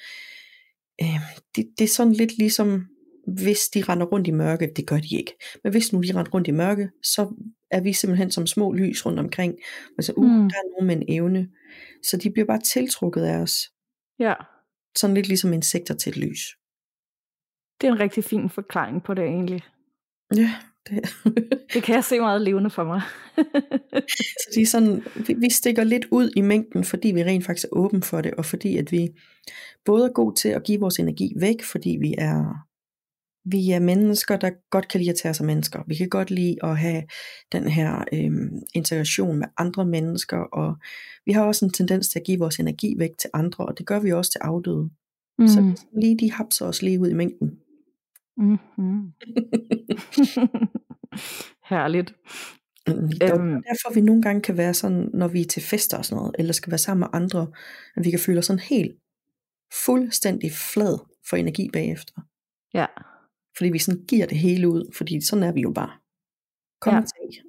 Øh, 1.01 1.19
det, 1.55 1.65
det 1.77 1.83
er 1.83 1.87
sådan 1.87 2.13
lidt 2.13 2.37
ligesom, 2.37 2.85
hvis 3.33 3.59
de 3.73 3.81
render 3.81 4.05
rundt 4.05 4.27
i 4.27 4.31
mørke, 4.31 4.71
det 4.75 4.87
gør 4.87 4.97
de 4.97 5.17
ikke, 5.17 5.33
men 5.63 5.71
hvis 5.71 5.93
nu 5.93 6.01
de 6.01 6.09
render 6.09 6.31
rundt 6.31 6.47
i 6.47 6.51
mørke, 6.51 6.89
så 7.03 7.33
er 7.71 7.81
vi 7.81 7.93
simpelthen 7.93 8.31
som 8.31 8.47
små 8.47 8.73
lys 8.73 9.05
rundt 9.05 9.19
omkring. 9.19 9.55
Altså, 9.97 10.13
uh, 10.17 10.25
mm. 10.25 10.49
der 10.49 10.55
er 10.55 10.69
nogen 10.71 10.87
med 10.87 10.95
en 10.95 11.15
evne. 11.15 11.49
Så 12.03 12.17
de 12.17 12.31
bliver 12.31 12.45
bare 12.45 12.59
tiltrukket 12.59 13.21
af 13.21 13.37
os. 13.37 13.53
Ja. 14.19 14.33
Sådan 14.97 15.13
lidt 15.13 15.27
ligesom 15.27 15.53
insekter 15.53 15.95
til 15.95 16.09
et 16.09 16.17
lys. 16.17 16.39
Det 17.81 17.87
er 17.87 17.91
en 17.91 17.99
rigtig 17.99 18.23
fin 18.23 18.49
forklaring 18.49 19.03
på 19.03 19.13
det 19.13 19.23
egentlig. 19.23 19.61
Ja, 20.35 20.55
det. 20.89 21.09
det 21.73 21.83
kan 21.83 21.95
jeg 21.95 22.03
se 22.03 22.19
meget 22.19 22.41
levende 22.41 22.69
for 22.69 22.83
mig. 22.83 23.01
så 24.41 24.49
de 24.55 24.61
er 24.61 24.65
sådan, 24.65 25.03
vi, 25.27 25.33
vi 25.33 25.49
stikker 25.49 25.83
lidt 25.83 26.05
ud 26.11 26.31
i 26.35 26.41
mængden, 26.41 26.83
fordi 26.83 27.11
vi 27.11 27.23
rent 27.23 27.45
faktisk 27.45 27.65
er 27.65 27.77
åben 27.77 28.03
for 28.03 28.21
det, 28.21 28.33
og 28.33 28.45
fordi 28.45 28.77
at 28.77 28.91
vi 28.91 29.09
både 29.85 30.05
er 30.05 30.13
gode 30.13 30.35
til 30.35 30.49
at 30.49 30.63
give 30.63 30.79
vores 30.79 30.99
energi 30.99 31.33
væk, 31.39 31.63
fordi 31.63 31.97
vi 32.01 32.15
er 32.17 32.68
vi 33.51 33.71
er 33.71 33.79
mennesker, 33.79 34.37
der 34.37 34.51
godt 34.69 34.87
kan 34.87 34.99
lide 34.99 35.09
at 35.09 35.15
tage 35.15 35.33
sig 35.33 35.45
mennesker. 35.45 35.83
Vi 35.87 35.95
kan 35.95 36.09
godt 36.09 36.31
lide 36.31 36.55
at 36.63 36.77
have 36.77 37.03
den 37.51 37.67
her 37.67 38.03
øhm, 38.13 38.59
integration 38.73 39.37
med 39.37 39.47
andre 39.57 39.85
mennesker, 39.85 40.37
og 40.37 40.77
vi 41.25 41.31
har 41.31 41.43
også 41.43 41.65
en 41.65 41.71
tendens 41.71 42.09
til 42.09 42.19
at 42.19 42.25
give 42.25 42.39
vores 42.39 42.59
energi 42.59 42.95
væk 42.97 43.17
til 43.17 43.29
andre, 43.33 43.65
og 43.65 43.77
det 43.77 43.85
gør 43.85 43.99
vi 43.99 44.11
også 44.11 44.31
til 44.31 44.39
afdøde. 44.39 44.89
Mm. 45.39 45.47
Så 45.47 45.85
lige 46.01 46.17
de 46.19 46.31
hapser 46.31 46.65
os 46.65 46.81
lige 46.81 46.99
ud 46.99 47.09
i 47.09 47.13
mængden. 47.13 47.59
Mm-hmm. 48.37 49.13
Herligt. 51.69 52.13
Mm, 52.87 52.93
øhm. 52.93 53.63
Derfor 53.69 53.93
vi 53.93 54.01
nogle 54.01 54.21
gange 54.21 54.41
kan 54.41 54.57
være 54.57 54.73
sådan, 54.73 55.09
når 55.13 55.27
vi 55.27 55.41
er 55.41 55.45
til 55.45 55.61
fester 55.61 55.97
og 55.97 56.05
sådan 56.05 56.21
noget, 56.21 56.35
eller 56.39 56.53
skal 56.53 56.71
være 56.71 56.77
sammen 56.77 56.99
med 56.99 57.21
andre, 57.21 57.47
at 57.95 58.05
vi 58.05 58.09
kan 58.09 58.19
føle 58.19 58.39
os 58.39 58.45
sådan 58.45 58.59
helt 58.59 58.95
fuldstændig 59.85 60.51
flad 60.51 60.97
for 61.29 61.37
energi 61.37 61.69
bagefter. 61.73 62.13
Ja. 62.73 62.85
Fordi 63.59 63.69
vi 63.69 63.79
sådan 63.79 64.05
giver 64.07 64.25
det 64.25 64.37
hele 64.37 64.69
ud, 64.69 64.93
fordi 64.93 65.21
sådan 65.21 65.43
er 65.43 65.51
vi 65.51 65.61
jo 65.61 65.71
bare. 65.71 65.91
Kom 66.81 66.93
ja. 66.93 67.01
til. 67.01 67.41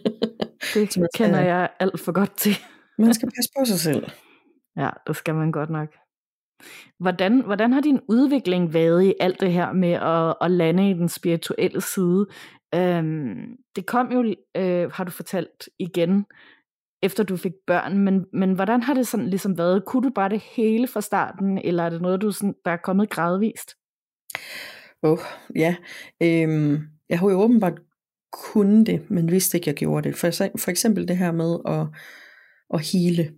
det 0.74 0.92
skal, 0.92 1.08
kender 1.14 1.40
jeg 1.40 1.70
alt 1.80 2.00
for 2.00 2.12
godt 2.12 2.36
til. 2.36 2.56
man 2.98 3.14
skal 3.14 3.28
passe 3.28 3.50
på 3.58 3.64
sig 3.64 3.78
selv. 3.78 4.10
Ja, 4.76 4.90
det 5.06 5.16
skal 5.16 5.34
man 5.34 5.52
godt 5.52 5.70
nok. 5.70 5.88
Hvordan, 6.98 7.40
hvordan 7.44 7.72
har 7.72 7.80
din 7.80 8.00
udvikling 8.08 8.74
været 8.74 9.04
i 9.04 9.14
alt 9.20 9.40
det 9.40 9.52
her 9.52 9.72
med 9.72 9.92
at, 9.92 10.34
at 10.40 10.50
lande 10.50 10.90
i 10.90 10.94
den 10.94 11.08
spirituelle 11.08 11.80
side? 11.80 12.26
Øhm, 12.74 13.56
det 13.76 13.86
kom 13.86 14.12
jo, 14.12 14.34
øh, 14.56 14.90
har 14.92 15.04
du 15.04 15.10
fortalt 15.10 15.68
igen, 15.78 16.26
efter 17.02 17.24
du 17.24 17.36
fik 17.36 17.52
børn, 17.66 17.98
men, 17.98 18.26
men 18.32 18.52
hvordan 18.52 18.82
har 18.82 18.94
det 18.94 19.06
sådan 19.06 19.28
ligesom 19.28 19.58
været? 19.58 19.84
Kunne 19.84 20.02
du 20.02 20.10
bare 20.14 20.28
det 20.28 20.40
hele 20.40 20.86
fra 20.86 21.00
starten, 21.00 21.58
eller 21.58 21.82
er 21.82 21.90
det 21.90 22.02
noget, 22.02 22.22
du 22.22 22.32
sådan, 22.32 22.54
der 22.64 22.70
er 22.70 22.76
kommet 22.76 23.10
gradvist? 23.10 23.70
Åh, 25.04 25.12
oh, 25.12 25.18
ja. 25.56 25.76
Øhm, 26.22 26.78
jeg 27.08 27.18
har 27.18 27.30
jo 27.30 27.40
åbenbart 27.40 27.80
kunnet 28.32 28.86
det, 28.86 29.10
men 29.10 29.30
vidste 29.30 29.58
ikke, 29.58 29.68
jeg 29.68 29.74
gjorde 29.74 30.08
det. 30.08 30.16
For, 30.16 30.30
for 30.58 30.70
eksempel 30.70 31.08
det 31.08 31.16
her 31.16 31.32
med 31.32 31.58
at, 31.66 31.86
at 32.74 32.86
hele. 32.92 33.32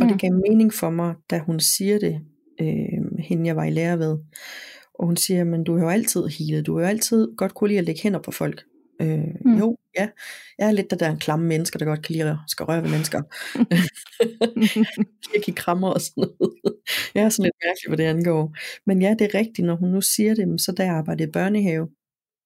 Og 0.00 0.06
mm. 0.06 0.12
det 0.12 0.20
gav 0.20 0.32
mening 0.32 0.72
for 0.72 0.90
mig, 0.90 1.14
da 1.30 1.38
hun 1.38 1.60
siger 1.60 1.98
det, 1.98 2.20
øh, 2.60 3.18
hende 3.18 3.46
jeg 3.46 3.56
var 3.56 3.64
i 3.64 3.70
lære 3.70 3.98
ved. 3.98 4.18
Og 4.94 5.06
hun 5.06 5.16
siger, 5.16 5.44
men 5.44 5.64
du 5.64 5.76
har 5.76 5.84
jo 5.84 5.90
altid 5.90 6.26
healet, 6.26 6.66
du 6.66 6.74
har 6.74 6.80
jo 6.80 6.88
altid 6.88 7.36
godt 7.36 7.54
kunne 7.54 7.68
lide 7.68 7.78
at 7.78 7.84
lægge 7.84 8.00
hænder 8.02 8.22
på 8.22 8.30
folk. 8.30 8.64
Øh, 9.00 9.34
mm. 9.44 9.58
Jo, 9.58 9.76
ja, 9.98 10.08
jeg 10.58 10.68
er 10.68 10.72
lidt 10.72 10.90
der 10.90 10.96
der 10.96 11.10
en 11.10 11.18
klamme 11.18 11.46
mennesker, 11.46 11.78
der 11.78 11.86
godt 11.86 12.02
kan 12.02 12.12
lide 12.12 12.30
at 12.30 12.36
skal 12.48 12.64
røre 12.64 12.82
ved 12.82 12.90
mennesker. 12.90 13.22
jeg 15.34 15.42
kan 15.44 15.54
krammer 15.54 15.88
og 15.88 16.00
sådan 16.00 16.28
noget. 16.40 16.54
Jeg 17.14 17.24
er 17.24 17.28
sådan 17.28 17.44
lidt 17.44 17.54
mærkelig, 17.64 17.88
hvad 17.88 17.98
det 17.98 18.04
angår. 18.04 18.56
Men 18.86 19.02
ja, 19.02 19.14
det 19.18 19.24
er 19.24 19.38
rigtigt, 19.38 19.66
når 19.66 19.76
hun 19.76 19.88
nu 19.90 20.00
siger 20.00 20.34
det, 20.34 20.60
så 20.60 20.72
da 20.72 20.84
jeg 20.84 20.94
arbejdede 20.94 21.28
i 21.28 21.32
børnehave, 21.32 21.88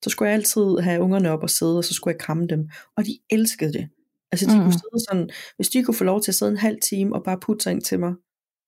så 0.04 0.10
skulle 0.10 0.28
jeg 0.28 0.36
altid 0.36 0.78
have 0.78 1.02
ungerne 1.02 1.30
op 1.30 1.42
og 1.42 1.50
sidde, 1.50 1.78
og 1.78 1.84
så 1.84 1.94
skulle 1.94 2.14
jeg 2.14 2.20
kramme 2.20 2.46
dem. 2.46 2.68
Og 2.96 3.04
de 3.06 3.18
elskede 3.30 3.72
det. 3.72 3.88
Altså 4.32 4.46
de 4.46 4.56
mm. 4.56 4.62
kunne 4.62 4.72
sidde 4.72 5.04
sådan, 5.08 5.30
hvis 5.56 5.68
de 5.68 5.82
kunne 5.82 5.94
få 5.94 6.04
lov 6.04 6.22
til 6.22 6.30
at 6.30 6.34
sidde 6.34 6.52
en 6.52 6.58
halv 6.58 6.80
time 6.80 7.14
og 7.14 7.24
bare 7.24 7.38
putte 7.40 7.62
sig 7.62 7.72
ind 7.72 7.82
til 7.82 8.00
mig, 8.00 8.14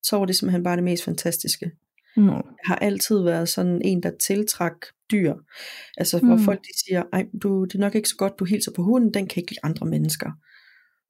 så 0.03 0.17
var 0.17 0.25
det 0.25 0.37
simpelthen 0.37 0.63
bare 0.63 0.77
det 0.77 0.85
mest 0.85 1.05
fantastiske. 1.05 1.71
Mm. 2.17 2.27
Jeg 2.29 2.43
har 2.65 2.77
altid 2.77 3.23
været 3.23 3.49
sådan 3.49 3.83
en, 3.85 4.03
der 4.03 4.11
tiltræk 4.21 4.73
dyr. 5.11 5.35
Altså 5.97 6.19
hvor 6.19 6.37
mm. 6.37 6.43
folk 6.43 6.61
de 6.61 6.79
siger, 6.87 7.03
Ej, 7.13 7.27
du, 7.43 7.65
det 7.65 7.75
er 7.75 7.79
nok 7.79 7.95
ikke 7.95 8.09
så 8.09 8.17
godt, 8.17 8.39
du 8.39 8.45
hilser 8.45 8.73
på 8.77 8.83
hunden, 8.83 9.15
den 9.15 9.27
kan 9.27 9.41
ikke 9.41 9.51
lide 9.51 9.61
andre 9.63 9.87
mennesker. 9.87 10.31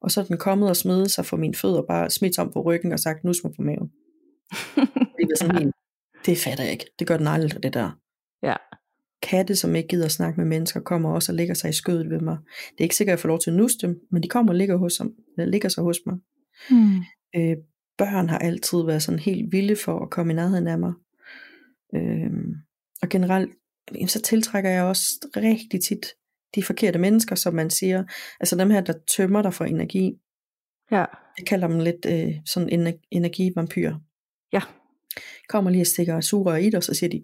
Og 0.02 0.10
så 0.10 0.20
er 0.20 0.24
den 0.24 0.38
kommet 0.38 0.68
og 0.68 0.76
smedet 0.76 1.10
sig 1.10 1.26
for 1.26 1.36
mine 1.36 1.54
fødder, 1.54 1.82
bare 1.88 2.10
smidt 2.10 2.38
om 2.38 2.52
på 2.52 2.62
ryggen 2.62 2.92
og 2.92 2.98
sagt, 2.98 3.24
nu 3.24 3.32
mig 3.44 3.52
på 3.56 3.62
maven. 3.62 3.90
det, 5.16 5.30
er 5.30 5.36
sådan 5.40 5.62
en, 5.62 5.72
det 6.26 6.38
fatter 6.38 6.64
jeg 6.64 6.72
ikke. 6.72 6.86
Det 6.98 7.06
gør 7.06 7.16
den 7.16 7.26
aldrig, 7.26 7.62
det 7.62 7.74
der. 7.74 7.90
Ja. 8.42 8.56
Katte, 9.22 9.56
som 9.56 9.74
ikke 9.74 9.88
gider 9.88 10.04
at 10.04 10.12
snakke 10.12 10.40
med 10.40 10.48
mennesker, 10.48 10.80
kommer 10.80 11.14
også 11.14 11.32
og 11.32 11.36
lægger 11.36 11.54
sig 11.54 11.70
i 11.70 11.72
skødet 11.72 12.10
ved 12.10 12.20
mig. 12.20 12.38
Det 12.70 12.78
er 12.78 12.82
ikke 12.82 12.96
sikkert, 12.96 13.12
at 13.12 13.16
jeg 13.16 13.20
får 13.20 13.28
lov 13.28 13.38
til 13.38 13.50
at 13.50 13.56
nusse 13.56 13.78
dem, 13.78 14.00
men 14.10 14.22
de 14.22 14.28
kommer 14.28 14.52
og 14.52 14.56
ligger, 14.56 14.76
hos, 14.76 15.00
eller 15.38 15.50
ligger 15.50 15.68
sig 15.68 15.84
hos 15.84 16.00
mig. 16.06 16.16
Mm. 16.70 16.96
Øh, 17.36 17.56
børn 18.00 18.28
har 18.28 18.38
altid 18.38 18.78
været 18.86 19.02
sådan 19.02 19.18
helt 19.18 19.52
vilde 19.52 19.76
for 19.76 20.02
at 20.02 20.10
komme 20.10 20.32
i 20.32 20.36
nærheden 20.36 20.66
af 20.66 20.78
mig. 20.78 20.92
Øhm, 21.94 22.54
og 23.02 23.08
generelt, 23.08 23.50
så 24.06 24.22
tiltrækker 24.22 24.70
jeg 24.70 24.84
også 24.84 25.28
rigtig 25.36 25.82
tit 25.82 26.06
de 26.54 26.62
forkerte 26.62 26.98
mennesker, 26.98 27.34
som 27.34 27.54
man 27.54 27.70
siger. 27.70 28.04
Altså 28.40 28.56
dem 28.56 28.70
her, 28.70 28.80
der 28.80 28.94
tømmer 29.16 29.42
dig 29.42 29.54
for 29.54 29.64
energi. 29.64 30.12
Ja. 30.90 31.04
Jeg 31.38 31.46
kalder 31.46 31.68
dem 31.68 31.78
lidt 31.78 32.06
øh, 32.08 32.34
sådan 32.46 32.98
energivampyr. 33.10 33.94
Ja. 34.52 34.60
Kommer 35.48 35.70
lige 35.70 35.82
og 35.82 35.86
stikker 35.86 36.20
sugerør 36.20 36.56
i 36.56 36.70
dig, 36.70 36.76
og 36.76 36.84
så 36.84 36.94
siger 36.94 37.10
de, 37.10 37.22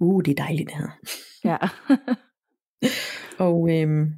uh, 0.00 0.22
det 0.24 0.30
er 0.30 0.44
dejligt 0.44 0.68
det 0.68 0.76
her. 0.76 0.98
Ja. 1.44 1.58
og 3.46 3.70
øhm, 3.70 4.12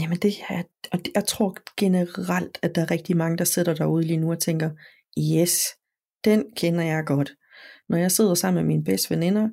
Jamen 0.00 0.18
det 0.18 0.32
er, 0.48 0.62
og 0.92 1.00
jeg 1.14 1.26
tror 1.26 1.56
generelt, 1.76 2.58
at 2.62 2.74
der 2.74 2.82
er 2.82 2.90
rigtig 2.90 3.16
mange, 3.16 3.38
der 3.38 3.44
sidder 3.44 3.74
derude 3.74 4.04
lige 4.04 4.16
nu 4.16 4.30
og 4.30 4.38
tænker, 4.38 4.70
yes, 5.18 5.60
den 6.24 6.44
kender 6.56 6.84
jeg 6.84 7.04
godt. 7.06 7.32
Når 7.88 7.96
jeg 7.96 8.12
sidder 8.12 8.34
sammen 8.34 8.64
med 8.64 8.68
mine 8.68 8.84
bedste 8.84 9.10
veninder, 9.10 9.48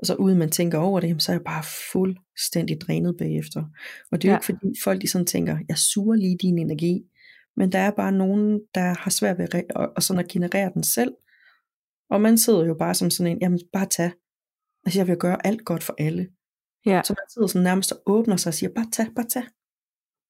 og 0.00 0.06
så 0.06 0.14
uden 0.14 0.38
man 0.38 0.50
tænker 0.50 0.78
over 0.78 1.00
det, 1.00 1.22
så 1.22 1.32
er 1.32 1.36
jeg 1.36 1.44
bare 1.44 1.64
fuldstændig 1.92 2.80
drænet 2.80 3.16
bagefter. 3.18 3.64
Og 4.12 4.22
det 4.22 4.28
er 4.28 4.32
jo 4.32 4.32
ja. 4.32 4.38
ikke 4.38 4.46
fordi 4.46 4.74
folk 4.84 5.02
de 5.02 5.08
sådan 5.08 5.26
tænker, 5.26 5.58
jeg 5.68 5.78
suger 5.78 6.16
lige 6.16 6.38
din 6.42 6.58
energi, 6.58 7.02
men 7.56 7.72
der 7.72 7.78
er 7.78 7.90
bare 7.90 8.12
nogen, 8.12 8.60
der 8.74 8.94
har 9.00 9.10
svært 9.10 9.38
ved 9.38 9.54
at, 9.54 9.64
at, 9.96 10.02
sådan 10.02 10.24
at 10.24 10.30
generere 10.30 10.70
den 10.74 10.84
selv. 10.84 11.14
Og 12.10 12.20
man 12.20 12.38
sidder 12.38 12.66
jo 12.66 12.74
bare 12.74 12.94
som 12.94 13.10
sådan 13.10 13.32
en, 13.32 13.38
jamen 13.42 13.60
bare 13.72 13.86
tag. 13.86 14.10
Altså 14.86 15.00
jeg 15.00 15.08
vil 15.08 15.16
gøre 15.16 15.46
alt 15.46 15.64
godt 15.64 15.82
for 15.82 15.94
alle. 15.98 16.28
Ja. 16.86 17.00
Så 17.04 17.12
man 17.12 17.30
sidder 17.32 17.46
sådan 17.46 17.64
nærmest 17.64 17.92
og 17.92 18.02
åbner 18.06 18.36
sig 18.36 18.50
og 18.50 18.54
siger, 18.54 18.70
bare 18.74 18.90
tag, 18.92 19.06
bare 19.16 19.26
tag. 19.26 19.42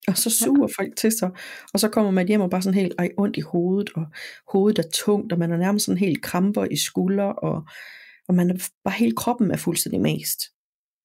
Og 0.08 0.16
så 0.16 0.30
suger 0.30 0.68
ja. 0.68 0.82
folk 0.82 0.96
til 0.96 1.12
sig, 1.12 1.30
og 1.72 1.80
så 1.80 1.88
kommer 1.88 2.10
man 2.10 2.28
hjem 2.28 2.40
og 2.40 2.50
bare 2.50 2.62
sådan 2.62 2.78
helt 2.78 2.94
ej, 2.98 3.10
ondt 3.16 3.36
i 3.36 3.40
hovedet, 3.40 3.90
og 3.94 4.06
hovedet 4.52 4.78
er 4.78 4.90
tungt, 4.92 5.32
og 5.32 5.38
man 5.38 5.52
er 5.52 5.56
nærmest 5.56 5.86
sådan 5.86 5.98
helt 5.98 6.22
kramper 6.22 6.64
i 6.70 6.76
skulder, 6.76 7.24
og, 7.24 7.66
og 8.28 8.34
man 8.34 8.50
er 8.50 8.68
bare 8.84 8.94
hele 8.94 9.16
kroppen 9.16 9.50
er 9.50 9.56
fuldstændig 9.56 10.00
mast. 10.00 10.40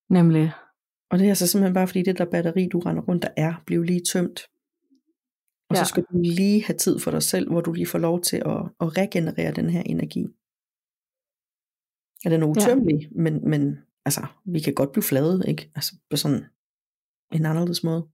Nemlig. 0.10 0.52
Og 1.12 1.20
det 1.20 1.26
er 1.26 1.30
altså 1.30 1.48
simpelthen 1.48 1.74
bare 1.74 1.88
fordi 1.88 2.04
det 2.04 2.18
der 2.18 2.26
batteri, 2.26 2.68
du 2.68 2.80
render 2.80 3.04
rundt, 3.04 3.24
der 3.24 3.30
er, 3.38 3.54
bliver 3.66 3.84
lige 3.84 4.02
tømt. 4.12 4.40
Og 5.70 5.76
ja. 5.76 5.84
så 5.84 5.90
skal 5.90 6.04
du 6.04 6.18
lige 6.18 6.64
have 6.66 6.78
tid 6.78 7.00
for 7.00 7.12
dig 7.12 7.24
selv, 7.24 7.50
hvor 7.52 7.62
du 7.62 7.74
lige 7.74 7.88
får 7.88 8.00
lov 8.00 8.22
til 8.22 8.38
at, 8.38 8.62
at 8.82 8.98
regenerere 8.98 9.52
den 9.52 9.70
her 9.70 9.82
energi. 9.82 10.28
Ja, 12.26 12.30
den 12.30 12.42
er 12.42 12.48
utømmelig, 12.48 13.02
ja. 13.02 13.08
men, 13.16 13.50
men 13.50 13.78
altså, 14.06 14.26
vi 14.46 14.60
kan 14.60 14.74
godt 14.74 14.92
blive 14.92 15.04
flade, 15.04 15.44
ikke? 15.48 15.72
Altså 15.76 15.96
på 16.10 16.18
sådan 16.18 16.46
en 17.32 17.46
anderledes 17.46 17.84
måde. 17.84 18.08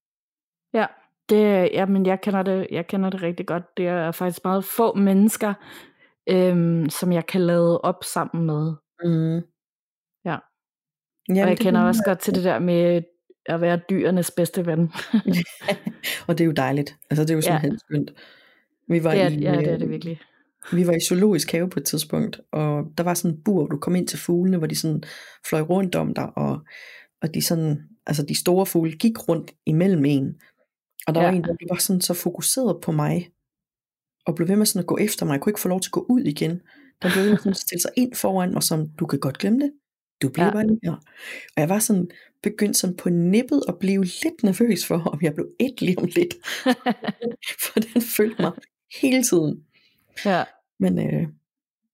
Ja, 0.73 0.85
det, 1.29 1.69
jamen 1.73 2.05
jeg 2.05 2.21
kender 2.21 2.43
det, 2.43 2.67
jeg 2.71 2.87
kender 2.87 3.09
det 3.09 3.21
rigtig 3.21 3.47
godt. 3.47 3.63
Det 3.77 3.87
er 3.87 4.11
faktisk 4.11 4.39
meget 4.43 4.65
få 4.65 4.93
mennesker, 4.93 5.53
øhm, 6.29 6.89
som 6.89 7.11
jeg 7.11 7.25
kan 7.25 7.41
lade 7.41 7.81
op 7.81 8.03
sammen 8.03 8.45
med. 8.45 8.73
Mm. 9.03 9.41
Ja. 10.25 10.37
Jamen, 11.29 11.43
og 11.43 11.49
jeg 11.49 11.57
kender 11.57 11.81
også 11.81 12.01
godt 12.05 12.19
til 12.19 12.35
det 12.35 12.43
der 12.43 12.59
med 12.59 13.01
at 13.45 13.61
være 13.61 13.79
dyrenes 13.89 14.31
bedste 14.31 14.65
ven. 14.65 14.79
og 16.27 16.37
det 16.37 16.41
er 16.41 16.45
jo 16.45 16.51
dejligt. 16.51 16.95
Altså 17.09 17.23
det 17.23 17.29
er 17.29 17.35
jo 17.35 17.41
simpelthen 17.41 17.71
ja. 17.71 17.77
skønt. 17.77 18.11
Vi 18.87 19.03
var 19.03 19.11
det 19.11 19.21
er, 19.21 19.29
i, 19.29 19.39
ja, 19.39 19.51
det 19.51 19.67
er 19.67 19.77
det 19.77 19.89
virkelig. 19.89 20.21
Vi 20.71 20.87
var 20.87 20.93
i 20.93 20.99
zoologisk 21.07 21.51
have 21.51 21.69
på 21.69 21.79
et 21.79 21.85
tidspunkt, 21.85 22.39
og 22.51 22.85
der 22.97 23.03
var 23.03 23.13
sådan 23.13 23.37
en 23.37 23.43
bur, 23.43 23.61
hvor 23.61 23.67
du 23.67 23.77
kom 23.77 23.95
ind 23.95 24.07
til 24.07 24.19
fuglene, 24.19 24.57
hvor 24.57 24.67
de 24.67 24.75
sådan 24.75 25.03
fløj 25.49 25.61
rundt 25.61 25.95
om 25.95 26.13
dig, 26.13 26.37
og, 26.37 26.59
og 27.21 27.33
de 27.33 27.41
sådan, 27.41 27.81
altså 28.05 28.23
de 28.23 28.39
store 28.39 28.65
fugle 28.65 28.91
gik 28.91 29.29
rundt 29.29 29.51
imellem 29.65 30.05
en, 30.05 30.35
og 31.07 31.15
der 31.15 31.21
ja. 31.21 31.27
var 31.27 31.33
en, 31.35 31.43
der 31.43 31.55
var 31.69 31.77
sådan 31.79 32.01
så 32.01 32.13
fokuseret 32.13 32.81
på 32.81 32.91
mig, 32.91 33.29
og 34.25 34.35
blev 34.35 34.47
ved 34.47 34.55
med 34.55 34.65
sådan 34.65 34.79
at 34.79 34.87
gå 34.87 34.97
efter 34.97 35.25
mig. 35.25 35.33
Jeg 35.33 35.41
kunne 35.41 35.49
ikke 35.51 35.59
få 35.59 35.67
lov 35.69 35.81
til 35.81 35.87
at 35.89 35.91
gå 35.91 36.05
ud 36.09 36.21
igen. 36.21 36.61
Der 37.01 37.11
blev 37.11 37.23
ved 37.23 37.29
med 37.29 37.37
sådan 37.37 37.51
at 37.51 37.57
stille 37.57 37.81
sig 37.81 37.91
ind 37.95 38.13
foran 38.15 38.53
mig, 38.53 38.63
som 38.63 38.89
du 38.89 39.05
kan 39.05 39.19
godt 39.19 39.37
glemme 39.37 39.59
det. 39.59 39.71
Du 40.21 40.29
bliver 40.29 40.45
Ja. 40.45 40.51
bare 40.51 40.67
lige 40.67 40.79
her. 40.83 40.91
Og 41.55 41.61
jeg 41.61 41.69
var 41.69 41.79
sådan, 41.79 42.09
begyndt 42.43 42.77
sådan 42.77 42.95
på 42.95 43.09
nippet 43.09 43.61
at 43.67 43.79
blive 43.79 44.03
lidt 44.03 44.43
nervøs 44.43 44.85
for, 44.85 44.97
om 44.97 45.19
jeg 45.21 45.33
blev 45.33 45.47
et 45.59 45.81
lige 45.81 45.97
om 45.97 46.05
lidt. 46.15 46.33
for 47.63 47.79
den 47.79 48.01
følte 48.01 48.41
mig 48.41 48.51
hele 49.01 49.23
tiden. 49.23 49.63
ja, 50.25 50.43
Men 50.79 50.99
øh, 50.99 51.27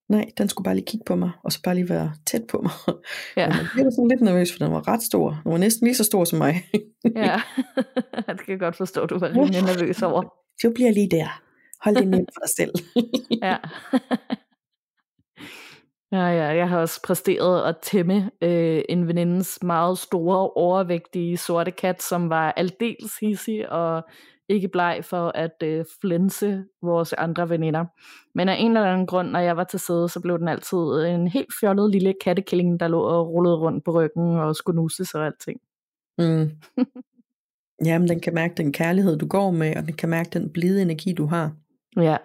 nej, 0.09 0.25
den 0.37 0.49
skulle 0.49 0.65
bare 0.65 0.75
lige 0.75 0.85
kigge 0.85 1.03
på 1.05 1.15
mig, 1.15 1.31
og 1.43 1.51
så 1.51 1.59
bare 1.63 1.75
lige 1.75 1.89
være 1.89 2.13
tæt 2.25 2.43
på 2.49 2.61
mig. 2.61 2.71
ja, 3.37 3.47
Men 3.49 3.57
jeg 3.57 3.67
blev 3.73 3.91
sådan 3.91 4.07
lidt 4.07 4.21
nervøs, 4.21 4.51
for 4.51 4.65
den 4.65 4.73
var 4.73 4.87
ret 4.87 5.03
stor. 5.03 5.29
Den 5.43 5.51
var 5.51 5.57
næsten 5.57 5.87
lige 5.87 5.95
så 5.95 6.03
stor 6.03 6.23
som 6.23 6.37
mig. 6.37 6.63
ja. 7.15 7.41
det 8.27 8.39
kan 8.45 8.51
jeg 8.51 8.59
godt 8.59 8.75
forstå, 8.75 9.05
du 9.05 9.19
var 9.19 9.29
rimelig 9.29 9.61
nervøs 9.61 10.01
over. 10.01 10.21
Du 10.63 10.71
bliver 10.75 10.91
lige 10.91 11.09
der. 11.09 11.41
Hold 11.83 11.95
det 11.95 12.07
nemt 12.07 12.29
for 12.33 12.39
dig 12.39 12.49
selv. 12.49 12.73
Ja. 13.41 13.57
Ja, 16.11 16.27
ja, 16.27 16.55
jeg 16.55 16.69
har 16.69 16.79
også 16.79 17.01
præsteret 17.01 17.69
at 17.69 17.75
tæmme 17.81 18.31
øh, 18.41 18.81
en 18.89 19.07
venindens 19.07 19.59
meget 19.63 19.97
store, 19.97 20.49
overvægtige 20.49 21.37
sorte 21.37 21.71
kat, 21.71 22.01
som 22.01 22.29
var 22.29 22.51
aldeles 22.51 23.17
hissig 23.21 23.71
og 23.71 24.03
ikke 24.53 24.67
bleg 24.67 24.99
for 25.03 25.31
at 25.35 25.63
øh, 25.63 25.85
flænse 26.01 26.65
vores 26.81 27.13
andre 27.13 27.49
veninder. 27.49 27.85
Men 28.35 28.49
af 28.49 28.55
en 28.59 28.77
eller 28.77 28.91
anden 28.91 29.07
grund, 29.07 29.29
når 29.29 29.39
jeg 29.39 29.57
var 29.57 29.63
til 29.63 29.79
sæde, 29.79 30.09
så 30.09 30.19
blev 30.19 30.39
den 30.39 30.47
altid 30.47 30.77
en 30.77 31.27
helt 31.27 31.53
fjollet 31.59 31.91
lille 31.91 32.13
kattekilling, 32.23 32.79
der 32.79 32.87
lå 32.87 33.01
og 33.01 33.29
rullede 33.29 33.55
rundt 33.55 33.83
på 33.83 33.91
ryggen 33.91 34.23
og 34.23 34.55
skulle 34.55 34.75
nusses 34.75 35.15
og 35.15 35.25
alting. 35.25 35.59
Mm. 36.17 36.51
Jamen, 37.85 38.07
den 38.07 38.19
kan 38.19 38.33
mærke 38.33 38.55
den 38.55 38.71
kærlighed, 38.71 39.17
du 39.17 39.27
går 39.27 39.51
med, 39.51 39.75
og 39.75 39.83
den 39.83 39.93
kan 39.93 40.09
mærke 40.09 40.29
den 40.33 40.49
blide 40.49 40.81
energi, 40.81 41.13
du 41.13 41.25
har. 41.25 41.51
Ja, 41.97 42.17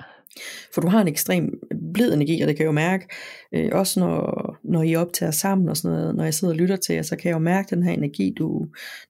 For 0.74 0.80
du 0.80 0.88
har 0.88 1.00
en 1.00 1.08
ekstrem 1.08 1.60
blid 1.94 2.14
energi, 2.14 2.40
og 2.40 2.48
det 2.48 2.56
kan 2.56 2.62
jeg 2.62 2.68
jo 2.68 2.72
mærke, 2.72 3.06
øh, 3.54 3.68
også 3.72 4.00
når, 4.00 4.56
når 4.64 4.82
I 4.82 4.94
optager 4.94 5.32
sammen 5.32 5.68
og 5.68 5.76
sådan 5.76 5.96
noget, 5.96 6.16
når 6.16 6.24
jeg 6.24 6.34
sidder 6.34 6.54
og 6.54 6.58
lytter 6.58 6.76
til 6.76 6.94
jer, 6.94 7.02
så 7.02 7.16
kan 7.16 7.28
jeg 7.28 7.34
jo 7.34 7.38
mærke 7.38 7.76
den 7.76 7.82
her 7.82 7.92
energi, 7.92 8.34
du, 8.38 8.66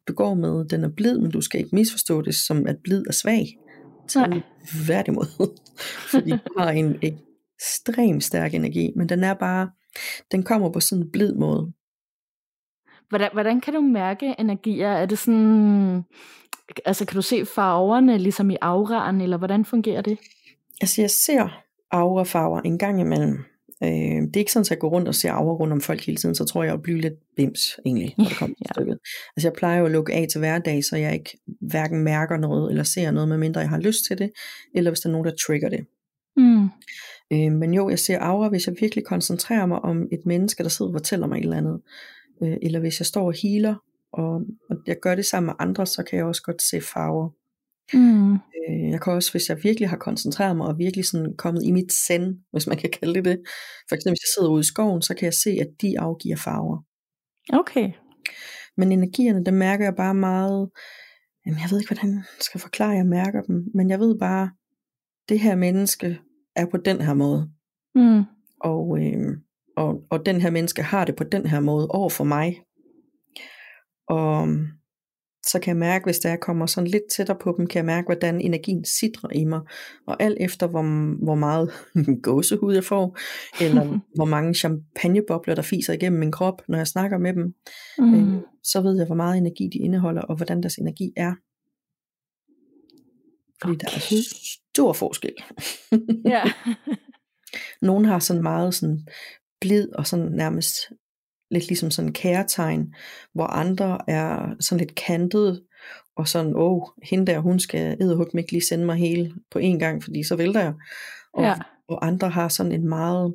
du 0.09 0.13
går 0.13 0.35
med, 0.35 0.65
den 0.65 0.85
er 0.85 0.91
blid, 0.97 1.19
men 1.19 1.31
du 1.31 1.41
skal 1.41 1.61
ikke 1.61 1.75
misforstå 1.75 2.23
det 2.23 2.35
som, 2.35 2.67
at 2.67 2.77
blid 2.85 3.05
er 3.09 3.13
svag. 3.13 3.47
Nej. 4.17 4.41
Tværtimod. 4.87 5.59
Fordi 6.13 6.31
du 6.31 6.59
har 6.59 6.71
en 6.71 6.97
ekstrem 7.03 8.21
stærk 8.21 8.55
energi, 8.55 8.93
men 8.97 9.09
den 9.09 9.25
er 9.25 9.35
bare, 9.35 9.71
den 10.33 10.43
kommer 10.43 10.71
på 10.71 10.81
sådan 10.81 11.05
en 11.05 11.11
blid 11.13 11.35
måde. 11.35 11.73
Hvordan, 13.09 13.31
hvordan 13.33 13.61
kan 13.61 13.75
du 13.75 13.81
mærke 13.81 14.35
energier? 14.39 14.89
Er 14.89 15.07
det 15.07 15.19
sådan, 15.19 16.03
altså 16.85 17.05
kan 17.05 17.15
du 17.15 17.23
se 17.23 17.47
farverne 17.47 18.19
ligesom 18.19 18.51
i 18.51 18.57
auraen, 18.61 19.21
eller 19.21 19.37
hvordan 19.37 19.65
fungerer 19.65 20.03
det? 20.03 20.19
Altså 20.81 21.01
jeg 21.03 21.11
ser 21.11 21.63
aurafarver 21.91 22.61
en 22.61 22.79
gang 22.79 23.01
imellem. 23.01 23.39
Øh, 23.83 23.89
det 23.89 24.37
er 24.37 24.39
ikke 24.39 24.53
sådan, 24.53 24.63
at 24.63 24.71
jeg 24.71 24.79
går 24.79 24.89
rundt 24.89 25.09
og 25.09 25.15
ser 25.15 25.33
aura 25.33 25.55
rundt 25.55 25.73
om 25.73 25.81
folk 25.81 26.07
hele 26.07 26.17
tiden, 26.17 26.35
så 26.35 26.45
tror 26.45 26.63
jeg, 26.63 26.71
jeg 26.71 26.83
bliver 26.83 27.01
lidt 27.01 27.15
bims 27.37 27.81
egentlig, 27.87 28.15
når 28.19 28.25
det 28.25 28.37
kommer 28.37 28.55
til 28.55 28.65
Ja. 28.69 28.73
stykket. 28.75 28.99
Altså 29.37 29.49
jeg 29.49 29.53
plejer 29.53 29.79
jo 29.79 29.85
at 29.85 29.91
lukke 29.93 30.13
af 30.15 30.27
til 30.31 30.39
hverdag, 30.39 30.85
så 30.85 30.97
jeg 30.97 31.15
ikke 31.15 31.39
hverken 31.61 32.05
mærker 32.05 32.37
noget 32.37 32.71
eller 32.71 32.85
ser 32.85 33.11
noget, 33.11 33.29
medmindre 33.29 33.61
jeg 33.61 33.69
har 33.69 33.81
lyst 33.81 34.05
til 34.09 34.19
det, 34.19 34.31
eller 34.75 34.91
hvis 34.91 35.01
der 35.01 35.09
er 35.09 35.13
nogen, 35.13 35.27
der 35.27 35.35
trigger 35.47 35.69
det. 35.69 35.87
Mm. 36.37 36.65
Øh, 37.33 37.53
men 37.53 37.75
jo, 37.75 37.89
jeg 37.89 37.99
ser 37.99 38.19
aura, 38.19 38.49
hvis 38.49 38.67
jeg 38.67 38.75
virkelig 38.81 39.05
koncentrerer 39.05 39.67
mig 39.67 39.79
om 39.79 40.09
et 40.13 40.21
menneske, 40.27 40.63
der 40.63 40.69
sidder 40.69 40.91
og 40.93 40.95
fortæller 40.95 41.27
mig 41.27 41.39
et 41.39 41.43
eller 41.43 41.57
andet. 41.57 41.81
Øh, 42.43 42.57
eller 42.63 42.81
hvis 42.81 43.01
jeg 43.01 43.07
står 43.07 43.27
og 43.27 43.35
healer, 43.43 43.75
og, 44.13 44.35
og 44.71 44.77
jeg 44.87 44.97
gør 45.03 45.15
det 45.15 45.27
sammen 45.27 45.47
med 45.47 45.55
andre, 45.59 45.87
så 45.87 46.03
kan 46.03 46.19
jeg 46.19 46.27
også 46.27 46.43
godt 46.43 46.63
se 46.63 46.81
farver. 46.81 47.29
Mm. 47.95 48.33
Øh, 48.35 48.91
Jeg 48.91 49.01
kan 49.03 49.13
også, 49.13 49.31
hvis 49.33 49.49
jeg 49.49 49.59
virkelig 49.63 49.89
har 49.89 49.97
koncentreret 49.97 50.57
mig 50.57 50.67
og 50.67 50.79
virkelig 50.79 51.05
sådan 51.07 51.35
kommet 51.39 51.63
i 51.65 51.73
mit 51.73 51.93
send, 51.93 52.37
hvis 52.53 52.67
man 52.67 52.77
kan 52.77 52.91
kalde 52.91 53.15
det 53.15 53.25
det. 53.25 53.39
For 53.89 53.95
eksempel 53.95 54.13
hvis 54.13 54.25
jeg 54.27 54.33
sidder 54.37 54.51
ude 54.51 54.61
i 54.61 54.65
skoven, 54.65 55.03
så 55.03 55.15
kan 55.15 55.25
jeg 55.25 55.35
se, 55.35 55.51
at 55.51 55.69
de 55.83 56.01
afgiver 56.01 56.37
farver. 56.37 56.85
Okay. 57.53 57.93
Men 58.77 58.93
energierne, 58.93 59.45
dem 59.45 59.55
mærker 59.55 59.85
jeg 59.85 59.95
bare 59.97 60.15
meget, 60.15 60.71
jamen 61.47 61.61
jeg 61.61 61.69
ved 61.71 61.79
ikke, 61.81 61.95
hvordan 61.95 62.15
jeg 62.15 62.25
skal 62.41 62.61
forklare, 62.61 62.91
at 62.93 62.97
jeg 62.97 63.07
mærker 63.07 63.43
dem, 63.43 63.65
men 63.75 63.91
jeg 63.91 64.01
ved 64.01 64.19
bare, 64.19 64.51
det 65.29 65.41
her 65.41 65.57
menneske 65.57 66.19
er 66.57 66.67
på 66.67 66.77
den 66.77 67.01
her 67.01 67.15
måde, 67.15 67.51
Mm. 67.95 68.23
og, 68.61 68.99
øh, 69.01 69.37
og, 69.77 70.03
og 70.11 70.27
den 70.27 70.41
her 70.41 70.51
menneske 70.51 70.83
har 70.83 71.05
det 71.05 71.17
på 71.17 71.25
den 71.25 71.47
her 71.47 71.61
måde 71.61 71.89
over 71.89 72.09
for 72.11 72.25
mig. 72.25 72.57
Og 74.09 74.49
så 75.51 75.59
kan 75.63 75.69
jeg 75.69 75.77
mærke, 75.77 76.05
hvis 76.05 76.19
der 76.19 76.29
jeg 76.29 76.41
kommer 76.41 76.67
sådan 76.67 76.91
lidt 76.91 77.03
tættere 77.17 77.39
på 77.41 77.55
dem, 77.59 77.67
kan 77.67 77.77
jeg 77.79 77.85
mærke, 77.85 78.07
hvordan 78.07 78.41
energien 78.41 78.85
sidrer 78.85 79.31
i 79.35 79.45
mig. 79.45 79.61
Og 80.07 80.23
alt 80.23 80.37
efter, 80.41 80.67
hvor, 80.67 80.83
hvor 81.25 81.35
meget 81.35 81.71
gåsehud 82.23 82.75
jeg 82.75 82.85
får, 82.85 83.19
eller 83.61 83.99
hvor 84.17 84.25
mange 84.25 84.55
champagnebobler, 84.55 85.55
der 85.55 85.63
fiser 85.63 85.93
igennem 85.93 86.19
min 86.21 86.33
krop, 86.33 86.63
når 86.69 86.79
jeg 86.79 86.87
snakker 86.87 87.19
med 87.19 87.35
dem, 87.35 87.55
Mm. 87.99 88.15
øh, 88.37 88.43
så 88.63 88.81
ved 88.81 88.97
jeg, 88.97 89.07
hvor 89.07 89.15
meget 89.15 89.37
energi 89.39 89.69
de 89.73 89.79
indeholder, 89.79 90.23
og 90.23 90.37
hvordan 90.37 90.63
deres 90.63 90.77
energi 90.77 91.13
er. 91.17 91.35
Fordi 93.63 93.75
okay. 93.75 93.87
der 93.87 93.97
er 93.97 94.23
stor 94.73 94.93
forskel. 94.93 95.35
Ja. 96.25 96.43
Nogle 97.89 98.07
har 98.07 98.19
sådan 98.19 98.43
meget 98.43 98.75
sådan 98.75 99.07
blid 99.61 99.89
og 99.95 100.07
sådan 100.07 100.27
nærmest 100.33 100.77
lidt 101.51 101.69
ligesom 101.69 101.91
sådan 101.91 102.13
kærtegn, 102.13 102.95
hvor 103.35 103.45
andre 103.45 103.99
er 104.09 104.55
sådan 104.61 104.79
lidt 104.81 104.95
kantet, 104.95 105.63
og 106.17 106.29
sådan, 106.29 106.55
åh, 106.57 106.73
oh, 106.73 106.83
hende 107.03 107.27
der, 107.33 107.39
hun 107.39 107.59
skal 107.61 107.97
edderhug 108.01 108.27
ikke 108.39 108.53
lige 108.53 108.67
sende 108.67 108.87
mig 108.87 108.97
hele 108.97 109.35
på 109.51 109.59
en 109.59 109.79
gang, 109.79 110.03
fordi 110.05 110.23
så 110.25 110.37
vælter 110.37 110.61
jeg. 110.61 110.75
Og, 111.35 111.43
Ja. 111.43 111.55
og 111.89 112.07
andre 112.07 112.29
har 112.31 112.49
sådan 112.49 112.73
en 112.73 112.89
meget 112.89 113.35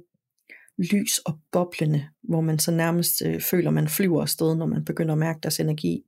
lys 0.78 1.18
og 1.18 1.40
boblende, 1.52 2.08
hvor 2.24 2.42
man 2.42 2.60
så 2.60 2.72
nærmest 2.72 3.12
øh, 3.26 3.42
føler, 3.42 3.72
man 3.72 3.88
flyver 3.88 4.22
afsted, 4.22 4.56
når 4.56 4.66
man 4.66 4.86
begynder 4.86 5.12
at 5.14 5.18
mærke 5.20 5.40
deres 5.44 5.60
energi. 5.60 6.04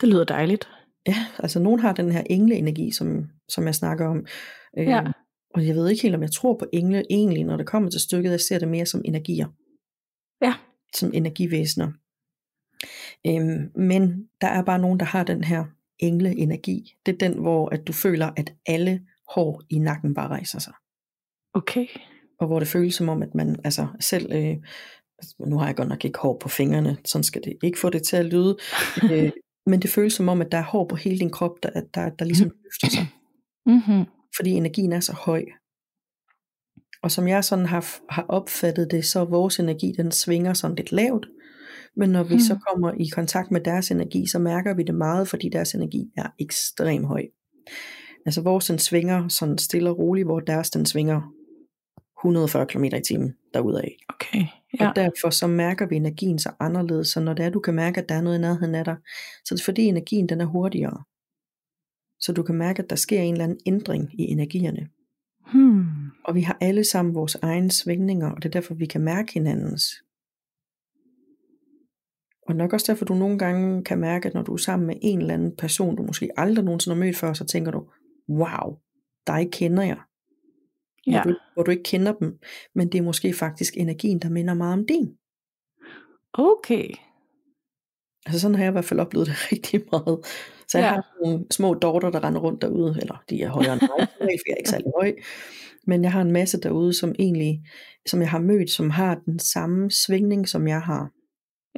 Det 0.00 0.08
lyder 0.08 0.24
dejligt. 0.24 0.68
Ja, 1.06 1.14
altså 1.38 1.60
nogen 1.60 1.80
har 1.80 1.92
den 1.92 2.12
her 2.12 2.22
engleenergi, 2.30 2.90
som, 2.90 3.24
som 3.48 3.66
jeg 3.66 3.74
snakker 3.74 4.06
om. 4.06 4.26
Øh, 4.78 4.86
Ja. 4.86 5.02
Og 5.54 5.66
jeg 5.66 5.74
ved 5.74 5.88
ikke 5.88 6.02
helt, 6.02 6.14
om 6.14 6.22
jeg 6.22 6.30
tror 6.32 6.56
på 6.58 6.66
engle 6.72 7.04
egentlig, 7.10 7.44
når 7.44 7.56
det 7.56 7.66
kommer 7.66 7.90
til 7.90 8.00
stykket. 8.00 8.30
Jeg 8.30 8.40
ser 8.40 8.58
det 8.58 8.68
mere 8.68 8.86
som 8.86 9.02
energier. 9.04 9.46
Ja. 10.42 10.54
Som 10.96 11.10
energivæsener. 11.14 11.92
Øhm, 13.26 13.70
men 13.74 14.28
der 14.40 14.46
er 14.46 14.62
bare 14.62 14.78
nogen, 14.78 15.00
der 15.00 15.06
har 15.06 15.24
den 15.24 15.44
her 15.44 15.64
engleenergi. 15.98 16.94
Det 17.06 17.12
er 17.14 17.18
den, 17.28 17.38
hvor 17.38 17.68
at 17.68 17.86
du 17.86 17.92
føler, 17.92 18.30
at 18.36 18.54
alle 18.66 19.06
hår 19.34 19.62
i 19.70 19.78
nakken 19.78 20.14
bare 20.14 20.28
rejser 20.28 20.58
sig. 20.58 20.72
Okay. 21.54 21.86
Og 22.40 22.46
hvor 22.46 22.58
det 22.58 22.68
føles 22.68 22.94
som 22.94 23.08
om, 23.08 23.22
at 23.22 23.34
man 23.34 23.60
altså 23.64 23.86
selv... 24.00 24.32
Øh, 24.32 24.56
altså, 25.18 25.34
nu 25.46 25.58
har 25.58 25.66
jeg 25.66 25.76
godt 25.76 25.88
nok 25.88 26.04
ikke 26.04 26.18
hår 26.18 26.38
på 26.38 26.48
fingrene, 26.48 26.96
sådan 27.04 27.24
skal 27.24 27.44
det 27.44 27.56
ikke 27.62 27.78
få 27.78 27.90
det 27.90 28.02
til 28.02 28.16
at 28.16 28.24
lyde. 28.24 28.56
øh, 29.12 29.30
men 29.66 29.82
det 29.82 29.90
føles 29.90 30.12
som 30.12 30.28
om, 30.28 30.40
at 30.40 30.52
der 30.52 30.58
er 30.58 30.62
hår 30.62 30.86
på 30.88 30.96
hele 30.96 31.18
din 31.18 31.30
krop, 31.30 31.62
der, 31.62 31.80
der, 31.94 32.10
der 32.10 32.24
ligesom 32.24 32.50
løfter 32.64 32.96
sig. 32.96 33.06
Mm-hmm. 33.66 34.04
fordi 34.36 34.50
energien 34.50 34.92
er 34.92 35.00
så 35.00 35.12
høj. 35.12 35.44
Og 37.02 37.10
som 37.10 37.28
jeg 37.28 37.44
sådan 37.44 37.66
har, 37.66 37.86
har 38.08 38.26
opfattet 38.28 38.90
det, 38.90 39.04
så 39.04 39.24
vores 39.24 39.58
energi, 39.58 39.94
den 39.96 40.12
svinger 40.12 40.52
sådan 40.52 40.76
lidt 40.76 40.92
lavt. 40.92 41.26
Men 41.96 42.10
når 42.10 42.22
vi 42.22 42.34
Hmm. 42.34 42.40
så 42.40 42.58
kommer 42.68 42.92
i 42.92 43.06
kontakt 43.06 43.50
med 43.50 43.60
deres 43.60 43.90
energi, 43.90 44.26
så 44.26 44.38
mærker 44.38 44.74
vi 44.74 44.82
det 44.82 44.94
meget, 44.94 45.28
fordi 45.28 45.48
deres 45.48 45.74
energi 45.74 46.10
er 46.16 46.26
ekstremt 46.38 47.06
høj. 47.06 47.22
Altså 48.26 48.42
vores 48.42 48.66
den 48.66 48.78
svinger 48.78 49.28
sådan 49.28 49.58
stille 49.58 49.90
og 49.90 49.98
roligt, 49.98 50.26
hvor 50.26 50.40
deres 50.40 50.70
den 50.70 50.86
svinger 50.86 51.32
140 52.20 52.66
km 52.66 52.84
i 52.84 53.00
timen 53.08 53.34
derudad. 53.54 53.88
Okay. 54.08 54.46
Ja. 54.80 54.88
Og 54.88 54.96
derfor 54.96 55.30
så 55.30 55.46
mærker 55.46 55.86
vi 55.86 55.96
energien 55.96 56.38
så 56.38 56.50
anderledes, 56.60 57.08
så 57.08 57.20
når 57.20 57.34
det 57.34 57.44
er, 57.44 57.50
du 57.50 57.60
kan 57.60 57.74
mærke, 57.74 58.00
at 58.00 58.08
der 58.08 58.14
er 58.14 58.20
noget 58.20 58.38
i 58.38 58.40
nærheden 58.40 58.74
af 58.74 58.84
dig, 58.84 58.96
så 59.44 59.54
er 59.54 59.56
det 59.56 59.64
fordi 59.64 59.82
energien 59.82 60.28
den 60.28 60.40
er 60.40 60.44
hurtigere. 60.44 61.02
Så 62.20 62.32
du 62.32 62.42
kan 62.42 62.54
mærke, 62.54 62.82
at 62.82 62.90
der 62.90 62.96
sker 62.96 63.20
en 63.20 63.34
eller 63.34 63.44
anden 63.44 63.58
ændring 63.66 64.20
i 64.20 64.22
energierne. 64.22 64.88
Hmm. 65.52 65.84
Og 66.24 66.34
vi 66.34 66.40
har 66.40 66.58
alle 66.60 66.84
sammen 66.84 67.14
vores 67.14 67.34
egne 67.34 67.70
svingninger, 67.70 68.30
og 68.30 68.36
det 68.36 68.44
er 68.48 68.50
derfor, 68.60 68.74
vi 68.74 68.86
kan 68.86 69.00
mærke 69.00 69.32
hinandens. 69.32 69.84
Og 72.48 72.56
nok 72.56 72.72
også 72.72 72.92
derfor, 72.92 73.04
du 73.04 73.14
nogle 73.14 73.38
gange 73.38 73.84
kan 73.84 73.98
mærke, 73.98 74.28
at 74.28 74.34
når 74.34 74.42
du 74.42 74.52
er 74.52 74.56
sammen 74.56 74.86
med 74.86 74.94
en 75.02 75.20
eller 75.20 75.34
anden 75.34 75.56
person, 75.56 75.96
du 75.96 76.02
måske 76.02 76.30
aldrig 76.36 76.64
nogensinde 76.64 76.96
har 76.96 77.04
mødt 77.04 77.16
før, 77.16 77.32
så 77.32 77.44
tænker 77.44 77.70
du, 77.70 77.86
wow, 78.28 78.78
dig 79.26 79.48
kender 79.52 79.82
jeg. 79.82 79.96
Hvor, 81.06 81.12
Ja. 81.12 81.22
du, 81.24 81.34
hvor 81.54 81.62
du 81.62 81.70
ikke 81.70 81.82
kender 81.82 82.12
dem, 82.12 82.38
men 82.74 82.92
det 82.92 82.98
er 82.98 83.02
måske 83.02 83.32
faktisk 83.32 83.76
energien, 83.76 84.18
der 84.18 84.28
minder 84.28 84.54
meget 84.54 84.72
om 84.72 84.86
din. 84.86 85.16
Okay. 86.32 86.88
Altså 88.26 88.40
sådan 88.40 88.54
har 88.54 88.62
jeg 88.64 88.70
i 88.70 88.72
hvert 88.72 88.84
fald 88.84 89.00
oplevet 89.00 89.26
det 89.26 89.34
rigtig 89.52 89.80
meget. 89.92 90.18
Så 90.68 90.78
jeg 90.78 90.84
Ja. 90.86 90.90
har 90.94 91.16
nogle 91.24 91.44
små 91.50 91.74
dorter, 91.74 92.10
der 92.10 92.24
render 92.24 92.40
rundt 92.40 92.62
derude, 92.62 92.96
eller 93.00 93.24
de 93.30 93.42
er 93.42 93.48
højere 93.48 93.72
end 93.72 93.80
mig, 93.82 94.08
for 94.18 94.24
jeg 94.46 94.52
er 94.52 94.56
ikke 94.56 94.70
særlig 94.70 94.92
høj. 95.00 95.14
Men 95.86 96.02
jeg 96.04 96.12
har 96.12 96.22
en 96.22 96.32
masse 96.32 96.60
derude, 96.60 96.94
som 96.98 97.14
egentlig, 97.18 97.62
som 98.06 98.20
jeg 98.20 98.30
har 98.30 98.38
mødt, 98.38 98.70
som 98.70 98.90
har 98.90 99.14
den 99.14 99.38
samme 99.38 99.90
svingning, 99.90 100.48
som 100.48 100.68
jeg 100.68 100.80
har. 100.82 101.10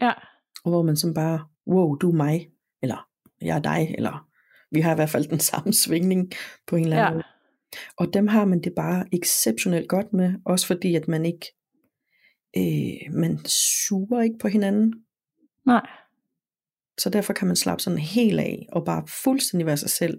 Ja. 0.01 0.13
Og 0.65 0.71
hvor 0.71 0.83
man 0.83 0.97
som 0.97 1.15
bare, 1.15 1.45
wow, 1.67 1.95
du 1.95 2.11
er 2.11 2.15
mig, 2.15 2.49
eller 2.83 3.09
jeg 3.43 3.57
er 3.57 3.63
dig, 3.63 3.95
eller 3.99 4.29
vi 4.71 4.81
har 4.81 4.93
i 4.93 4.95
hvert 4.95 5.11
fald 5.11 5.29
den 5.29 5.41
samme 5.51 5.73
svingning 5.73 6.33
på 6.67 6.77
en 6.77 6.83
eller 6.85 6.97
anden 6.97 7.09
Ja. 7.09 7.13
måde. 7.15 7.25
Og 7.97 8.15
dem 8.15 8.27
har 8.29 8.45
man 8.45 8.61
det 8.63 8.73
bare 8.77 9.05
exceptionelt 9.13 9.89
godt 9.89 10.13
med, 10.13 10.35
også 10.47 10.67
fordi 10.67 10.95
at 10.95 11.09
man 11.09 11.27
ikke, 11.27 11.47
øh, 12.57 13.15
man 13.15 13.39
suger 13.47 14.23
ikke 14.23 14.39
på 14.41 14.49
hinanden. 14.49 14.95
Nej. 15.67 15.87
Så 16.99 17.11
derfor 17.11 17.33
kan 17.33 17.47
man 17.47 17.57
slappe 17.57 17.83
sådan 17.83 17.99
helt 17.99 18.41
af, 18.41 18.67
og 18.73 18.85
bare 18.85 19.05
fuldstændig 19.25 19.67
være 19.67 19.77
sig 19.77 19.91
selv. 19.91 20.19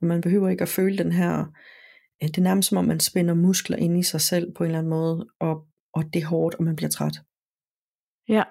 Og 0.00 0.06
man 0.06 0.20
behøver 0.20 0.48
ikke 0.48 0.62
at 0.62 0.68
føle 0.68 0.98
den 0.98 1.12
her, 1.12 1.44
det 2.20 2.38
er 2.38 2.42
nærmest 2.42 2.68
som 2.68 2.78
om 2.78 2.84
man 2.84 3.00
spænder 3.00 3.34
muskler 3.34 3.76
ind 3.76 3.98
i 3.98 4.02
sig 4.02 4.20
selv 4.20 4.54
på 4.54 4.64
en 4.64 4.66
eller 4.66 4.78
anden 4.78 4.90
måde, 4.90 5.26
og, 5.40 5.64
og 5.94 6.04
det 6.12 6.22
er 6.22 6.26
hårdt, 6.26 6.54
og 6.54 6.64
man 6.64 6.76
bliver 6.76 6.90
træt. 6.90 7.16
Ja, 8.28 8.42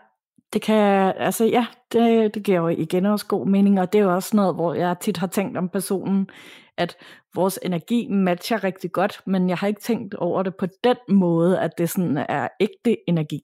det 0.54 0.62
kan, 0.62 1.14
altså 1.18 1.46
ja, 1.46 1.66
det, 1.92 2.36
det 2.36 2.44
giver 2.44 2.58
jo 2.60 2.68
igen 2.68 3.06
også 3.06 3.26
god 3.28 3.48
mening, 3.48 3.80
og 3.80 3.94
det 3.94 4.00
er 4.00 4.04
jo 4.04 4.14
også 4.16 4.36
noget, 4.36 4.56
hvor 4.56 4.74
jeg 4.74 4.96
tit 5.02 5.18
har 5.18 5.28
tænkt 5.28 5.58
om 5.58 5.70
personen, 5.70 6.30
at 6.78 6.98
vores 7.36 7.60
energi 7.64 8.08
matcher 8.10 8.64
rigtig 8.64 8.92
godt, 8.92 9.22
men 9.28 9.50
jeg 9.50 9.58
har 9.58 9.68
ikke 9.68 9.82
tænkt 9.82 10.14
over 10.14 10.44
det 10.44 10.56
på 10.56 10.66
den 10.84 10.98
måde, 11.10 11.60
at 11.60 11.72
det 11.78 11.90
sådan 11.90 12.18
er 12.18 12.48
ægte 12.60 13.10
energi. 13.10 13.42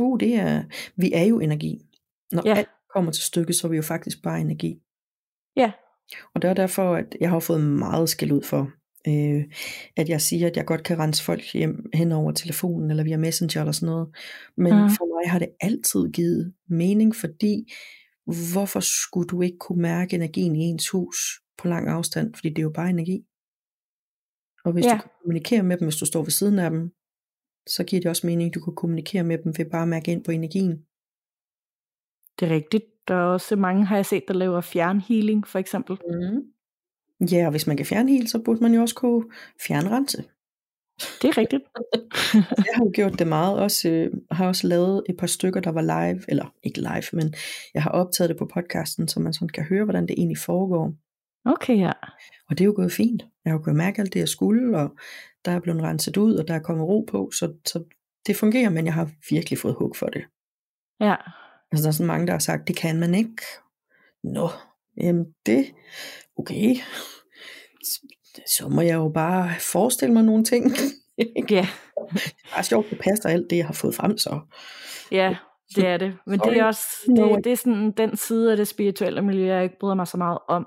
Uh, 0.00 0.20
det 0.20 0.34
er, 0.34 0.62
vi 0.96 1.12
er 1.14 1.24
jo 1.24 1.40
energi. 1.40 1.78
Når 2.32 2.42
Ja. 2.46 2.54
alt 2.56 2.68
kommer 2.94 3.12
til 3.12 3.22
stykket, 3.22 3.56
så 3.56 3.66
er 3.66 3.70
vi 3.70 3.76
jo 3.76 3.82
faktisk 3.82 4.22
bare 4.22 4.40
energi. 4.40 4.80
Ja, 5.56 5.72
Og 6.34 6.42
det 6.42 6.50
er 6.50 6.54
derfor, 6.54 6.94
at 6.94 7.16
jeg 7.20 7.30
har 7.30 7.40
fået 7.40 7.60
meget 7.60 8.08
skæld 8.08 8.32
ud 8.32 8.42
for, 8.42 8.70
øh, 9.06 9.44
at 9.96 10.08
jeg 10.08 10.20
siger, 10.20 10.46
at 10.46 10.56
jeg 10.56 10.66
godt 10.66 10.82
kan 10.84 10.98
rense 10.98 11.24
folk 11.24 11.52
hjem 11.52 11.90
hen 11.94 12.12
over 12.12 12.32
telefonen, 12.32 12.90
eller 12.90 13.04
via 13.04 13.16
messenger 13.16 13.60
eller 13.60 13.72
sådan 13.72 13.86
noget. 13.86 14.08
Men 14.56 14.72
mm. 14.72 14.88
for 14.90 15.20
mig 15.22 15.30
har 15.30 15.38
det 15.38 15.48
altid 15.60 16.12
givet 16.12 16.54
mening, 16.68 17.16
fordi 17.16 17.72
hvorfor 18.52 18.80
skulle 18.80 19.28
du 19.28 19.42
ikke 19.42 19.58
kunne 19.58 19.82
mærke 19.82 20.16
energien 20.16 20.56
i 20.56 20.60
ens 20.60 20.88
hus 20.88 21.16
på 21.58 21.68
lang 21.68 21.88
afstand? 21.88 22.34
Fordi 22.34 22.48
det 22.48 22.58
er 22.58 22.62
jo 22.62 22.72
bare 22.74 22.90
energi. 22.90 23.24
Og 24.64 24.72
hvis 24.72 24.84
Ja. 24.84 24.92
du 24.94 24.98
kan 25.00 25.10
kommunikere 25.22 25.62
med 25.62 25.76
dem, 25.76 25.86
hvis 25.86 25.96
du 25.96 26.06
står 26.06 26.22
ved 26.22 26.30
siden 26.30 26.58
af 26.58 26.70
dem, 26.70 26.90
så 27.66 27.84
giver 27.84 28.00
det 28.00 28.10
også 28.10 28.26
mening, 28.26 28.48
at 28.48 28.54
du 28.54 28.60
kan 28.64 28.74
kommunikere 28.74 29.24
med 29.24 29.38
dem 29.38 29.52
ved 29.58 29.70
bare 29.70 29.82
at 29.82 29.88
mærke 29.88 30.12
ind 30.12 30.24
på 30.24 30.30
energien. 30.30 30.84
det 32.40 32.50
er 32.50 32.54
rigtigt. 32.54 32.84
Der 33.08 33.14
er 33.14 33.22
også 33.22 33.56
mange, 33.56 33.84
har 33.86 33.96
jeg 33.96 34.06
set, 34.06 34.24
der 34.28 34.34
laver 34.34 34.60
fjernhealing, 34.60 35.46
for 35.46 35.58
eksempel. 35.58 35.98
Mm. 36.10 36.42
Ja, 37.20 37.44
og 37.44 37.50
hvis 37.50 37.66
man 37.66 37.76
kan 37.76 37.86
fjerne 37.86 38.12
helt, 38.12 38.30
så 38.30 38.38
burde 38.38 38.60
man 38.60 38.74
jo 38.74 38.80
også 38.80 38.94
kunne 38.94 39.24
fjernrense. 39.66 40.24
Det 41.22 41.28
er 41.28 41.38
rigtigt. 41.38 41.62
Jeg 42.66 42.74
har 42.74 42.84
jo 42.84 42.90
gjort 42.94 43.18
det 43.18 43.26
meget, 43.26 43.58
også, 43.58 43.88
øh, 43.88 44.12
har 44.30 44.46
også 44.46 44.66
lavet 44.66 45.02
et 45.08 45.16
par 45.16 45.26
stykker, 45.26 45.60
der 45.60 45.70
var 45.70 45.82
live, 45.82 46.24
eller 46.28 46.54
ikke 46.62 46.80
live, 46.80 47.02
men 47.12 47.34
jeg 47.74 47.82
har 47.82 47.90
optaget 47.90 48.28
det 48.28 48.38
på 48.38 48.50
podcasten, 48.54 49.08
så 49.08 49.20
man 49.20 49.32
sådan 49.32 49.48
kan 49.48 49.64
høre, 49.64 49.84
hvordan 49.84 50.06
det 50.06 50.14
egentlig 50.18 50.38
foregår. 50.38 50.92
Okay, 51.44 51.78
ja. 51.78 51.92
Og 52.48 52.58
det 52.58 52.60
er 52.60 52.64
jo 52.66 52.72
gået 52.76 52.92
fint. 52.92 53.22
Jeg 53.44 53.52
har 53.52 53.58
jo 53.58 53.62
kunnet 53.62 53.76
mærke 53.76 54.00
alt 54.00 54.12
det, 54.14 54.20
jeg 54.20 54.28
skulle, 54.28 54.78
og 54.78 54.96
der 55.44 55.50
er 55.50 55.60
blevet 55.60 55.82
renset 55.82 56.16
ud, 56.16 56.34
og 56.34 56.48
der 56.48 56.54
er 56.54 56.58
kommet 56.58 56.86
ro 56.86 57.00
på, 57.10 57.30
så, 57.30 57.52
så 57.66 57.84
det 58.26 58.36
fungerer, 58.36 58.70
men 58.70 58.84
jeg 58.84 58.94
har 58.94 59.10
virkelig 59.30 59.58
fået 59.58 59.74
hug 59.74 59.96
for 59.96 60.06
det. 60.06 60.24
Ja, 61.00 61.16
Altså 61.72 61.82
der 61.82 61.88
er 61.88 61.92
sådan 61.92 62.06
mange, 62.06 62.26
der 62.26 62.32
har 62.32 62.38
sagt, 62.38 62.68
det 62.68 62.76
kan 62.76 63.00
man 63.00 63.14
ikke. 63.14 63.42
Nå, 64.24 64.48
jamen 64.96 65.26
det, 65.46 65.66
okay. 66.38 66.74
Så- 68.46 68.68
må 68.68 68.80
jeg 68.80 68.94
jo 68.94 69.08
bare 69.14 69.50
forestille 69.60 70.14
mig 70.14 70.22
nogle 70.22 70.44
ting. 70.44 70.64
ja, 71.18 71.24
Det 71.48 71.58
er 71.58 71.66
bare 72.54 72.64
sjovt, 72.64 72.90
det 72.90 72.98
passer 72.98 73.28
alt 73.28 73.50
det, 73.50 73.56
jeg 73.56 73.66
har 73.66 73.72
fået 73.72 73.94
frem 73.94 74.18
så. 74.18 74.40
ja, 75.12 75.36
det 75.76 75.86
er 75.86 75.96
det. 75.96 76.16
Men 76.26 76.40
det 76.40 76.56
er 76.58 76.64
også 76.64 76.86
det, 77.06 77.44
det 77.44 77.52
er 77.52 77.56
sådan 77.56 77.90
den 77.90 78.16
side 78.16 78.50
af 78.50 78.56
det 78.56 78.68
spirituelle 78.68 79.22
miljø, 79.22 79.46
jeg 79.46 79.62
ikke 79.64 79.76
bryder 79.80 79.94
mig 79.94 80.06
så 80.06 80.16
meget 80.16 80.38
om. 80.48 80.66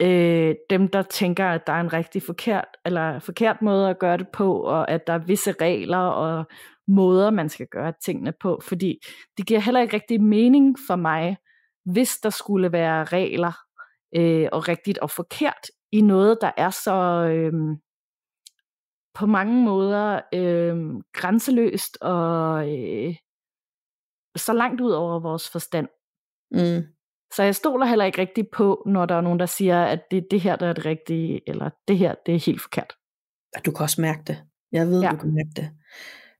Øh, 0.00 0.54
dem, 0.70 0.88
der 0.88 1.02
tænker, 1.02 1.46
at 1.46 1.66
der 1.66 1.72
er 1.72 1.80
en 1.80 1.92
rigtig 1.92 2.22
forkert, 2.22 2.64
eller 2.86 3.18
forkert 3.18 3.62
måde 3.62 3.90
at 3.90 3.98
gøre 3.98 4.16
det 4.16 4.28
på, 4.32 4.60
og 4.60 4.90
at 4.90 5.06
der 5.06 5.12
er 5.12 5.18
visse 5.18 5.52
regler 5.52 5.98
og 5.98 6.44
måder, 6.88 7.30
man 7.30 7.48
skal 7.48 7.66
gøre 7.66 7.92
tingene 8.04 8.32
på. 8.40 8.60
Fordi 8.62 8.98
det 9.36 9.46
giver 9.46 9.60
heller 9.60 9.80
ikke 9.80 9.94
rigtig 9.94 10.22
mening 10.22 10.76
for 10.86 10.96
mig, 10.96 11.36
hvis 11.84 12.16
der 12.22 12.30
skulle 12.30 12.72
være 12.72 13.04
regler 13.04 13.63
øh, 14.14 14.48
og 14.52 14.68
rigtigt 14.68 14.98
og 14.98 15.10
forkert 15.10 15.70
i 15.92 16.00
noget, 16.00 16.38
der 16.40 16.50
er 16.56 16.70
så 16.70 16.94
øh, 17.30 17.52
på 19.14 19.26
mange 19.26 19.62
måder 19.62 20.20
øh, 20.34 20.76
grænseløst 21.12 21.98
og 22.00 22.68
øh, 22.78 23.16
så 24.36 24.52
langt 24.52 24.80
ud 24.80 24.90
over 24.90 25.20
vores 25.20 25.50
forstand. 25.50 25.88
Mm. 26.50 26.86
Så 27.34 27.42
jeg 27.42 27.54
stoler 27.54 27.86
heller 27.86 28.04
ikke 28.04 28.20
rigtig 28.20 28.48
på, 28.52 28.82
når 28.86 29.06
der 29.06 29.14
er 29.14 29.20
nogen, 29.20 29.38
der 29.38 29.46
siger, 29.46 29.84
at 29.84 30.00
det 30.10 30.16
er 30.16 30.22
det 30.30 30.40
her, 30.40 30.56
der 30.56 30.66
er 30.66 30.72
det 30.72 30.86
rigtige, 30.86 31.48
eller 31.48 31.70
det 31.88 31.98
her, 31.98 32.14
det 32.26 32.34
er 32.34 32.38
helt 32.38 32.60
forkert. 32.62 32.92
Du 33.66 33.70
kan 33.70 33.82
også 33.82 34.00
mærke 34.00 34.22
det. 34.26 34.42
Jeg 34.72 34.86
ved, 34.86 35.00
Ja. 35.00 35.06
ja. 35.06 35.12
du 35.12 35.16
kan 35.16 35.34
mærke 35.34 35.50
det. 35.56 35.70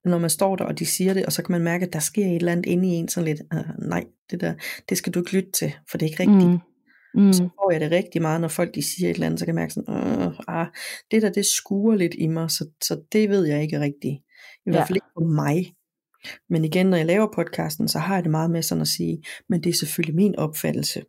Når 0.04 0.18
man 0.18 0.30
står 0.30 0.56
der, 0.56 0.64
og 0.64 0.78
de 0.78 0.86
siger 0.86 1.14
det, 1.14 1.26
og 1.26 1.32
så 1.32 1.42
kan 1.42 1.52
man 1.52 1.62
mærke, 1.64 1.86
at 1.86 1.92
der 1.92 1.98
sker 1.98 2.26
et 2.26 2.36
eller 2.36 2.52
andet 2.52 2.66
inde 2.66 2.88
i 2.88 2.90
en, 2.90 3.08
sådan 3.08 3.24
lidt, 3.24 3.40
uh, 3.54 3.88
nej, 3.88 4.06
det 4.30 4.40
der, 4.40 4.54
det 4.88 4.98
skal 4.98 5.14
du 5.14 5.18
ikke 5.18 5.32
lytte 5.36 5.50
til, 5.50 5.74
for 5.90 5.98
det 5.98 6.06
er 6.06 6.10
ikke 6.10 6.22
rigtigt. 6.22 6.50
Mm. 6.50 6.58
Mm. 7.14 7.32
Så 7.32 7.42
får 7.42 7.70
jeg 7.72 7.80
det 7.80 7.90
rigtig 7.90 8.22
meget, 8.22 8.40
når 8.40 8.48
folk 8.48 8.74
de 8.74 8.82
siger 8.82 9.10
et 9.10 9.14
eller 9.14 9.26
andet, 9.26 9.38
så 9.40 9.44
kan 9.46 9.54
jeg 9.54 9.62
mærke 9.62 9.72
sådan, 9.74 10.26
uh, 10.28 10.34
ah, 10.48 10.66
det 11.10 11.22
der, 11.22 11.30
det 11.32 11.46
skuer 11.46 11.94
lidt 11.94 12.14
i 12.18 12.26
mig, 12.26 12.50
så, 12.50 12.68
så 12.82 13.02
det 13.12 13.28
ved 13.30 13.44
jeg 13.46 13.62
ikke 13.62 13.80
rigtigt. 13.80 14.14
I 14.66 14.70
hvert 14.70 14.74
Ja. 14.76 14.84
fald 14.84 14.96
ikke 14.96 15.06
på 15.18 15.24
mig. 15.24 15.74
Men 16.48 16.64
igen, 16.64 16.86
når 16.86 16.96
jeg 16.96 17.06
laver 17.06 17.28
podcasten, 17.34 17.88
så 17.88 17.98
har 17.98 18.14
jeg 18.14 18.22
det 18.24 18.30
meget 18.30 18.50
med 18.50 18.62
sådan 18.62 18.82
at 18.82 18.88
sige, 18.88 19.22
men 19.48 19.62
det 19.62 19.70
er 19.70 19.74
selvfølgelig 19.74 20.14
min 20.14 20.36
opfattelse. 20.36 21.02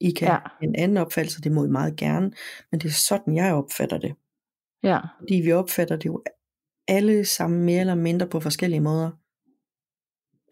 I 0.00 0.10
kan 0.10 0.28
ja. 0.28 0.38
en 0.62 0.74
anden 0.76 0.96
opfattelse, 0.96 1.40
det 1.40 1.52
må 1.52 1.64
I 1.64 1.68
meget 1.68 1.96
gerne, 1.96 2.32
men 2.70 2.80
det 2.80 2.88
er 2.88 2.92
sådan, 2.92 3.34
jeg 3.36 3.54
opfatter 3.54 3.98
det. 3.98 4.14
Ja, 4.82 4.98
Fordi 5.18 5.34
vi 5.34 5.52
opfatter 5.52 5.96
det 5.96 6.06
jo 6.06 6.22
alle 6.88 7.24
sammen 7.24 7.62
mere 7.64 7.80
eller 7.80 7.94
mindre 7.94 8.26
på 8.26 8.40
forskellige 8.40 8.80
måder. 8.80 9.10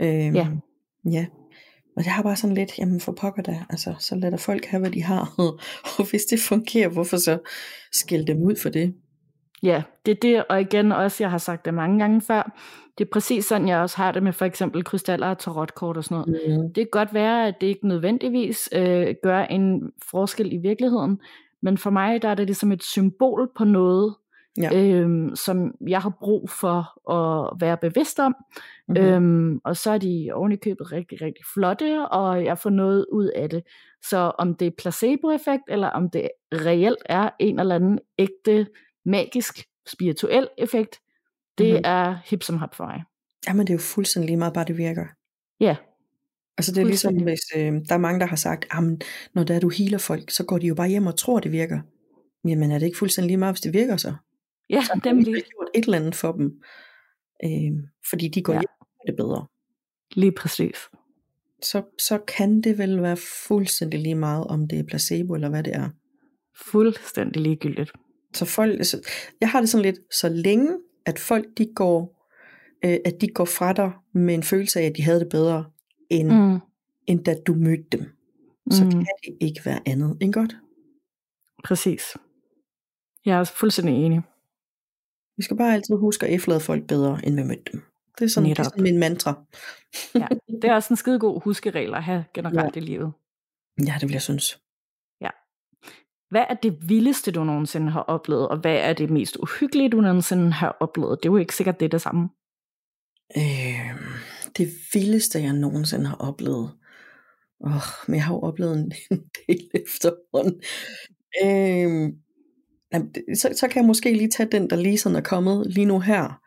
Øhm, 0.01 0.35
Ja. 0.37 0.49
Ja. 1.11 1.27
Og 2.01 2.07
jeg 2.07 2.15
har 2.15 2.23
bare 2.23 2.37
sådan 2.37 2.57
lidt, 2.57 2.79
jamen 2.79 3.01
for 3.01 3.13
pokker 3.13 3.43
da, 3.43 3.65
altså 3.71 3.95
så 3.99 4.15
lader 4.15 4.37
folk 4.37 4.65
have, 4.65 4.81
hvad 4.81 4.91
de 4.91 5.03
har. 5.03 5.35
og 5.99 6.11
hvis 6.11 6.23
det 6.23 6.41
fungerer, 6.41 6.89
hvorfor 6.89 7.17
så 7.17 7.39
skælde 7.93 8.27
dem 8.27 8.43
ud 8.43 8.57
for 8.63 8.69
det? 8.69 8.95
ja, 9.63 9.83
det 10.07 10.13
er 10.13 10.21
det, 10.23 10.45
og 10.49 10.61
igen 10.61 10.93
også, 10.93 11.23
jeg 11.23 11.31
har 11.31 11.39
sagt 11.39 11.65
det 11.65 11.75
mange 11.75 11.99
gange 11.99 12.21
før, 12.21 12.57
det 12.99 13.05
er 13.05 13.09
præcis 13.13 13.45
sådan, 13.45 13.69
jeg 13.69 13.79
også 13.79 13.97
har 13.97 14.13
det 14.13 14.23
med 14.23 14.33
for 14.33 14.45
eksempel 14.45 14.85
krystaller 14.85 15.27
og 15.27 15.39
tarotkort 15.39 15.97
og 15.97 16.05
sådan 16.05 16.25
noget. 16.29 16.61
Mm. 16.61 16.73
Det 16.73 16.77
kan 16.77 16.89
godt 16.93 17.15
være, 17.15 17.49
at 17.49 17.55
det 17.61 17.67
ikke 17.67 17.89
nødvendigvis 17.89 18.69
øh, 18.73 19.15
gør 19.23 19.41
en 19.41 19.93
forskel 20.11 20.53
i 20.53 20.57
virkeligheden, 20.57 21.21
men 21.63 21.79
for 21.79 21.91
mig 21.91 22.23
der 22.23 22.29
er 22.29 22.35
det 22.35 22.47
ligesom 22.47 22.73
et 22.73 22.83
symbol 22.83 23.51
på 23.57 23.65
noget, 23.65 24.15
Ja. 24.59 24.71
øhm, 24.75 25.37
som 25.37 25.75
jeg 25.89 26.01
har 26.01 26.13
brug 26.21 26.51
for 26.51 27.11
at 27.13 27.61
være 27.61 27.77
bevidst 27.77 28.19
om. 28.19 28.35
Mm. 28.89 28.97
Øhm, 28.97 29.61
og 29.65 29.77
så 29.77 29.91
er 29.91 29.99
de 29.99 30.29
oven 30.35 30.53
i 30.53 30.57
købet 30.57 30.93
rigtig, 30.93 31.23
rigtig 31.23 31.45
flotte, 31.55 32.09
og 32.09 32.45
jeg 32.45 32.59
får 32.59 32.71
noget 32.71 33.07
ud 33.13 33.27
af 33.37 33.51
det. 33.51 33.63
Så 34.05 34.33
om 34.39 34.55
det 34.55 34.67
er 34.67 34.71
placeboeffekt, 34.79 35.63
eller 35.69 35.89
om 35.89 36.11
det 36.11 36.29
reelt 36.53 37.03
er 37.07 37.31
en 37.41 37.61
eller 37.61 37.75
anden 37.75 37.99
ægte, 38.19 38.67
magisk, 39.05 39.65
spirituel 39.89 40.49
effekt, 40.59 40.97
det 41.59 41.73
Mhm. 41.75 41.83
er 41.85 42.17
hip 42.25 42.43
som 42.43 42.57
hap 42.59 42.75
for 42.75 42.85
mig. 42.87 43.05
Jamen 43.49 43.67
det 43.67 43.71
er 43.73 43.75
jo 43.75 43.81
fuldstændig 43.81 44.27
lige 44.29 44.37
meget, 44.37 44.55
bare 44.55 44.65
det 44.65 44.77
virker. 44.79 45.07
Ja, 45.61 45.77
Altså 46.59 46.73
det 46.73 46.81
er 46.81 46.85
ligesom, 46.87 47.15
hvis 47.23 47.41
øh, 47.57 47.73
der 47.89 47.95
er 47.95 47.99
mange, 47.99 48.21
der 48.21 48.27
har 48.27 48.37
sagt, 48.37 48.67
jamen 48.75 49.01
når 49.35 49.45
der 49.45 49.55
er 49.55 49.61
du 49.61 49.69
healer 49.79 49.99
folk, 49.99 50.31
så 50.31 50.45
går 50.45 50.59
de 50.59 50.67
jo 50.67 50.75
bare 50.75 50.89
hjem 50.89 51.07
og 51.07 51.17
tror, 51.17 51.41
det 51.41 51.53
virker. 51.53 51.81
Jamen 52.49 52.71
er 52.71 52.79
det 52.79 52.87
ikke 52.87 52.99
fuldstændig 52.99 53.27
lige 53.29 53.37
meget, 53.37 53.55
hvis 53.55 53.61
det 53.61 53.75
virker 53.75 53.97
så? 53.97 54.15
Ja 54.71 54.83
Så 54.83 54.93
har 54.95 55.13
nemlig 55.13 55.35
gjort 55.35 55.69
et 55.75 55.85
eller 55.85 55.99
andet 55.99 56.15
for 56.15 56.33
dem. 56.33 56.63
Øh, 57.45 57.73
fordi 58.11 58.29
de 58.29 58.43
går 58.43 58.53
Ja. 58.53 58.59
hjem 58.61 58.69
det 59.07 59.17
bedre. 59.17 59.47
lige 60.15 60.33
præcis. 60.33 60.77
så, 61.63 61.83
så 61.99 62.19
kan 62.19 62.61
det 62.61 62.79
vel 62.79 63.03
være 63.03 63.17
fuldstændig 63.47 64.01
lige 64.01 64.15
meget, 64.15 64.45
om 64.47 64.69
det 64.69 64.79
er 64.79 64.83
placebo 64.85 65.35
eller 65.35 65.49
hvad 65.49 65.63
det 65.63 65.75
er. 65.75 65.89
Fuldstændig 66.57 67.43
ligegyldigt. 67.43 67.93
Så 68.35 68.45
folk, 68.45 68.73
altså, 68.73 69.09
jeg 69.41 69.51
har 69.51 69.61
det 69.61 69.69
sådan 69.69 69.83
lidt, 69.85 69.99
så 70.15 70.29
længe 70.29 70.79
at 71.07 71.19
folk 71.19 71.47
de 71.59 71.73
går, 71.75 72.27
øh, 72.85 72.97
at 73.05 73.21
de 73.21 73.29
går 73.29 73.45
fra 73.45 73.73
dig 73.73 73.93
med 74.15 74.35
en 74.35 74.43
følelse 74.43 74.81
af, 74.81 74.85
at 74.87 74.97
de 74.97 75.03
havde 75.03 75.21
det 75.21 75.29
bedre, 75.29 75.71
end, 76.11 76.29
mm. 76.31 76.53
Mm. 76.53 76.59
end 77.07 77.25
da 77.25 77.35
du 77.47 77.55
mødte 77.55 77.85
dem, 77.99 78.05
så 78.71 78.85
Mm. 78.85 78.91
kan 78.91 79.07
det 79.25 79.37
ikke 79.41 79.61
være 79.65 79.81
andet 79.87 80.19
end 80.21 80.33
godt. 80.33 80.57
Præcis. 81.65 82.03
Jeg 83.25 83.35
er 83.35 83.39
også 83.39 83.57
fuldstændig 83.57 83.95
enig. 83.95 84.21
Vi 85.41 85.45
skal 85.45 85.57
bare 85.57 85.75
altid 85.75 85.97
huske 85.97 86.27
at 86.27 86.35
efterlade 86.35 86.61
folk 86.61 86.87
bedre, 86.87 87.21
end 87.25 87.37
vi 87.37 87.43
mødte 87.43 87.73
dem. 87.73 87.83
Det 88.19 88.25
er 88.25 88.29
sådan, 88.29 88.51
det 88.51 88.59
er 88.59 88.63
sådan 88.63 88.83
min 88.83 88.99
mantra. 88.99 89.45
Ja. 90.15 90.27
Det 90.63 90.65
er 90.65 90.75
også 90.75 90.93
en 90.93 90.97
skide 90.97 91.19
god 91.19 91.41
huskeregel 91.43 91.95
at 91.95 92.03
have 92.03 92.25
generelt 92.35 92.77
ja. 92.77 92.81
i 92.81 92.85
livet. 92.85 93.13
Ja, 93.87 93.95
det 94.01 94.09
vil 94.09 94.13
jeg 94.13 94.23
synes. 94.23 94.61
Hvad 96.31 96.45
er 96.51 96.55
det 96.55 96.89
vildeste, 96.89 97.31
du 97.31 97.45
nogensinde 97.45 97.91
har 97.91 98.01
oplevet, 98.01 98.49
og 98.49 98.59
hvad 98.59 98.77
er 98.77 98.93
det 98.93 99.11
mest 99.11 99.37
uhyggelige, 99.37 99.91
du 99.91 100.01
nogensinde 100.01 100.53
har 100.53 100.77
oplevet? 100.81 101.19
Det 101.23 101.29
er 101.29 101.33
jo 101.33 101.37
ikke 101.37 101.57
sikkert 101.57 101.81
det 101.81 101.87
er 101.87 101.91
det 101.91 102.01
samme. 102.01 102.29
Øh, 103.37 104.03
det 104.59 104.69
vildeste, 104.93 105.39
jeg 105.39 105.53
nogensinde 105.53 106.07
har 106.07 106.17
oplevet. 106.17 106.71
Oh, 107.61 107.83
men 108.09 108.15
jeg 108.17 108.25
har 108.25 108.35
jo 108.35 108.41
oplevet 108.41 108.79
en 108.79 108.93
del 109.47 109.71
efterhånden. 109.75 110.63
Øh, 111.45 112.13
jamen, 112.93 113.15
så, 113.35 113.55
så 113.57 113.69
kan 113.69 113.83
jeg 113.83 113.87
måske 113.87 114.13
lige 114.13 114.31
tage 114.31 114.49
den, 114.53 114.71
der 114.71 114.77
lige 114.77 114.99
sådan 114.99 115.17
er 115.17 115.21
kommet 115.21 115.67
lige 115.67 115.87
nu 115.87 116.01
her. 116.01 116.41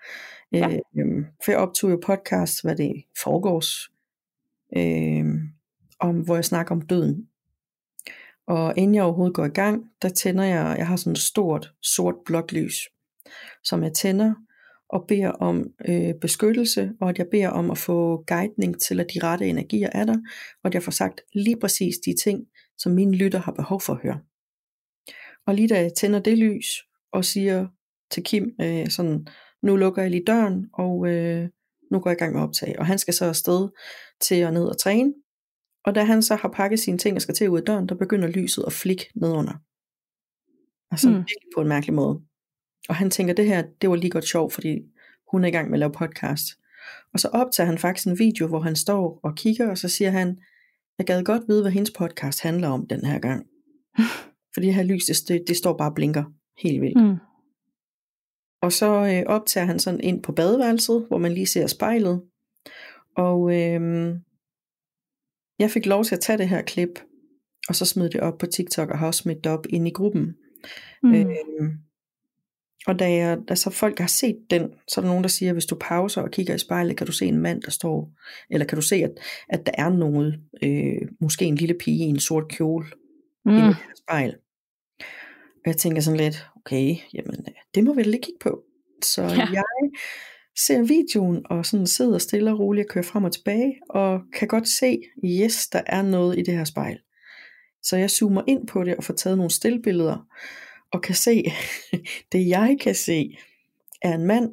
Ja. 0.51 0.69
Øh, 0.69 1.25
for 1.45 1.51
jeg 1.51 1.59
optog 1.59 1.91
jo 1.91 1.99
podcast, 2.05 2.63
hvad 2.63 2.75
det 2.75 3.03
foregårs, 3.23 3.89
øh, 4.77 5.25
om, 5.99 6.19
hvor 6.19 6.35
jeg 6.35 6.45
snakker 6.45 6.75
om 6.75 6.81
døden. 6.81 7.27
Og 8.47 8.73
inden 8.77 8.95
jeg 8.95 9.03
overhovedet 9.03 9.35
går 9.35 9.45
i 9.45 9.49
gang, 9.49 9.83
der 10.01 10.09
tænder 10.09 10.43
jeg, 10.43 10.75
jeg 10.77 10.87
har 10.87 10.95
sådan 10.95 11.13
et 11.13 11.19
stort 11.19 11.73
sort 11.81 12.15
blåt 12.25 12.51
lys, 12.51 12.75
som 13.63 13.83
jeg 13.83 13.93
tænder 13.93 14.33
og 14.89 15.05
beder 15.07 15.29
om 15.29 15.67
øh, 15.87 16.13
beskyttelse, 16.21 16.91
og 17.01 17.09
at 17.09 17.17
jeg 17.17 17.27
beder 17.31 17.49
om 17.49 17.71
at 17.71 17.77
få 17.77 18.23
guidning 18.27 18.81
til, 18.81 18.99
at 18.99 19.07
de 19.13 19.19
rette 19.23 19.47
energier 19.47 19.89
er 19.91 20.05
der, 20.05 20.17
og 20.63 20.67
at 20.67 20.73
jeg 20.73 20.83
får 20.83 20.91
sagt 20.91 21.21
lige 21.33 21.59
præcis 21.61 21.95
de 22.05 22.15
ting, 22.23 22.39
som 22.77 22.91
mine 22.91 23.15
lytter 23.15 23.39
har 23.39 23.51
behov 23.51 23.81
for 23.81 23.93
at 23.93 23.99
høre. 24.03 24.19
Og 25.47 25.55
lige 25.55 25.67
da 25.67 25.81
jeg 25.81 25.93
tænder 25.93 26.19
det 26.19 26.37
lys, 26.37 26.67
og 27.11 27.25
siger 27.25 27.67
til 28.11 28.23
Kim, 28.23 28.51
øh, 28.61 28.89
sådan, 28.89 29.27
nu 29.61 29.75
lukker 29.75 30.01
jeg 30.01 30.11
lige 30.11 30.23
døren, 30.27 30.69
og 30.73 31.07
øh, 31.07 31.49
nu 31.91 31.99
går 31.99 32.09
jeg 32.09 32.17
i 32.17 32.19
gang 32.19 32.33
med 32.33 32.41
at 32.41 32.47
optage. 32.47 32.79
Og 32.79 32.85
han 32.85 32.99
skal 32.99 33.13
så 33.13 33.25
afsted 33.25 33.69
til 34.21 34.35
at 34.35 34.53
ned 34.53 34.65
og 34.65 34.77
træne, 34.77 35.13
og 35.85 35.95
da 35.95 36.03
han 36.03 36.21
så 36.21 36.35
har 36.35 36.49
pakket 36.49 36.79
sine 36.79 36.97
ting 36.97 37.15
og 37.15 37.21
skal 37.21 37.35
til 37.35 37.49
ud 37.49 37.59
af 37.59 37.65
døren, 37.65 37.89
der 37.89 37.95
begynder 37.95 38.27
lyset 38.27 38.63
at 38.67 38.73
flikke 38.73 39.05
nedunder. 39.15 39.53
Altså 40.91 41.09
mm. 41.09 41.23
på 41.55 41.61
en 41.61 41.67
mærkelig 41.67 41.93
måde. 41.93 42.21
Og 42.89 42.95
han 42.95 43.09
tænker, 43.09 43.33
det 43.33 43.45
her, 43.45 43.63
det 43.81 43.89
var 43.89 43.95
lige 43.95 44.11
godt 44.11 44.27
sjovt, 44.27 44.53
fordi 44.53 44.81
hun 45.31 45.43
er 45.43 45.47
i 45.47 45.51
gang 45.51 45.69
med 45.69 45.75
at 45.75 45.79
lave 45.79 45.91
podcast. 45.91 46.45
Og 47.13 47.19
så 47.19 47.27
optager 47.27 47.67
han 47.67 47.77
faktisk 47.77 48.07
en 48.07 48.19
video, 48.19 48.47
hvor 48.47 48.59
han 48.59 48.75
står 48.75 49.19
og 49.23 49.35
kigger, 49.35 49.69
og 49.69 49.77
så 49.77 49.89
siger 49.89 50.11
han, 50.11 50.37
jeg 50.97 51.05
gad 51.05 51.23
godt 51.23 51.43
vide, 51.47 51.61
hvad 51.61 51.71
hendes 51.71 51.91
podcast 51.91 52.41
handler 52.41 52.67
om 52.67 52.87
den 52.87 53.05
her 53.05 53.19
gang. 53.19 53.45
Fordi 54.53 54.67
det 54.67 54.75
her 54.75 54.83
lys, 54.83 55.05
det, 55.27 55.43
det, 55.47 55.57
står 55.57 55.77
bare 55.77 55.89
og 55.89 55.95
blinker 55.95 56.23
helt 56.57 56.81
vildt. 56.81 57.03
Mm. 57.03 57.15
Og 58.61 58.71
så 58.71 58.85
øh, 58.85 59.23
optager 59.35 59.65
han 59.65 59.79
sådan 59.79 60.01
ind 60.03 60.23
på 60.23 60.31
badeværelset, 60.31 61.05
hvor 61.07 61.17
man 61.17 61.31
lige 61.31 61.47
ser 61.47 61.67
spejlet. 61.67 62.21
Og 63.17 63.55
øh, 63.55 64.15
jeg 65.59 65.71
fik 65.71 65.85
lov 65.85 66.03
til 66.03 66.15
at 66.15 66.21
tage 66.21 66.37
det 66.37 66.49
her 66.49 66.61
klip, 66.61 66.99
og 67.69 67.75
så 67.75 67.85
smide 67.85 68.09
det 68.09 68.21
op 68.21 68.37
på 68.37 68.45
TikTok, 68.45 68.89
og 68.89 68.99
har 68.99 69.07
også 69.07 69.21
smidt 69.21 69.43
det 69.43 69.51
op 69.51 69.65
ind 69.69 69.87
i 69.87 69.91
gruppen. 69.91 70.35
Mm. 71.03 71.13
Øh, 71.13 71.27
og 72.87 72.99
da, 72.99 73.11
jeg, 73.11 73.37
da 73.47 73.55
så 73.55 73.69
folk 73.69 73.99
har 73.99 74.07
set 74.07 74.37
den, 74.49 74.73
så 74.87 74.99
er 74.99 75.01
der 75.01 75.09
nogen, 75.09 75.23
der 75.23 75.29
siger, 75.29 75.49
at 75.49 75.55
hvis 75.55 75.65
du 75.65 75.77
pauser 75.81 76.21
og 76.21 76.31
kigger 76.31 76.55
i 76.55 76.57
spejlet, 76.57 76.97
kan 76.97 77.07
du 77.07 77.13
se 77.13 77.25
en 77.25 77.37
mand, 77.37 77.61
der 77.61 77.71
står, 77.71 78.11
eller 78.49 78.65
kan 78.65 78.75
du 78.75 78.81
se, 78.81 78.95
at, 78.95 79.11
at 79.49 79.65
der 79.65 79.71
er 79.77 79.89
noget, 79.89 80.39
øh, 80.63 81.07
måske 81.21 81.45
en 81.45 81.55
lille 81.55 81.75
pige 81.79 82.05
i 82.05 82.09
en 82.09 82.19
sort 82.19 82.47
kjole, 82.47 82.85
mm. 83.45 83.51
i 83.51 83.55
det 83.55 83.63
her 83.63 83.93
spejl. 83.97 84.35
Og 85.65 85.67
jeg 85.67 85.77
tænker 85.77 86.01
sådan 86.01 86.19
lidt, 86.19 86.45
okay, 86.55 86.95
jamen 87.13 87.45
det 87.75 87.83
må 87.83 87.93
vi 87.93 88.03
lige 88.03 88.21
kigge 88.21 88.39
på. 88.39 88.63
Så 89.03 89.21
Ja. 89.27 89.47
jeg 89.53 89.63
ser 90.59 90.81
videoen, 90.81 91.41
og 91.49 91.65
sådan 91.65 91.87
sidder 91.87 92.17
stille 92.17 92.51
og 92.51 92.59
roligt 92.59 92.85
og 92.85 92.89
kører 92.89 93.05
frem 93.05 93.23
og 93.23 93.31
tilbage, 93.31 93.75
og 93.89 94.21
kan 94.33 94.47
godt 94.47 94.67
se, 94.67 95.01
yes, 95.25 95.67
der 95.67 95.81
er 95.85 96.01
noget 96.01 96.39
i 96.39 96.41
det 96.41 96.53
her 96.53 96.63
spejl. 96.63 96.99
Så 97.83 97.97
jeg 97.97 98.09
zoomer 98.09 98.41
ind 98.47 98.67
på 98.67 98.83
det 98.83 98.95
og 98.95 99.03
får 99.03 99.13
taget 99.13 99.37
nogle 99.37 99.51
stillbilleder, 99.51 100.27
og 100.91 101.01
kan 101.01 101.15
se, 101.15 101.43
det 102.31 102.47
jeg 102.47 102.77
kan 102.81 102.95
se, 102.95 103.37
er 104.01 104.13
en 104.15 104.25
mand, 104.25 104.51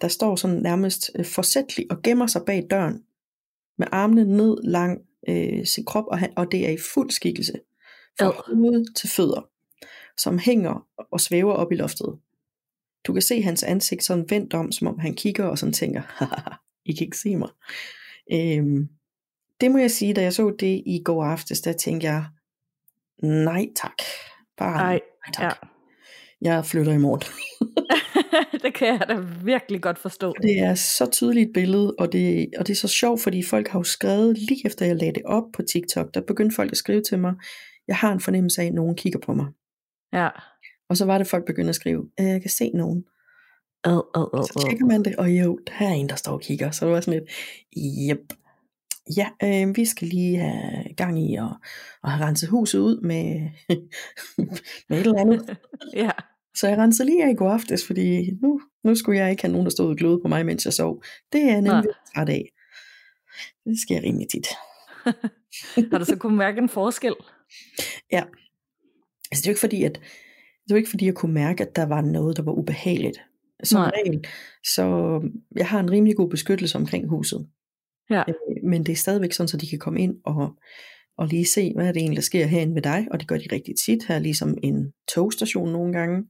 der 0.00 0.08
står 0.08 0.36
sådan 0.36 0.56
nærmest 0.56 1.10
øh, 1.18 1.24
forsætlig 1.24 1.86
og 1.90 2.02
gemmer 2.02 2.26
sig 2.26 2.42
bag 2.46 2.66
døren, 2.70 3.02
med 3.78 3.86
armene 3.92 4.24
ned 4.36 4.56
lang 4.64 5.00
øh, 5.28 5.66
sin 5.66 5.84
krop, 5.84 6.04
og, 6.06 6.18
han, 6.18 6.32
og 6.36 6.52
det 6.52 6.68
er 6.68 6.70
i 6.72 6.78
fuld 6.94 7.10
skikkelse, 7.10 7.52
fra 8.18 8.26
Ad. 8.26 8.54
hoved 8.54 8.94
til 8.94 9.08
fødder, 9.08 9.48
som 10.18 10.38
hænger 10.38 10.86
og 11.12 11.20
svæver 11.20 11.52
op 11.52 11.72
i 11.72 11.74
loftet. 11.74 12.18
Du 13.06 13.12
kan 13.12 13.22
se 13.22 13.42
hans 13.42 13.62
ansigt 13.62 14.04
sådan 14.04 14.24
vendt 14.28 14.54
om, 14.54 14.72
som 14.72 14.86
om 14.86 14.98
han 14.98 15.14
kigger 15.14 15.44
og 15.44 15.58
sådan 15.58 15.72
tænker, 15.72 16.02
haha, 16.06 16.54
I 16.84 16.92
kan 16.92 17.04
ikke 17.04 17.18
se 17.18 17.36
mig. 17.36 17.48
Øhm, 18.32 18.88
det 19.60 19.70
må 19.70 19.78
jeg 19.78 19.90
sige, 19.90 20.14
da 20.14 20.22
jeg 20.22 20.32
så 20.32 20.56
det 20.58 20.82
i 20.86 21.02
går 21.04 21.24
aftes, 21.24 21.60
der 21.60 21.72
tænkte 21.72 22.06
jeg, 22.06 22.24
nej 23.22 23.66
tak. 23.76 24.02
Bare 24.56 24.80
Ej, 24.80 25.00
nej 25.26 25.32
tak. 25.34 25.44
ja. 25.44 25.68
Jeg 26.40 26.66
flytter 26.66 26.92
i 26.92 26.98
morgen. 26.98 27.22
det 28.64 28.74
kan 28.74 28.88
jeg 28.88 29.04
da 29.08 29.16
virkelig 29.44 29.82
godt 29.82 29.98
forstå. 29.98 30.34
Det 30.42 30.58
er 30.58 30.74
så 30.74 31.10
tydeligt 31.10 31.48
et 31.48 31.52
billede, 31.52 31.94
og 31.98 32.12
det, 32.12 32.48
og 32.58 32.66
det 32.66 32.72
er 32.72 32.76
så 32.76 32.88
sjovt, 32.88 33.20
fordi 33.20 33.42
folk 33.42 33.68
har 33.68 33.78
jo 33.78 33.82
skrevet, 33.82 34.38
lige 34.38 34.66
efter 34.66 34.86
jeg 34.86 34.96
lagde 34.96 35.12
det 35.12 35.22
op 35.24 35.44
på 35.52 35.62
TikTok, 35.62 36.14
der 36.14 36.20
begyndte 36.20 36.56
folk 36.56 36.72
at 36.72 36.76
skrive 36.76 37.02
til 37.02 37.18
mig, 37.18 37.34
jeg 37.88 37.96
har 37.96 38.12
en 38.12 38.20
fornemmelse 38.20 38.62
af, 38.62 38.66
at 38.66 38.74
nogen 38.74 38.96
kigger 38.96 39.18
på 39.18 39.34
mig. 39.34 39.46
Ja. 40.12 40.28
Og 40.88 40.96
så 40.96 41.04
var 41.04 41.18
det, 41.18 41.26
folk 41.26 41.46
begyndte 41.46 41.68
at 41.68 41.74
skrive, 41.74 42.10
"Øh, 42.20 42.26
jeg 42.26 42.40
kan 42.40 42.50
se 42.50 42.70
nogen. 42.74 43.04
Ad, 43.84 44.02
ad, 44.14 44.26
ad, 44.34 44.42
Så 44.44 44.64
tjekker 44.66 44.86
man 44.86 45.04
det, 45.04 45.16
og 45.16 45.30
jo, 45.30 45.58
der 45.66 45.86
er 45.86 45.92
en, 45.92 46.08
der 46.08 46.16
står 46.16 46.32
og 46.32 46.40
kigger. 46.40 46.70
Så 46.70 46.84
det 46.84 46.94
var 46.94 47.00
sådan 47.00 47.20
lidt, 47.20 47.30
jep. 48.08 48.32
Ja, 49.16 49.28
øh, 49.42 49.76
vi 49.76 49.84
skal 49.84 50.08
lige 50.08 50.38
have 50.38 50.94
gang 50.96 51.30
i 51.30 51.36
at, 51.36 51.44
at 52.04 52.10
have 52.10 52.26
renset 52.26 52.48
huset 52.48 52.78
ud 52.78 53.00
med, 53.00 53.50
med 54.88 54.98
et 54.98 55.06
eller 55.06 55.20
andet. 55.20 55.56
ja. 56.04 56.10
Så 56.54 56.68
jeg 56.68 56.78
rensede 56.78 57.08
lige 57.08 57.24
af 57.24 57.30
i 57.30 57.34
går 57.34 57.50
aftes, 57.50 57.86
fordi 57.86 58.30
nu, 58.42 58.60
nu 58.84 58.94
skulle 58.94 59.18
jeg 59.18 59.30
ikke 59.30 59.42
have 59.42 59.52
nogen, 59.52 59.66
der 59.66 59.70
stod 59.70 59.90
og 59.90 59.96
gløde 59.96 60.20
på 60.22 60.28
mig, 60.28 60.46
mens 60.46 60.64
jeg 60.64 60.72
sov. 60.72 61.02
Det 61.32 61.42
er 61.42 61.52
jeg 61.52 61.60
nemlig 61.60 61.90
træt 62.14 62.28
af. 62.28 62.44
Det 63.64 63.80
sker 63.86 64.02
rimelig 64.02 64.28
tit. 64.28 64.46
Har 65.92 65.98
du 65.98 66.04
så 66.04 66.16
kunne 66.16 66.36
mærke 66.36 66.58
en 66.58 66.68
forskel? 66.68 67.14
Ja. 68.12 68.22
Altså 69.30 69.42
det 69.42 69.46
er 69.46 69.50
jo 69.50 69.52
ikke 69.52 69.60
fordi, 69.60 69.84
at 69.84 69.94
det 70.68 70.74
var 70.74 70.76
ikke 70.76 70.90
fordi, 70.90 71.06
jeg 71.06 71.14
kunne 71.14 71.34
mærke, 71.34 71.64
at 71.64 71.76
der 71.76 71.86
var 71.86 72.00
noget, 72.00 72.36
der 72.36 72.42
var 72.42 72.52
ubehageligt. 72.52 73.20
Som 73.62 73.80
Nej. 73.80 73.90
regel. 73.94 74.26
Så 74.64 74.84
jeg 75.56 75.66
har 75.68 75.80
en 75.80 75.90
rimelig 75.90 76.16
god 76.16 76.30
beskyttelse 76.30 76.78
omkring 76.78 77.08
huset. 77.08 77.46
Ja. 78.10 78.22
Øh, 78.28 78.34
Men 78.64 78.86
det 78.86 78.92
er 78.92 78.96
stadigvæk 78.96 79.32
sådan, 79.32 79.48
så 79.48 79.56
de 79.56 79.68
kan 79.68 79.78
komme 79.78 80.00
ind 80.00 80.16
og, 80.24 80.54
og 81.18 81.26
lige 81.26 81.46
se, 81.46 81.72
hvad 81.74 81.88
er 81.88 81.92
det 81.92 82.00
egentlig, 82.00 82.16
der 82.16 82.22
sker 82.22 82.46
herinde 82.46 82.74
ved 82.74 82.82
dig. 82.82 83.06
Og 83.10 83.20
det 83.20 83.28
gør 83.28 83.38
de 83.38 83.48
rigtig 83.52 83.74
tit 83.86 84.04
her, 84.08 84.18
ligesom 84.18 84.58
en 84.62 84.92
togstation 85.14 85.72
nogle 85.72 85.92
gange. 85.92 86.24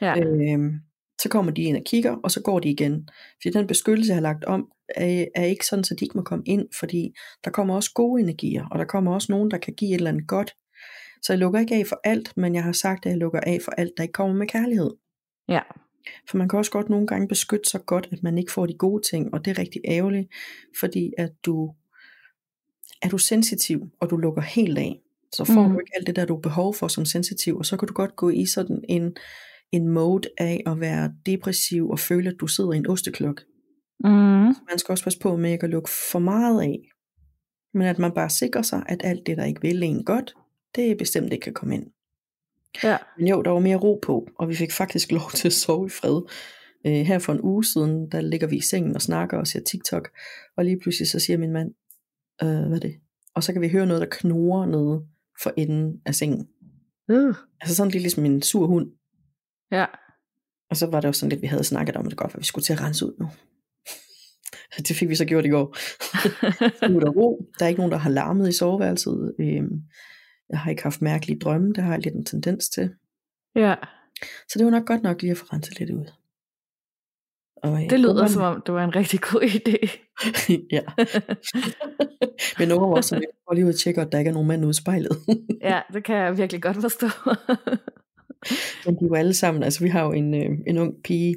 Ja. 0.00 0.18
Øhm, 0.18 0.72
så 1.20 1.28
kommer 1.28 1.52
de 1.52 1.62
ind 1.62 1.76
og 1.76 1.82
kigger, 1.86 2.16
og 2.24 2.30
så 2.30 2.42
går 2.42 2.58
de 2.60 2.70
igen. 2.70 3.08
Fordi 3.42 3.58
den 3.58 3.66
beskyttelse, 3.66 4.10
jeg 4.10 4.16
har 4.16 4.22
lagt 4.22 4.44
om, 4.44 4.68
er, 4.88 5.24
er 5.34 5.44
ikke 5.44 5.66
sådan, 5.66 5.84
så 5.84 5.94
de 5.94 6.04
ikke 6.04 6.18
må 6.18 6.22
komme 6.22 6.44
ind, 6.46 6.66
fordi 6.78 7.10
der 7.44 7.50
kommer 7.50 7.74
også 7.74 7.90
gode 7.94 8.22
energier, 8.22 8.66
og 8.70 8.78
der 8.78 8.84
kommer 8.84 9.14
også 9.14 9.32
nogen, 9.32 9.50
der 9.50 9.58
kan 9.58 9.74
give 9.74 9.90
et 9.90 9.94
eller 9.94 10.10
andet 10.10 10.28
godt. 10.28 10.54
Så 11.26 11.32
jeg 11.32 11.38
lukker 11.38 11.60
ikke 11.60 11.74
af 11.74 11.86
for 11.86 12.00
alt, 12.04 12.36
men 12.36 12.54
jeg 12.54 12.64
har 12.64 12.72
sagt, 12.72 13.06
at 13.06 13.10
jeg 13.10 13.18
lukker 13.18 13.40
af 13.40 13.58
for 13.64 13.72
alt, 13.72 13.92
der 13.96 14.02
ikke 14.02 14.12
kommer 14.12 14.36
med 14.36 14.46
kærlighed. 14.46 14.90
Ja. 15.48 15.60
For 16.30 16.38
man 16.38 16.48
kan 16.48 16.58
også 16.58 16.70
godt 16.70 16.88
nogle 16.88 17.06
gange 17.06 17.28
beskytte 17.28 17.70
sig 17.70 17.80
godt, 17.86 18.08
at 18.12 18.22
man 18.22 18.38
ikke 18.38 18.52
får 18.52 18.66
de 18.66 18.74
gode 18.74 19.02
ting, 19.10 19.34
og 19.34 19.44
det 19.44 19.50
er 19.50 19.58
rigtig 19.58 19.80
ærgerligt, 19.88 20.28
fordi 20.80 21.12
at 21.18 21.32
du 21.46 21.74
er 23.02 23.08
du 23.08 23.18
sensitiv, 23.18 23.80
og 24.00 24.10
du 24.10 24.16
lukker 24.16 24.42
helt 24.42 24.78
af, 24.78 25.00
så 25.32 25.44
får 25.44 25.66
mm. 25.66 25.72
du 25.72 25.78
ikke 25.78 25.92
alt 25.94 26.06
det 26.06 26.16
der, 26.16 26.24
du 26.24 26.34
har 26.34 26.40
behov 26.40 26.74
for 26.74 26.88
som 26.88 27.04
sensitiv, 27.04 27.56
og 27.56 27.66
så 27.66 27.76
kan 27.76 27.88
du 27.88 27.94
godt 27.94 28.16
gå 28.16 28.30
i 28.30 28.46
sådan 28.46 28.84
en, 28.88 29.16
en 29.72 29.88
mode 29.88 30.28
af 30.38 30.62
at 30.66 30.80
være 30.80 31.12
depressiv 31.26 31.88
og 31.90 31.98
føle, 31.98 32.30
at 32.30 32.36
du 32.40 32.46
sidder 32.46 32.72
i 32.72 32.76
en 32.76 32.86
osteklok. 32.86 33.42
Mm. 34.04 34.10
Man 34.70 34.78
skal 34.78 34.92
også 34.92 35.04
passe 35.04 35.18
på 35.18 35.36
med 35.36 35.52
ikke 35.52 35.64
at 35.64 35.70
lukke 35.70 35.90
for 36.12 36.18
meget 36.18 36.62
af, 36.62 36.78
men 37.74 37.86
at 37.86 37.98
man 37.98 38.12
bare 38.12 38.30
sikrer 38.30 38.62
sig, 38.62 38.82
at 38.88 39.00
alt 39.04 39.26
det, 39.26 39.36
der 39.36 39.44
ikke 39.44 39.62
vil 39.62 39.82
en 39.82 40.04
godt, 40.04 40.34
det 40.76 40.98
bestemt 40.98 41.32
ikke 41.32 41.44
kan 41.44 41.54
komme 41.54 41.74
ind. 41.74 41.86
Ja. 42.82 42.96
Men 43.18 43.28
jo, 43.28 43.42
der 43.42 43.50
var 43.50 43.60
mere 43.60 43.76
ro 43.76 44.00
på, 44.02 44.28
og 44.38 44.48
vi 44.48 44.54
fik 44.54 44.72
faktisk 44.72 45.12
lov 45.18 45.30
til 45.34 45.48
at 45.48 45.52
sove 45.52 45.86
i 45.86 45.90
fred. 45.90 46.22
Øh, 46.86 47.06
her 47.06 47.18
for 47.18 47.32
en 47.32 47.40
uge 47.40 47.64
siden, 47.64 48.10
der 48.10 48.20
ligger 48.20 48.46
vi 48.46 48.56
i 48.56 48.60
sengen 48.60 48.94
og 48.94 49.02
snakker 49.02 49.38
og 49.38 49.46
ser 49.46 49.60
TikTok, 49.60 50.10
og 50.56 50.64
lige 50.64 50.78
pludselig 50.80 51.08
så 51.08 51.18
siger 51.18 51.38
min 51.38 51.52
mand, 51.52 51.70
øh, 52.42 52.48
hvad 52.48 52.76
er 52.76 52.80
det? 52.80 52.94
Og 53.34 53.42
så 53.42 53.52
kan 53.52 53.62
vi 53.62 53.68
høre 53.68 53.86
noget, 53.86 54.00
der 54.00 54.08
knurrer 54.10 54.66
nede 54.66 55.06
for 55.42 55.52
enden 55.56 56.00
af 56.06 56.14
sengen. 56.14 56.48
Uh. 57.08 57.34
Altså 57.60 57.76
sådan 57.76 57.90
lidt 57.90 58.02
ligesom 58.02 58.24
en 58.24 58.42
sur 58.42 58.66
hund. 58.66 58.90
Ja. 59.72 59.86
Og 60.70 60.76
så 60.76 60.86
var 60.86 61.00
det 61.00 61.08
jo 61.08 61.12
sådan 61.12 61.30
lidt, 61.30 61.42
vi 61.42 61.46
havde 61.46 61.64
snakket 61.64 61.96
om, 61.96 62.06
at 62.06 62.10
det 62.10 62.18
godt, 62.18 62.34
at 62.34 62.40
vi 62.40 62.44
skulle 62.44 62.64
til 62.64 62.72
at 62.72 62.80
rense 62.80 63.06
ud 63.06 63.12
nu. 63.20 63.28
Det 64.88 64.96
fik 64.96 65.08
vi 65.08 65.14
så 65.14 65.24
gjort 65.24 65.44
i 65.44 65.48
går. 65.48 65.76
Nu 66.90 66.96
er 66.96 67.00
der 67.00 67.10
ro. 67.10 67.46
Der 67.58 67.64
er 67.64 67.68
ikke 67.68 67.80
nogen, 67.80 67.92
der 67.92 67.98
har 67.98 68.10
larmet 68.10 68.48
i 68.48 68.52
soveværelset. 68.52 69.34
Øhm, 69.40 69.82
Jeg 70.50 70.58
har 70.58 70.70
ikke 70.70 70.82
haft 70.82 71.02
mærkelige 71.02 71.38
drømme. 71.38 71.72
Det 71.72 71.84
har 71.84 71.90
jeg 71.92 72.00
lidt 72.02 72.14
en 72.14 72.24
tendens 72.24 72.68
til. 72.68 72.90
Ja. 73.54 73.74
Så 74.48 74.58
det 74.58 74.64
var 74.64 74.70
nok 74.70 74.86
godt 74.86 75.02
nok 75.02 75.22
lige 75.22 75.30
at 75.30 75.36
få 75.38 75.44
renset 75.52 75.78
lidt 75.78 75.90
ud. 75.90 76.04
Og, 77.62 77.78
Det 77.90 78.00
lyder 78.00 78.12
ungerne- 78.14 78.28
som 78.32 78.42
om, 78.42 78.62
det 78.66 78.74
var 78.74 78.84
en 78.84 78.96
rigtig 78.96 79.20
god 79.20 79.40
idé. 79.42 79.98
ja. 80.76 80.82
Men 82.58 82.68
nogle 82.68 82.96
også 82.96 83.08
sådan, 83.08 83.20
lidt, 83.20 83.30
"Prøv 83.46 83.54
lige 83.54 83.64
ud 83.64 83.70
og 83.72 83.78
tjekke, 83.78 84.00
at 84.00 84.12
der 84.12 84.18
ikke 84.18 84.28
er 84.28 84.32
nogen 84.32 84.48
mand 84.48 84.64
ude 84.64 84.70
i 84.70 84.74
spejlet. 84.74 85.16
ja, 85.62 85.80
det 85.92 86.04
kan 86.04 86.16
jeg 86.16 86.38
virkelig 86.38 86.62
godt 86.62 86.76
forstå. 86.80 87.06
Men 88.86 88.94
de 89.00 89.10
var 89.10 89.16
alle 89.16 89.34
sammen, 89.34 89.62
altså 89.62 89.84
vi 89.84 89.88
har 89.88 90.04
jo 90.04 90.12
en, 90.12 90.34
øh, 90.34 90.58
en 90.66 90.78
ung 90.78 90.94
pige, 91.04 91.36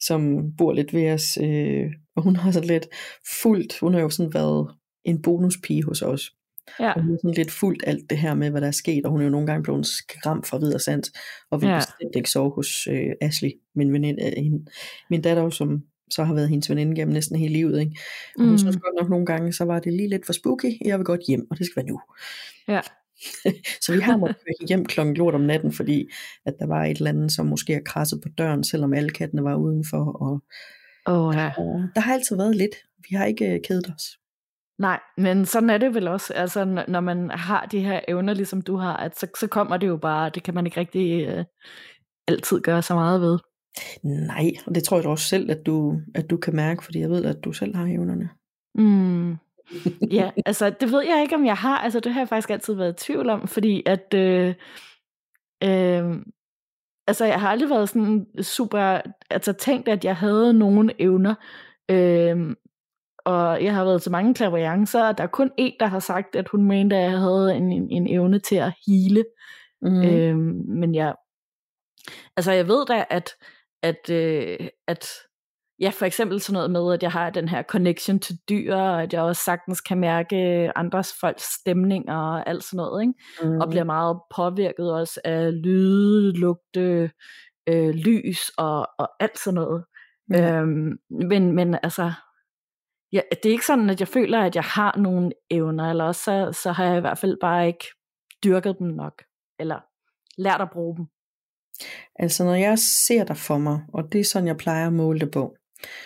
som 0.00 0.52
bor 0.56 0.72
lidt 0.72 0.94
ved 0.94 1.10
os, 1.12 1.38
øh, 1.42 1.92
og 2.16 2.22
hun 2.22 2.36
har 2.36 2.50
sådan 2.50 2.68
lidt 2.68 2.86
fuldt, 3.42 3.78
hun 3.78 3.94
har 3.94 4.00
jo 4.00 4.08
sådan 4.10 4.34
været 4.34 4.74
en 5.04 5.22
bonuspige 5.22 5.84
hos 5.84 6.02
os. 6.02 6.34
Ja. 6.80 6.92
Hun 6.94 7.10
har 7.10 7.16
sådan 7.22 7.34
lidt 7.34 7.50
fuldt 7.50 7.82
alt 7.86 8.10
det 8.10 8.18
her 8.18 8.34
med, 8.34 8.50
hvad 8.50 8.60
der 8.60 8.66
er 8.66 8.70
sket, 8.70 9.04
og 9.04 9.10
hun 9.10 9.20
er 9.20 9.24
jo 9.24 9.30
nogle 9.30 9.46
gange 9.46 9.62
blevet 9.62 9.86
skræmt 9.86 10.46
fra 10.46 10.58
videre 10.58 10.78
sandt, 10.80 11.10
og 11.50 11.60
vil 11.62 11.68
Ja. 11.68 11.76
bestemt 11.78 12.16
ikke 12.16 12.30
sove 12.30 12.50
hos 12.54 12.86
øh, 12.86 13.10
Ashley, 13.20 13.50
min 13.74 13.92
veninde, 13.92 14.22
øh, 14.26 14.42
hende. 14.44 14.64
min 15.10 15.22
datter, 15.22 15.42
jo, 15.42 15.50
som 15.50 15.82
så 16.10 16.24
har 16.24 16.34
været 16.34 16.48
hendes 16.48 16.70
veninde 16.70 16.94
gennem 16.96 17.12
næsten 17.14 17.36
hele 17.38 17.52
livet. 17.52 17.80
Ikke? 17.80 17.92
Og 18.36 18.42
hun 18.44 18.50
Mm. 18.52 18.58
synes 18.58 18.76
godt 18.76 18.94
nok 19.00 19.10
nogle 19.10 19.26
gange, 19.26 19.52
så 19.52 19.64
var 19.64 19.78
det 19.80 19.92
lige 19.92 20.08
lidt 20.08 20.26
for 20.26 20.32
spooky, 20.32 20.78
jeg 20.84 20.98
vil 20.98 21.04
godt 21.04 21.20
hjem, 21.28 21.46
og 21.50 21.58
det 21.58 21.66
skal 21.66 21.76
være 21.82 21.86
nu. 21.92 22.00
Ja. 22.68 22.80
så 23.84 23.92
vi 23.92 24.00
har 24.00 24.16
måttet 24.16 24.36
køre 24.36 24.66
hjem 24.68 24.84
klokken 24.84 25.16
lort 25.16 25.34
om 25.34 25.40
natten, 25.40 25.72
fordi 25.72 26.08
at 26.46 26.54
der 26.58 26.66
var 26.66 26.84
et 26.84 26.96
eller 26.96 27.10
andet, 27.10 27.32
som 27.32 27.46
måske 27.46 27.72
har 27.72 27.80
krasset 27.86 28.20
på 28.22 28.28
døren, 28.38 28.64
selvom 28.64 28.92
alle 28.94 29.10
kattene 29.10 29.44
var 29.44 29.56
udenfor. 29.56 30.04
Og, 30.22 30.42
Åh, 31.14 31.34
ja. 31.36 31.50
og 31.58 31.82
der 31.94 32.00
har 32.00 32.12
altid 32.14 32.36
været 32.36 32.56
lidt. 32.56 32.74
Vi 33.10 33.16
har 33.16 33.24
ikke 33.24 33.46
øh, 33.54 33.60
kedet 33.68 33.92
os. 33.96 34.02
Nej, 34.78 35.00
men 35.16 35.46
sådan 35.46 35.70
er 35.70 35.78
det 35.78 35.94
vel 35.94 36.08
også, 36.08 36.34
altså 36.34 36.84
når 36.88 37.00
man 37.00 37.30
har 37.30 37.66
de 37.66 37.80
her 37.80 38.00
evner, 38.08 38.34
ligesom 38.34 38.62
du 38.62 38.76
har, 38.76 38.96
at 38.96 39.18
så, 39.18 39.26
så 39.40 39.46
kommer 39.46 39.76
det 39.76 39.86
jo 39.86 39.96
bare, 39.96 40.30
det 40.30 40.42
kan 40.42 40.54
man 40.54 40.66
ikke 40.66 40.80
rigtig 40.80 41.26
øh, 41.28 41.44
altid 42.28 42.60
gøre 42.60 42.82
så 42.82 42.94
meget 42.94 43.20
ved. 43.20 43.38
Nej, 44.02 44.50
og 44.66 44.74
det 44.74 44.84
tror 44.84 44.96
jeg 44.96 45.04
da 45.04 45.08
også 45.08 45.28
selv, 45.28 45.50
at 45.50 45.66
du, 45.66 46.00
at 46.14 46.30
du 46.30 46.36
kan 46.36 46.56
mærke, 46.56 46.84
fordi 46.84 47.00
jeg 47.00 47.10
ved, 47.10 47.24
at 47.24 47.44
du 47.44 47.52
selv 47.52 47.76
har 47.76 47.84
evnerne. 47.84 48.30
Mm. 48.74 49.36
Ja, 50.10 50.30
altså 50.46 50.70
det 50.70 50.92
ved 50.92 51.02
jeg 51.02 51.22
ikke, 51.22 51.34
om 51.34 51.46
jeg 51.46 51.54
har, 51.54 51.78
altså 51.78 52.00
det 52.00 52.12
har 52.12 52.20
jeg 52.20 52.28
faktisk 52.28 52.50
altid 52.50 52.74
været 52.74 52.92
i 52.92 53.04
tvivl 53.04 53.30
om, 53.30 53.48
fordi 53.48 53.82
at, 53.86 54.14
øh, 54.14 54.54
øh, 55.64 56.16
altså 57.06 57.24
jeg 57.24 57.40
har 57.40 57.48
aldrig 57.48 57.70
været 57.70 57.88
sådan 57.88 58.26
super, 58.42 59.00
altså 59.30 59.52
tænkt, 59.52 59.88
at 59.88 60.04
jeg 60.04 60.16
havde 60.16 60.54
nogle 60.54 60.92
evner, 60.98 61.34
øh, 61.90 62.54
og 63.24 63.64
jeg 63.64 63.74
har 63.74 63.84
været 63.84 64.02
til 64.02 64.12
mange 64.12 64.34
klaverjancer, 64.34 65.04
og 65.04 65.18
der 65.18 65.24
er 65.24 65.28
kun 65.28 65.50
en, 65.58 65.72
der 65.80 65.86
har 65.86 65.98
sagt, 65.98 66.36
at 66.36 66.48
hun 66.48 66.64
mente, 66.64 66.96
at 66.96 67.02
jeg 67.02 67.18
havde 67.18 67.54
en, 67.54 67.72
en, 67.72 67.90
en 67.90 68.08
evne 68.08 68.38
til 68.38 68.56
at 68.56 68.72
hele, 68.86 69.24
Mm. 69.82 69.90
Mm. 69.90 70.02
Øhm, 70.02 70.64
men 70.68 70.94
jeg, 70.94 71.14
altså 72.36 72.52
jeg 72.52 72.68
ved 72.68 72.86
da, 72.86 73.04
at, 73.10 73.30
at, 73.82 74.10
øh, 74.10 74.68
at 74.86 75.06
ja, 75.80 75.90
for 75.90 76.06
eksempel 76.06 76.40
sådan 76.40 76.52
noget 76.52 76.70
med, 76.70 76.94
at 76.94 77.02
jeg 77.02 77.12
har 77.12 77.30
den 77.30 77.48
her 77.48 77.62
connection 77.62 78.18
til 78.18 78.36
dyr, 78.48 78.74
og 78.74 79.02
at 79.02 79.12
jeg 79.12 79.22
også 79.22 79.44
sagtens 79.44 79.80
kan 79.80 79.98
mærke 79.98 80.36
andres 80.76 81.14
folks 81.20 81.44
stemninger 81.60 82.16
og 82.16 82.48
alt 82.48 82.64
sådan 82.64 82.76
noget, 82.76 83.02
ikke? 83.02 83.14
mm. 83.42 83.60
og 83.60 83.68
bliver 83.68 83.84
meget 83.84 84.20
påvirket 84.36 84.92
også 84.92 85.20
af 85.24 85.62
lyde, 85.62 86.32
lugte, 86.32 87.10
øh, 87.68 87.90
lys 87.90 88.50
og, 88.58 88.88
og 88.98 89.08
alt 89.20 89.38
sådan 89.38 89.54
noget. 89.54 89.84
Ja. 90.32 90.60
Øhm, 90.60 90.98
men, 91.10 91.52
men 91.52 91.78
altså, 91.82 92.12
ja, 93.12 93.20
det 93.30 93.46
er 93.48 93.52
ikke 93.52 93.66
sådan, 93.66 93.90
at 93.90 94.00
jeg 94.00 94.08
føler, 94.08 94.40
at 94.40 94.54
jeg 94.54 94.64
har 94.64 94.96
nogle 94.98 95.32
evner, 95.50 95.90
eller 95.90 96.04
også 96.04 96.22
så, 96.22 96.60
så 96.62 96.72
har 96.72 96.84
jeg 96.84 96.96
i 96.96 97.00
hvert 97.00 97.18
fald 97.18 97.36
bare 97.40 97.66
ikke 97.66 97.84
dyrket 98.44 98.76
dem 98.78 98.86
nok, 98.86 99.22
eller 99.58 99.80
lært 100.38 100.60
at 100.60 100.70
bruge 100.72 100.96
dem. 100.96 101.06
Altså 102.16 102.44
når 102.44 102.54
jeg 102.54 102.78
ser 102.78 103.24
dig 103.24 103.36
for 103.36 103.58
mig, 103.58 103.80
og 103.92 104.12
det 104.12 104.20
er 104.20 104.24
sådan, 104.24 104.48
jeg 104.48 104.56
plejer 104.56 104.86
at 104.86 104.92
måle 104.92 105.20
det 105.20 105.30
på, 105.30 105.54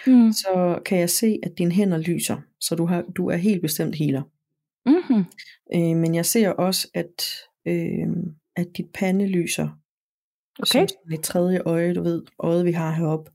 Mm. 0.07 0.33
så 0.33 0.81
kan 0.85 0.99
jeg 0.99 1.11
se, 1.11 1.39
at 1.43 1.59
dine 1.59 1.73
hænder 1.73 1.99
lyser, 1.99 2.37
så 2.61 2.75
du, 2.75 2.87
har, 2.87 3.03
du 3.17 3.29
er 3.29 3.37
helt 3.37 3.63
bestemt 3.63 3.97
healer. 3.97 4.23
Mm-hmm. 4.87 5.25
Øh, 5.75 5.97
men 5.97 6.15
jeg 6.15 6.27
ser 6.27 6.51
også, 6.51 6.89
at, 6.95 7.25
øh, 7.67 8.09
at 8.57 8.67
dit 8.77 8.87
pande 8.95 9.27
lyser. 9.27 9.69
Okay. 10.59 10.67
Som 10.67 10.89
sådan 10.89 11.13
et 11.13 11.23
tredje 11.25 11.61
øje, 11.61 11.95
du 11.95 12.03
ved, 12.03 12.23
øjet 12.39 12.65
vi 12.65 12.73
har 12.73 12.91
heroppe. 12.91 13.31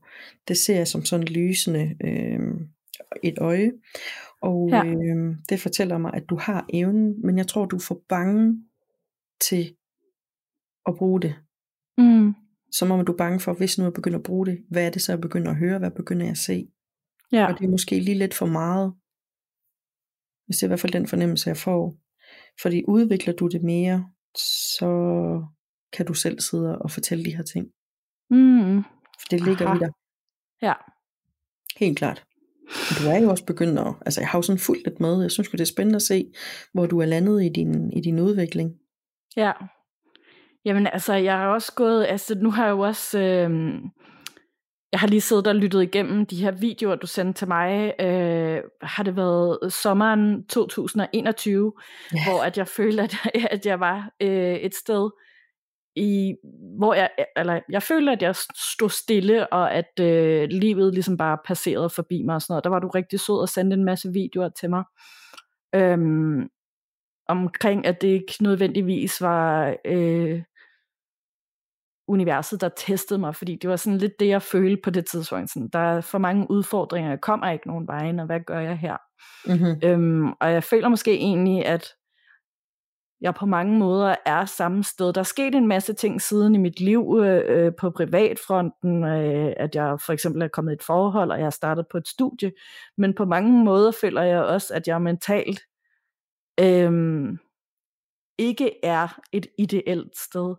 Det 0.48 0.56
ser 0.58 0.76
jeg 0.76 0.88
som 0.88 1.04
sådan 1.04 1.26
lysende 1.26 1.96
øh, 2.04 2.40
et 3.22 3.38
øje. 3.38 3.72
Og 4.42 4.68
Ja. 4.70 4.84
øh, 4.84 5.36
det 5.48 5.60
fortæller 5.60 5.98
mig, 5.98 6.14
at 6.14 6.24
du 6.28 6.36
har 6.36 6.66
evnen, 6.72 7.26
men 7.26 7.38
jeg 7.38 7.46
tror, 7.46 7.64
du 7.66 7.76
er 7.76 7.80
for 7.88 8.00
bange 8.08 8.64
til 9.40 9.76
at 10.86 10.94
bruge 10.98 11.20
det. 11.20 11.34
Mm. 11.98 12.34
Som 12.72 12.90
om 12.90 13.04
du 13.06 13.12
er 13.12 13.16
bange 13.16 13.40
for, 13.40 13.52
hvis 13.54 13.78
nu 13.78 13.84
jeg 13.84 13.92
begynder 13.92 14.18
at 14.18 14.24
bruge 14.24 14.46
det, 14.46 14.64
hvad 14.70 14.86
er 14.86 14.90
det 14.90 15.02
så, 15.02 15.12
jeg 15.12 15.20
begynder 15.20 15.50
at 15.50 15.56
høre, 15.56 15.78
hvad 15.78 15.90
begynder 15.90 16.24
jeg 16.26 16.30
at 16.30 16.38
se? 16.38 16.68
Ja. 17.32 17.46
Og 17.52 17.58
det 17.58 17.64
er 17.64 17.70
måske 17.70 18.00
lige 18.00 18.18
lidt 18.18 18.34
for 18.34 18.46
meget. 18.46 18.94
Hvis 20.46 20.56
det 20.56 20.62
er 20.62 20.66
i 20.66 20.70
hvert 20.70 20.80
fald 20.80 20.92
den 20.92 21.06
fornemmelse, 21.06 21.48
jeg 21.48 21.56
får. 21.56 21.96
Fordi 22.62 22.84
udvikler 22.88 23.34
du 23.34 23.48
det 23.48 23.62
mere, 23.62 24.10
så 24.76 24.90
kan 25.92 26.06
du 26.06 26.14
selv 26.14 26.40
sidde 26.40 26.78
og 26.78 26.90
fortælle 26.90 27.24
de 27.24 27.36
her 27.36 27.42
ting. 27.42 27.66
Mm. 28.30 28.82
For 29.20 29.28
det 29.30 29.40
ligger 29.44 29.66
Aha. 29.66 29.76
i 29.76 29.78
dig. 29.78 29.90
Ja. 30.62 30.72
Helt 31.76 31.98
klart. 31.98 32.24
Du 32.98 33.08
er 33.08 33.18
jo 33.22 33.30
også 33.30 33.44
begyndt 33.44 33.78
at, 33.78 33.94
altså 34.06 34.20
jeg 34.20 34.28
har 34.28 34.38
jo 34.38 34.42
sådan 34.42 34.58
fuldt 34.58 34.84
lidt 34.84 35.00
med, 35.00 35.22
jeg 35.22 35.30
synes 35.30 35.48
det 35.48 35.60
er 35.60 35.64
spændende 35.64 35.96
at 35.96 36.02
se, 36.02 36.32
hvor 36.72 36.86
du 36.86 37.00
er 37.00 37.06
landet 37.06 37.44
i 37.44 37.48
din, 37.48 37.92
i 37.92 38.00
din 38.00 38.20
udvikling. 38.20 38.70
Ja. 39.36 39.52
Jamen 40.64 40.86
altså, 40.92 41.14
jeg 41.14 41.36
har 41.38 41.46
også 41.48 41.72
gået, 41.74 42.06
altså 42.08 42.34
nu 42.34 42.50
har 42.50 42.64
jeg 42.64 42.70
jo 42.70 42.80
også, 42.80 43.18
øh, 43.18 43.50
jeg 44.92 45.00
har 45.00 45.06
lige 45.06 45.20
siddet 45.20 45.46
og 45.46 45.54
lyttet 45.54 45.82
igennem 45.82 46.26
de 46.26 46.36
her 46.36 46.50
videoer, 46.50 46.96
du 46.96 47.06
sendte 47.06 47.38
til 47.40 47.48
mig, 47.48 47.92
øh, 48.00 48.60
har 48.82 49.02
det 49.02 49.16
været 49.16 49.72
sommeren 49.72 50.44
2021, 50.46 51.72
Ja. 52.14 52.18
hvor 52.30 52.42
at 52.42 52.58
jeg 52.58 52.68
følte, 52.68 53.02
at, 53.02 53.14
at 53.54 53.66
jeg 53.66 53.80
var 53.80 54.10
øh, 54.22 54.54
et 54.54 54.74
sted, 54.74 55.10
i, 55.98 56.34
hvor 56.78 56.94
jeg, 56.94 57.10
eller 57.36 57.60
jeg 57.70 57.82
følte, 57.82 58.12
at 58.12 58.22
jeg 58.22 58.34
stod 58.72 58.90
stille, 58.90 59.52
og 59.52 59.74
at 59.74 60.00
øh, 60.00 60.48
livet 60.50 60.94
ligesom 60.94 61.16
bare 61.16 61.38
passerede 61.44 61.90
forbi 61.90 62.22
mig 62.22 62.34
og 62.34 62.42
sådan 62.42 62.52
noget. 62.52 62.64
Der 62.64 62.70
var 62.70 62.78
du 62.78 62.88
rigtig 62.88 63.20
sød 63.20 63.40
og 63.40 63.48
sendte 63.48 63.74
en 63.74 63.84
masse 63.84 64.12
videoer 64.12 64.48
til 64.48 64.70
mig. 64.70 64.84
Øhm, 65.74 66.48
omkring, 67.28 67.86
at 67.86 68.02
det 68.02 68.08
ikke 68.08 68.34
nødvendigvis 68.40 69.20
var 69.20 69.76
øh, 69.84 70.42
universet, 72.08 72.60
der 72.60 72.68
testede 72.68 73.20
mig, 73.20 73.36
fordi 73.36 73.58
det 73.62 73.70
var 73.70 73.76
sådan 73.76 73.98
lidt 73.98 74.20
det, 74.20 74.28
jeg 74.28 74.42
følte 74.42 74.80
på 74.84 74.90
det 74.90 75.06
tidspunkt. 75.06 75.50
Sådan, 75.50 75.68
der 75.72 75.78
er 75.78 76.00
for 76.00 76.18
mange 76.18 76.50
udfordringer, 76.50 77.10
jeg 77.10 77.20
kommer 77.20 77.50
ikke 77.50 77.66
nogen 77.66 77.86
vejen, 77.86 78.20
og 78.20 78.26
hvad 78.26 78.40
gør 78.40 78.58
jeg 78.60 78.78
her? 78.78 78.96
Mm-hmm. 79.46 79.80
Øhm, 79.84 80.32
og 80.40 80.52
jeg 80.52 80.64
føler 80.64 80.88
måske 80.88 81.14
egentlig, 81.14 81.66
at 81.66 81.94
jeg 83.20 83.34
på 83.34 83.46
mange 83.46 83.78
måder 83.78 84.16
er 84.26 84.44
samme 84.44 84.84
sted. 84.84 85.12
Der 85.12 85.20
er 85.20 85.24
sket 85.24 85.54
en 85.54 85.66
masse 85.66 85.92
ting 85.92 86.22
siden 86.22 86.54
i 86.54 86.58
mit 86.58 86.80
liv 86.80 87.18
øh, 87.22 87.42
øh 87.46 87.72
på 87.78 87.90
privatfronten, 87.90 89.04
øh, 89.04 89.52
at 89.56 89.74
jeg 89.74 89.96
for 90.06 90.12
eksempel 90.12 90.42
er 90.42 90.48
kommet 90.48 90.72
i 90.72 90.74
et 90.74 90.82
forhold, 90.82 91.30
og 91.30 91.38
jeg 91.38 91.46
har 91.46 91.50
startet 91.50 91.86
på 91.90 91.98
et 91.98 92.08
studie. 92.08 92.52
Men 92.98 93.14
på 93.14 93.24
mange 93.24 93.64
måder 93.64 93.90
føler 94.00 94.22
jeg 94.22 94.42
også, 94.42 94.74
at 94.74 94.88
jeg 94.88 95.02
mentalt 95.02 95.60
øh, 96.60 96.92
ikke 98.38 98.84
er 98.84 99.20
et 99.32 99.46
ideelt 99.58 100.18
sted. 100.18 100.54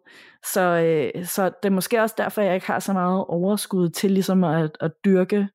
Så, 0.53 0.61
øh, 0.61 1.25
så 1.25 1.45
det 1.45 1.69
er 1.69 1.69
måske 1.69 2.01
også 2.01 2.15
derfor, 2.17 2.41
jeg 2.41 2.55
ikke 2.55 2.67
har 2.67 2.79
så 2.79 2.93
meget 2.93 3.25
overskud 3.27 3.89
til 3.89 4.11
ligesom 4.11 4.43
at, 4.43 4.77
at 4.79 4.91
dyrke 5.05 5.47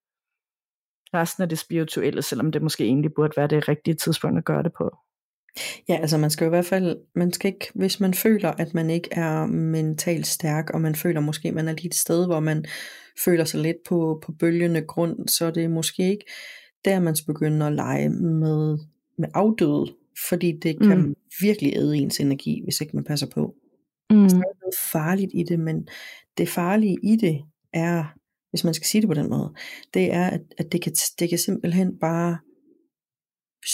resten 1.15 1.43
af 1.43 1.49
det 1.49 1.59
spirituelle, 1.59 2.23
selvom 2.23 2.53
det 2.53 2.63
måske 2.63 2.85
egentlig 2.85 3.15
burde 3.15 3.33
være 3.37 3.47
det 3.47 3.69
rigtige 3.69 3.95
tidspunkt 3.95 4.39
at 4.39 4.45
gøre 4.45 4.63
det 4.63 4.73
på. 4.73 4.99
Ja, 5.89 5.97
altså 6.01 6.19
man 6.19 6.31
skal 6.31 6.45
jo 6.45 6.49
i 6.49 6.57
hvert 6.57 6.67
fald, 6.67 6.97
man 7.15 7.33
skal 7.33 7.49
ikke, 7.49 7.67
hvis 7.75 8.01
man 8.01 8.15
føler, 8.15 8.51
at 8.51 8.75
man 8.75 8.91
ikke 8.91 9.09
er 9.13 9.47
mentalt 9.47 10.27
stærk, 10.27 10.71
og 10.71 10.81
man 10.81 10.95
føler 10.95 11.21
måske, 11.21 11.49
at 11.49 11.55
man 11.55 11.69
er 11.69 11.73
lige 11.73 11.87
et 11.87 11.95
sted, 11.95 12.27
hvor 12.27 12.41
man 12.41 12.65
føler 13.25 13.45
sig 13.45 13.61
lidt 13.61 13.77
på, 13.89 14.23
på 14.27 14.33
bølgende 14.33 14.81
grund, 14.83 15.29
så 15.29 15.51
det 15.51 15.65
er 15.65 15.69
måske 15.69 16.11
ikke 16.11 16.25
der, 16.85 17.01
man 17.01 17.17
skal 17.17 17.35
begynde 17.35 17.67
at 17.67 17.73
lege 17.73 18.09
med, 18.11 18.79
med 19.19 19.29
afdøde, 19.35 19.95
fordi 20.29 20.53
det 20.63 20.79
kan 20.81 20.99
Mm. 20.99 21.15
virkelig 21.41 21.73
æde 21.77 21.97
ens 21.97 22.21
energi, 22.21 22.61
hvis 22.65 22.81
ikke 22.81 22.97
man 22.97 23.05
passer 23.05 23.27
på. 23.27 23.55
Mm. 24.11 24.17
Der 24.17 24.37
er 24.37 24.61
noget 24.63 24.75
farligt 24.93 25.31
i 25.35 25.43
det, 25.43 25.61
men 25.61 25.89
det 26.39 26.49
farlige 26.49 26.97
i 27.03 27.17
det 27.17 27.41
er, 27.73 28.05
hvis 28.51 28.65
man 28.65 28.75
skal 28.75 28.87
sige 28.87 29.01
det 29.03 29.09
på 29.09 29.15
den 29.15 29.31
måde, 29.31 29.53
det 29.95 30.13
er, 30.13 30.27
at, 30.27 30.41
at 30.59 30.73
det, 30.73 30.83
kan, 30.83 30.93
det 31.19 31.29
kan 31.29 31.39
simpelthen 31.39 31.99
bare 32.01 32.39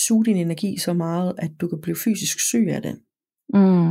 suge 0.07 0.25
din 0.25 0.37
energi 0.37 0.79
så 0.79 0.93
meget, 0.93 1.35
at 1.39 1.51
du 1.61 1.69
kan 1.69 1.81
blive 1.81 1.97
fysisk 1.97 2.41
syg 2.41 2.67
af 2.69 2.83
det. 2.83 3.01
Mm. 3.55 3.91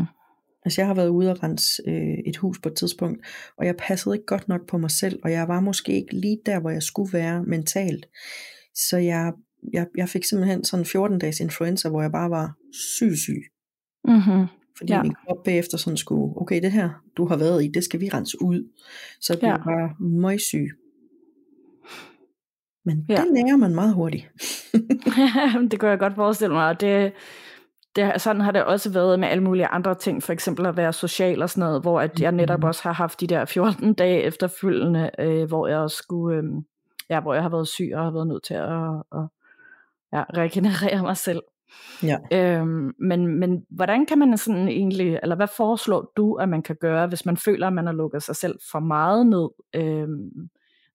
Altså 0.65 0.81
jeg 0.81 0.87
har 0.87 0.93
været 0.93 1.09
ude 1.09 1.31
og 1.31 1.43
rense 1.43 1.83
øh, 1.87 2.17
et 2.25 2.37
hus 2.37 2.59
på 2.59 2.69
et 2.69 2.75
tidspunkt, 2.75 3.25
og 3.57 3.65
jeg 3.65 3.75
passede 3.77 4.15
ikke 4.15 4.25
godt 4.25 4.47
nok 4.47 4.67
på 4.67 4.77
mig 4.77 4.91
selv, 4.91 5.19
og 5.23 5.31
jeg 5.31 5.47
var 5.47 5.59
måske 5.59 5.93
ikke 5.93 6.15
lige 6.15 6.37
der, 6.45 6.59
hvor 6.59 6.69
jeg 6.69 6.83
skulle 6.83 7.13
være 7.13 7.43
mentalt. 7.43 8.05
Så 8.75 8.97
jeg, 8.97 9.33
jeg, 9.73 9.87
jeg 9.97 10.09
fik 10.09 10.23
simpelthen 10.23 10.63
sådan 10.63 10.85
14 10.85 11.19
dages 11.19 11.39
influenza, 11.39 11.89
hvor 11.89 12.01
jeg 12.01 12.11
bare 12.11 12.29
var 12.29 12.53
syg 12.73 13.17
syg. 13.17 13.41
Mm-hmm. 14.07 14.45
Fordi 14.77 14.93
Ja. 14.93 15.03
min 15.03 15.15
krop 15.27 15.43
bagefter 15.45 15.77
sådan 15.77 15.97
skulle, 15.97 16.41
okay 16.41 16.61
det 16.61 16.71
her 16.71 16.89
du 17.17 17.25
har 17.25 17.37
været 17.37 17.63
i, 17.63 17.67
det 17.67 17.83
skal 17.83 17.99
vi 17.99 18.09
rense 18.09 18.41
ud. 18.41 18.71
Så 19.21 19.33
jeg 19.33 19.39
blev 19.39 19.49
ja. 19.49 19.57
bare 19.57 19.95
møgsyg. 19.99 20.67
Men 22.95 23.05
Ja. 23.09 23.15
det 23.15 23.27
lærer 23.33 23.57
man 23.57 23.75
meget 23.75 23.93
hurtigt. 23.93 24.27
det 25.71 25.79
kan 25.79 25.89
jeg 25.89 25.99
godt 25.99 26.15
forestille 26.15 26.53
mig, 26.53 26.67
og 26.69 26.81
det, 26.81 27.13
det, 27.95 28.21
sådan 28.21 28.41
har 28.41 28.51
det 28.51 28.63
også 28.63 28.91
været 28.93 29.19
med 29.19 29.27
alle 29.27 29.43
mulige 29.43 29.67
andre 29.67 29.95
ting, 29.95 30.23
for 30.23 30.33
eksempel 30.33 30.65
at 30.65 30.77
være 30.77 30.93
social 30.93 31.41
og 31.41 31.49
sådan 31.49 31.67
noget, 31.67 31.81
hvor 31.81 32.01
at 32.01 32.21
jeg 32.21 32.31
netop 32.31 32.59
Mhm. 32.59 32.67
også 32.67 32.83
har 32.83 32.93
haft 32.93 33.21
de 33.21 33.27
der 33.27 33.45
14 33.45 33.93
dage 33.93 34.21
efterfølgende, 34.21 35.09
øh, 35.19 35.47
hvor 35.47 35.67
jeg 35.67 35.77
også 35.77 35.97
skulle, 35.97 36.37
øh, 36.37 36.43
ja, 37.09 37.19
hvor 37.19 37.33
jeg 37.33 37.43
har 37.43 37.49
været 37.49 37.67
syg 37.67 37.91
og 37.95 38.03
har 38.03 38.11
været 38.11 38.27
nødt 38.27 38.43
til 38.43 38.53
at, 38.53 39.03
at 39.11 39.27
ja, 40.13 40.23
regenerere 40.33 41.01
mig 41.01 41.17
selv. 41.17 41.41
Ja. 42.03 42.17
Øhm, 42.31 42.93
men, 42.99 43.27
men 43.39 43.65
hvordan 43.69 44.05
kan 44.05 44.19
man 44.19 44.37
sådan 44.37 44.67
egentlig, 44.67 45.19
eller 45.23 45.35
hvad 45.35 45.47
foreslår 45.57 46.11
du, 46.17 46.33
at 46.33 46.49
man 46.49 46.61
kan 46.61 46.75
gøre, 46.81 47.07
hvis 47.07 47.25
man 47.25 47.37
føler, 47.37 47.67
at 47.67 47.73
man 47.73 47.85
har 47.85 47.93
lukket 47.93 48.23
sig 48.23 48.35
selv 48.35 48.59
for 48.71 48.79
meget 48.79 49.27
ned, 49.27 49.49
øhm, 49.75 50.29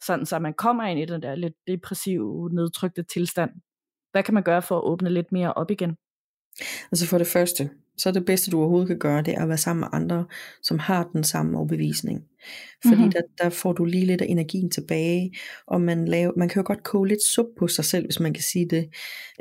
sådan 0.06 0.26
så 0.26 0.38
man 0.38 0.54
kommer 0.54 0.84
ind 0.84 1.00
i 1.00 1.04
den 1.04 1.22
der 1.22 1.34
lidt 1.34 1.54
depressive, 1.66 2.50
nedtrykte 2.52 3.02
tilstand. 3.02 3.50
Hvad 4.12 4.22
kan 4.22 4.34
man 4.34 4.42
gøre 4.42 4.62
for 4.62 4.78
at 4.78 4.84
åbne 4.84 5.10
lidt 5.10 5.32
mere 5.32 5.52
op 5.52 5.70
igen? 5.70 5.96
Altså 6.92 7.06
for 7.06 7.18
det 7.18 7.26
første, 7.26 7.70
så 7.96 8.08
er 8.08 8.12
det 8.12 8.24
bedste 8.24 8.50
du 8.50 8.58
overhovedet 8.58 8.88
kan 8.88 8.98
gøre, 8.98 9.22
det 9.22 9.34
er 9.34 9.42
at 9.42 9.48
være 9.48 9.58
sammen 9.58 9.80
med 9.80 9.88
andre, 9.92 10.24
som 10.62 10.78
har 10.78 11.10
den 11.12 11.24
samme 11.24 11.58
overbevisning. 11.58 12.22
Fordi 12.82 12.96
mm-hmm. 12.96 13.12
der, 13.12 13.20
der 13.42 13.50
får 13.50 13.72
du 13.72 13.84
lige 13.84 14.06
lidt 14.06 14.20
af 14.20 14.26
energien 14.28 14.70
tilbage, 14.70 15.34
og 15.66 15.80
man, 15.80 16.08
laver, 16.08 16.32
man 16.36 16.48
kan 16.48 16.60
jo 16.60 16.66
godt 16.66 16.82
koge 16.82 17.08
lidt 17.08 17.22
sup 17.22 17.46
på 17.58 17.68
sig 17.68 17.84
selv, 17.84 18.06
hvis 18.06 18.20
man 18.20 18.34
kan 18.34 18.42
sige 18.42 18.66
det. 18.70 18.88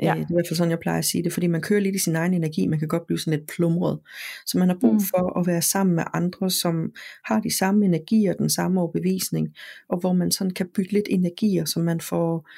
Ja. 0.02 0.10
Øh, 0.10 0.16
det 0.16 0.22
er 0.22 0.30
i 0.30 0.34
hvert 0.34 0.48
fald 0.48 0.56
sådan, 0.56 0.70
jeg 0.70 0.78
plejer 0.78 0.98
at 0.98 1.04
sige 1.04 1.24
det, 1.24 1.32
fordi 1.32 1.46
man 1.46 1.62
kører 1.62 1.80
lidt 1.80 1.96
i 1.96 1.98
sin 1.98 2.16
egen 2.16 2.34
energi, 2.34 2.66
man 2.66 2.78
kan 2.78 2.88
godt 2.88 3.06
blive 3.06 3.18
sådan 3.18 3.38
lidt 3.38 3.50
plumret. 3.50 3.98
Så 4.46 4.58
man 4.58 4.68
har 4.68 4.76
brug 4.80 4.94
mm. 4.94 5.00
for 5.00 5.38
at 5.40 5.46
være 5.46 5.62
sammen 5.62 5.96
med 5.96 6.04
andre, 6.14 6.50
som 6.50 6.90
har 7.24 7.40
de 7.40 7.56
samme 7.56 7.84
energier, 7.84 8.32
den 8.32 8.50
samme 8.50 8.80
overbevisning, 8.80 9.48
og 9.88 10.00
hvor 10.00 10.12
man 10.12 10.30
sådan 10.30 10.52
kan 10.52 10.68
bytte 10.74 10.92
lidt 10.92 11.06
energier, 11.10 11.64
så 11.64 11.80
man 11.80 12.00
får 12.00 12.48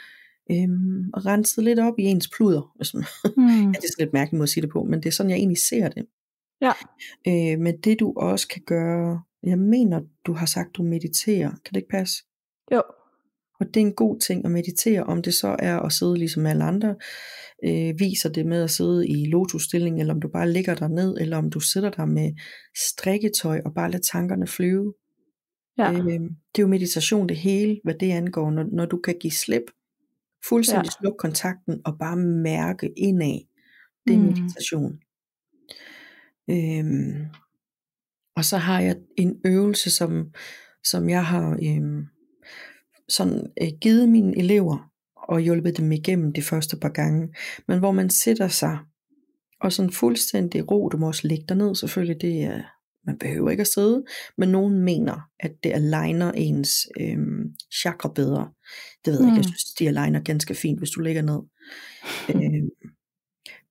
øhm, 0.51 1.11
renset 1.27 1.65
lidt 1.65 1.79
op 1.79 1.99
i 1.99 2.03
ens 2.03 2.29
pluder. 2.37 2.73
Man, 2.95 3.05
mm. 3.37 3.67
ja, 3.73 3.79
det 3.79 3.85
er 3.85 3.93
sådan 3.93 4.05
lidt 4.05 4.13
mærkeligt 4.13 4.39
måde 4.39 4.45
at 4.45 4.49
sige 4.49 4.63
det 4.63 4.71
på, 4.71 4.85
men 4.85 5.03
det 5.03 5.07
er 5.07 5.13
sådan, 5.13 5.31
jeg 5.31 5.37
egentlig 5.39 5.63
ser 5.71 5.89
det. 5.89 6.07
Ja. 6.61 6.73
Øh, 7.29 7.61
men 7.61 7.75
det 7.85 8.01
du 8.01 8.13
også 8.17 8.49
kan 8.49 8.63
gøre, 8.67 9.21
jeg 9.43 9.59
mener, 9.59 10.01
du 10.27 10.33
har 10.33 10.47
sagt, 10.47 10.77
du 10.77 10.83
mediterer. 10.83 11.51
Kan 11.51 11.75
det 11.75 11.77
ikke 11.77 11.89
passe? 11.89 12.15
Jo. 12.73 12.83
Og 13.61 13.67
det 13.67 13.77
er 13.77 13.87
en 13.87 13.95
god 13.95 14.21
ting 14.21 14.45
at 14.45 14.51
meditere, 14.51 15.05
om 15.05 15.23
det 15.23 15.35
så 15.35 15.57
er 15.59 15.79
at 15.79 15.93
sidde 15.93 16.17
ligesom 16.17 16.47
alle 16.47 16.65
andre, 16.65 16.97
øh, 17.65 17.95
viser 17.99 18.29
det 18.29 18.47
med 18.47 18.63
at 18.63 18.71
sidde 18.71 19.09
i 19.09 19.25
lotusstilling, 19.25 20.01
eller 20.01 20.15
om 20.15 20.21
du 20.21 20.29
bare 20.29 20.53
ligger 20.53 20.75
der 20.75 20.89
ned, 20.89 21.17
eller 21.21 21.37
om 21.37 21.51
du 21.51 21.61
sidder 21.61 21.91
der 21.91 22.05
med 22.05 22.33
strikketøj 22.89 23.61
og 23.65 23.75
bare 23.75 23.91
lader 23.91 24.05
tankerne 24.13 24.47
flyve. 24.47 24.95
Ja. 25.79 25.93
Øh, 25.93 26.21
det 26.53 26.59
er 26.59 26.63
jo 26.63 26.67
meditation 26.67 27.29
det 27.29 27.37
hele, 27.37 27.81
hvad 27.85 27.95
det 27.95 28.11
angår, 28.11 28.51
når, 28.51 28.65
når 28.73 28.87
du 28.87 29.01
kan 29.05 29.15
give 29.21 29.33
slip 29.33 29.63
Fuldstændig 30.49 30.87
ja. 30.87 31.01
slukke 31.01 31.19
kontakten 31.19 31.81
og 31.85 31.99
bare 31.99 32.17
mærke 32.17 32.93
indad. 32.97 33.41
Det 34.07 34.15
er 34.15 34.19
mm. 34.19 34.25
meditation. 34.25 34.99
Øhm, 36.51 37.27
og 38.37 38.45
så 38.45 38.57
har 38.57 38.81
jeg 38.81 38.97
en 39.17 39.41
øvelse, 39.45 39.91
som, 39.91 40.33
som 40.85 41.09
jeg 41.09 41.27
har 41.27 41.59
øhm, 41.63 42.07
sådan, 43.09 43.47
øh, 43.63 43.69
givet 43.81 44.09
mine 44.09 44.39
elever 44.39 44.91
og 45.17 45.41
hjulpet 45.41 45.77
dem 45.77 45.93
igennem 45.93 46.33
de 46.33 46.43
første 46.43 46.77
par 46.77 46.89
gange. 46.89 47.35
Men 47.69 47.79
hvor 47.79 47.93
man 47.93 48.11
sætter 48.11 48.49
sig 48.49 48.79
og 49.61 49.73
sådan 49.73 49.93
fuldstændig 49.93 50.71
ro, 50.71 50.89
du 50.89 50.97
må 50.97 51.07
også 51.07 51.29
ligge 51.29 51.45
dig 51.49 51.57
ned 51.57 51.75
selvfølgelig, 51.75 52.21
det 52.21 52.43
er 52.43 52.63
man 53.07 53.19
behøver 53.19 53.51
ikke 53.51 53.61
at 53.61 53.67
sidde, 53.67 54.05
men 54.39 54.49
nogen 54.49 54.81
mener, 54.81 55.21
at 55.41 55.53
det 55.63 55.73
aligner 55.73 56.33
ens 56.33 56.71
øhm, 57.01 57.55
chakra 57.83 58.13
bedre. 58.15 58.51
Det 59.07 59.13
ved 59.13 59.21
jeg 59.21 59.31
mm. 59.31 59.37
ikke, 59.37 59.49
jeg 59.49 59.59
synes, 59.59 59.75
de 59.79 59.89
aligner 59.89 60.21
ganske 60.21 60.55
fint, 60.55 60.79
hvis 60.79 60.91
du 60.91 61.01
ligger 61.01 61.23
ned. 61.23 61.41
øhm, 62.35 62.71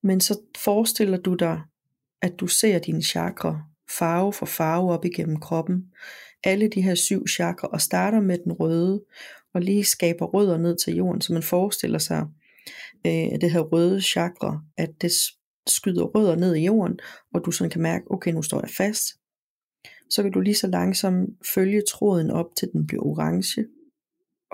men 0.04 0.22
så 0.22 0.40
forestiller 0.58 1.18
du 1.18 1.34
dig, 1.34 1.62
at 2.22 2.40
du 2.40 2.48
ser 2.48 2.80
dine 2.80 3.02
chakra 3.02 3.62
farve 3.90 4.34
for 4.34 4.46
farve 4.46 4.92
op 4.92 5.06
igennem 5.06 5.40
kroppen. 5.40 5.86
Alle 6.44 6.68
de 6.68 6.82
her 6.82 6.96
syv 6.96 7.28
chakra, 7.28 7.68
og 7.68 7.82
starter 7.82 8.20
med 8.20 8.38
den 8.44 8.52
røde, 8.52 9.04
og 9.54 9.62
lige 9.62 9.84
skaber 9.84 10.26
rødder 10.26 10.58
ned 10.58 10.78
til 10.86 10.96
jorden, 10.96 11.22
så 11.22 11.34
man 11.34 11.44
forestiller 11.44 12.00
sig, 12.00 12.26
øh, 13.06 13.42
det 13.42 13.52
her 13.52 13.60
røde 13.60 14.02
chakra, 14.02 14.62
at 14.78 14.90
det 15.02 15.12
skyder 15.68 16.04
rødder 16.04 16.36
ned 16.36 16.56
i 16.56 16.66
jorden, 16.66 17.00
og 17.34 17.42
du 17.46 17.52
sådan 17.52 17.72
kan 17.72 17.82
mærke, 17.82 18.12
okay, 18.12 18.32
nu 18.32 18.42
står 18.42 18.62
jeg 18.62 18.70
fast, 18.70 19.04
så 20.10 20.24
kan 20.24 20.32
du 20.32 20.40
lige 20.40 20.56
så 20.56 20.68
langsomt 20.68 21.30
følge 21.56 21.82
tråden 21.90 22.32
op 22.32 22.46
til 22.58 22.70
den 22.74 22.88
bliver 22.88 23.04
orange, 23.04 23.66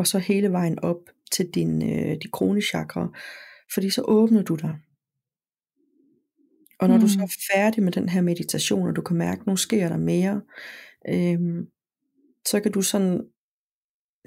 og 0.01 0.07
så 0.07 0.19
hele 0.19 0.51
vejen 0.51 0.79
op 0.79 0.97
til 1.31 1.49
din, 1.49 1.89
øh, 1.91 2.17
de 2.23 2.27
kronechakra, 2.33 3.09
fordi 3.73 3.89
så 3.89 4.01
åbner 4.07 4.41
du 4.41 4.55
dig. 4.55 4.75
Og 6.79 6.87
når 6.87 6.95
mm. 6.95 7.01
du 7.01 7.07
så 7.07 7.19
er 7.21 7.55
færdig 7.55 7.83
med 7.83 7.91
den 7.91 8.09
her 8.09 8.21
meditation, 8.21 8.87
og 8.87 8.95
du 8.95 9.01
kan 9.01 9.17
mærke, 9.17 9.41
at 9.41 9.47
nu 9.47 9.55
sker 9.55 9.89
der 9.89 9.97
mere, 9.97 10.41
øhm, 11.09 11.67
så 12.47 12.59
kan 12.59 12.71
du 12.71 12.81
sådan 12.81 13.21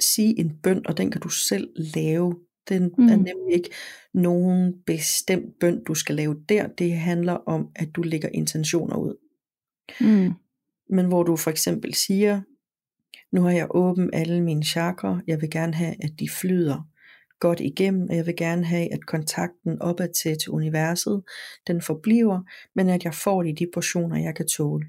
sige 0.00 0.38
en 0.40 0.58
bøn, 0.62 0.86
og 0.86 0.96
den 0.96 1.10
kan 1.10 1.20
du 1.20 1.28
selv 1.28 1.68
lave. 1.76 2.36
Den 2.68 2.82
mm. 2.98 3.04
er 3.04 3.16
nemlig 3.16 3.54
ikke 3.54 3.70
nogen 4.14 4.74
bestemt 4.86 5.58
bøn, 5.60 5.84
du 5.84 5.94
skal 5.94 6.14
lave 6.14 6.44
der. 6.48 6.66
Det 6.66 6.92
handler 6.92 7.32
om, 7.32 7.68
at 7.76 7.88
du 7.94 8.02
lægger 8.02 8.28
intentioner 8.28 8.96
ud. 8.96 9.16
Mm 10.00 10.34
men 10.88 11.06
hvor 11.06 11.22
du 11.22 11.36
for 11.36 11.50
eksempel 11.50 11.94
siger, 11.94 12.40
nu 13.32 13.42
har 13.42 13.50
jeg 13.50 13.66
åbent 13.70 14.10
alle 14.12 14.40
mine 14.40 14.64
chakra, 14.64 15.20
jeg 15.26 15.40
vil 15.40 15.50
gerne 15.50 15.74
have, 15.74 15.94
at 16.04 16.10
de 16.18 16.28
flyder 16.28 16.88
godt 17.40 17.60
igennem, 17.60 18.08
og 18.10 18.16
jeg 18.16 18.26
vil 18.26 18.36
gerne 18.36 18.64
have, 18.64 18.92
at 18.92 19.06
kontakten 19.06 19.82
opad 19.82 20.08
til, 20.22 20.38
til 20.38 20.50
universet, 20.50 21.22
den 21.66 21.82
forbliver, 21.82 22.40
men 22.74 22.88
at 22.88 23.04
jeg 23.04 23.14
får 23.14 23.42
det 23.42 23.50
i 23.50 23.64
de 23.64 23.70
portioner, 23.74 24.16
jeg 24.16 24.34
kan 24.34 24.48
tåle. 24.48 24.86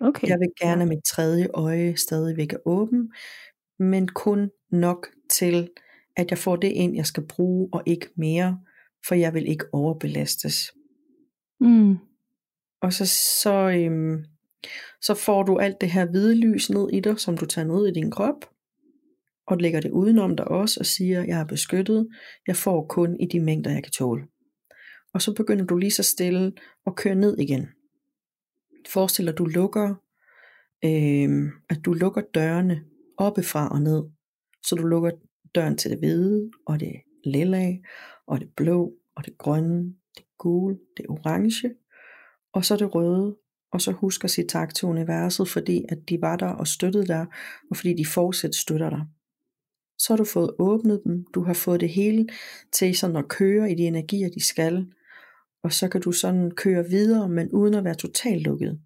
Okay. 0.00 0.28
Jeg 0.28 0.38
vil 0.38 0.48
gerne, 0.60 0.82
at 0.82 0.88
mit 0.88 1.04
tredje 1.04 1.48
øje 1.54 1.96
stadigvæk 1.96 2.52
er 2.52 2.66
åben, 2.66 3.12
men 3.78 4.08
kun 4.08 4.50
nok 4.72 5.06
til, 5.30 5.68
at 6.16 6.30
jeg 6.30 6.38
får 6.38 6.56
det 6.56 6.68
ind, 6.68 6.96
jeg 6.96 7.06
skal 7.06 7.26
bruge, 7.26 7.68
og 7.72 7.82
ikke 7.86 8.08
mere, 8.16 8.60
for 9.08 9.14
jeg 9.14 9.34
vil 9.34 9.48
ikke 9.48 9.64
overbelastes. 9.72 10.72
Mm. 11.60 11.96
Og 12.82 12.92
så, 12.92 13.06
så 13.42 13.70
øhm, 13.70 14.24
så 15.06 15.14
får 15.14 15.42
du 15.42 15.58
alt 15.58 15.80
det 15.80 15.90
her 15.90 16.04
hvide 16.04 16.34
lys 16.34 16.70
ned 16.70 16.88
i 16.92 17.00
dig, 17.00 17.20
som 17.20 17.36
du 17.38 17.46
tager 17.46 17.66
ned 17.66 17.86
i 17.86 17.92
din 17.92 18.10
krop, 18.10 18.50
og 19.46 19.56
lægger 19.56 19.80
det 19.80 19.90
udenom 19.90 20.36
dig 20.36 20.48
også, 20.48 20.80
og 20.80 20.86
siger, 20.86 21.24
jeg 21.24 21.40
er 21.40 21.44
beskyttet, 21.44 22.08
jeg 22.46 22.56
får 22.56 22.86
kun 22.86 23.16
i 23.20 23.26
de 23.26 23.40
mængder, 23.40 23.70
jeg 23.70 23.82
kan 23.82 23.92
tåle. 23.92 24.26
Og 25.14 25.22
så 25.22 25.34
begynder 25.34 25.64
du 25.64 25.76
lige 25.76 25.90
så 25.90 26.02
stille 26.02 26.52
at 26.86 26.96
køre 26.96 27.14
ned 27.14 27.38
igen. 27.38 27.68
Forestil 28.88 29.24
dig, 29.24 29.32
at 29.32 29.38
du 29.38 29.44
lukker, 29.44 29.94
øh, 30.84 31.52
at 31.70 31.78
du 31.84 31.92
lukker 31.92 32.22
dørene 32.34 32.84
oppefra 33.18 33.68
og 33.68 33.80
ned. 33.80 34.02
Så 34.62 34.74
du 34.74 34.86
lukker 34.86 35.10
døren 35.54 35.76
til 35.76 35.90
det 35.90 35.98
hvide, 35.98 36.50
og 36.66 36.80
det 36.80 36.92
lilla, 37.24 37.76
og 38.26 38.40
det 38.40 38.48
blå, 38.56 38.92
og 39.16 39.24
det 39.24 39.38
grønne, 39.38 39.94
det 40.16 40.24
gule, 40.38 40.78
det 40.96 41.06
orange, 41.08 41.74
og 42.52 42.64
så 42.64 42.76
det 42.76 42.94
røde, 42.94 43.36
og 43.76 43.80
så 43.80 43.92
husk 43.92 44.24
at 44.24 44.30
sige 44.30 44.46
tak 44.46 44.74
til 44.74 44.88
universet, 44.88 45.48
fordi 45.48 45.84
at 45.88 45.98
de 46.08 46.20
var 46.20 46.36
der 46.36 46.48
og 46.48 46.66
støttede 46.66 47.06
dig, 47.06 47.26
og 47.70 47.76
fordi 47.76 47.94
de 47.94 48.06
fortsat 48.06 48.54
støtter 48.54 48.90
dig. 48.90 49.04
Så 49.98 50.12
har 50.12 50.16
du 50.16 50.24
fået 50.24 50.54
åbnet 50.58 51.00
dem, 51.04 51.24
du 51.34 51.42
har 51.42 51.54
fået 51.54 51.80
det 51.80 51.88
hele 51.88 52.26
til 52.72 52.96
sådan 52.96 53.16
at 53.16 53.28
køre 53.28 53.72
i 53.72 53.74
de 53.74 53.82
energier, 53.82 54.28
de 54.30 54.44
skal, 54.44 54.86
og 55.62 55.72
så 55.72 55.88
kan 55.88 56.00
du 56.00 56.12
sådan 56.12 56.50
køre 56.50 56.84
videre, 56.88 57.28
men 57.28 57.52
uden 57.52 57.74
at 57.74 57.84
være 57.84 57.94
totalt 57.94 58.42
lukket. 58.42 58.80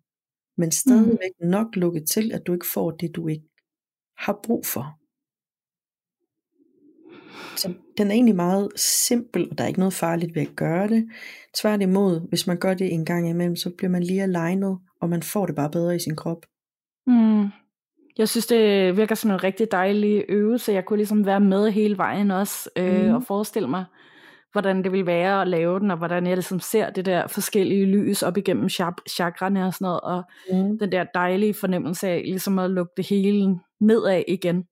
Men 0.56 0.70
stadigvæk 0.70 1.32
mm. 1.40 1.48
nok 1.48 1.76
lukket 1.76 2.08
til, 2.08 2.32
at 2.32 2.42
du 2.46 2.52
ikke 2.52 2.66
får 2.74 2.90
det, 2.90 3.16
du 3.16 3.28
ikke 3.28 3.48
har 4.18 4.40
brug 4.44 4.66
for. 4.66 4.99
Så 7.56 7.72
den 7.98 8.06
er 8.06 8.12
egentlig 8.12 8.36
meget 8.36 8.68
simpel, 8.76 9.48
og 9.50 9.58
der 9.58 9.64
er 9.64 9.68
ikke 9.68 9.80
noget 9.80 9.92
farligt 9.92 10.34
ved 10.34 10.42
at 10.42 10.56
gøre 10.56 10.88
det. 10.88 11.08
Tværtimod, 11.56 12.28
hvis 12.28 12.46
man 12.46 12.56
gør 12.56 12.74
det 12.74 12.92
en 12.92 13.04
gang 13.04 13.28
imellem, 13.28 13.56
så 13.56 13.70
bliver 13.78 13.90
man 13.90 14.02
lige 14.02 14.22
alignet, 14.22 14.78
og 15.00 15.08
man 15.08 15.22
får 15.22 15.46
det 15.46 15.54
bare 15.54 15.70
bedre 15.70 15.96
i 15.96 15.98
sin 15.98 16.16
krop. 16.16 16.46
Mm. 17.06 17.48
Jeg 18.18 18.28
synes, 18.28 18.46
det 18.46 18.96
virker 18.96 19.14
som 19.14 19.30
en 19.30 19.44
rigtig 19.44 19.72
dejlig 19.72 20.24
øvelse. 20.28 20.72
Jeg 20.72 20.84
kunne 20.84 20.96
ligesom 20.96 21.26
være 21.26 21.40
med 21.40 21.70
hele 21.70 21.96
vejen 21.98 22.30
også, 22.30 22.70
øh, 22.76 23.06
mm. 23.06 23.14
og 23.14 23.22
forestille 23.22 23.68
mig, 23.68 23.84
hvordan 24.52 24.84
det 24.84 24.92
vil 24.92 25.06
være 25.06 25.42
at 25.42 25.48
lave 25.48 25.80
den, 25.80 25.90
og 25.90 25.96
hvordan 25.96 26.26
jeg 26.26 26.36
ligesom 26.36 26.60
ser 26.60 26.90
det 26.90 27.04
der 27.04 27.26
forskellige 27.26 27.86
lys 27.86 28.22
op 28.22 28.36
igennem 28.36 28.68
chakrene 29.08 29.66
og 29.66 29.74
sådan 29.74 29.84
noget, 29.84 30.00
og 30.00 30.22
mm. 30.52 30.78
den 30.78 30.92
der 30.92 31.04
dejlige 31.14 31.54
fornemmelse 31.54 32.08
af 32.08 32.22
ligesom 32.24 32.58
at 32.58 32.70
lukke 32.70 32.92
det 32.96 33.08
hele 33.08 33.58
nedad 33.80 34.22
igen. 34.28 34.64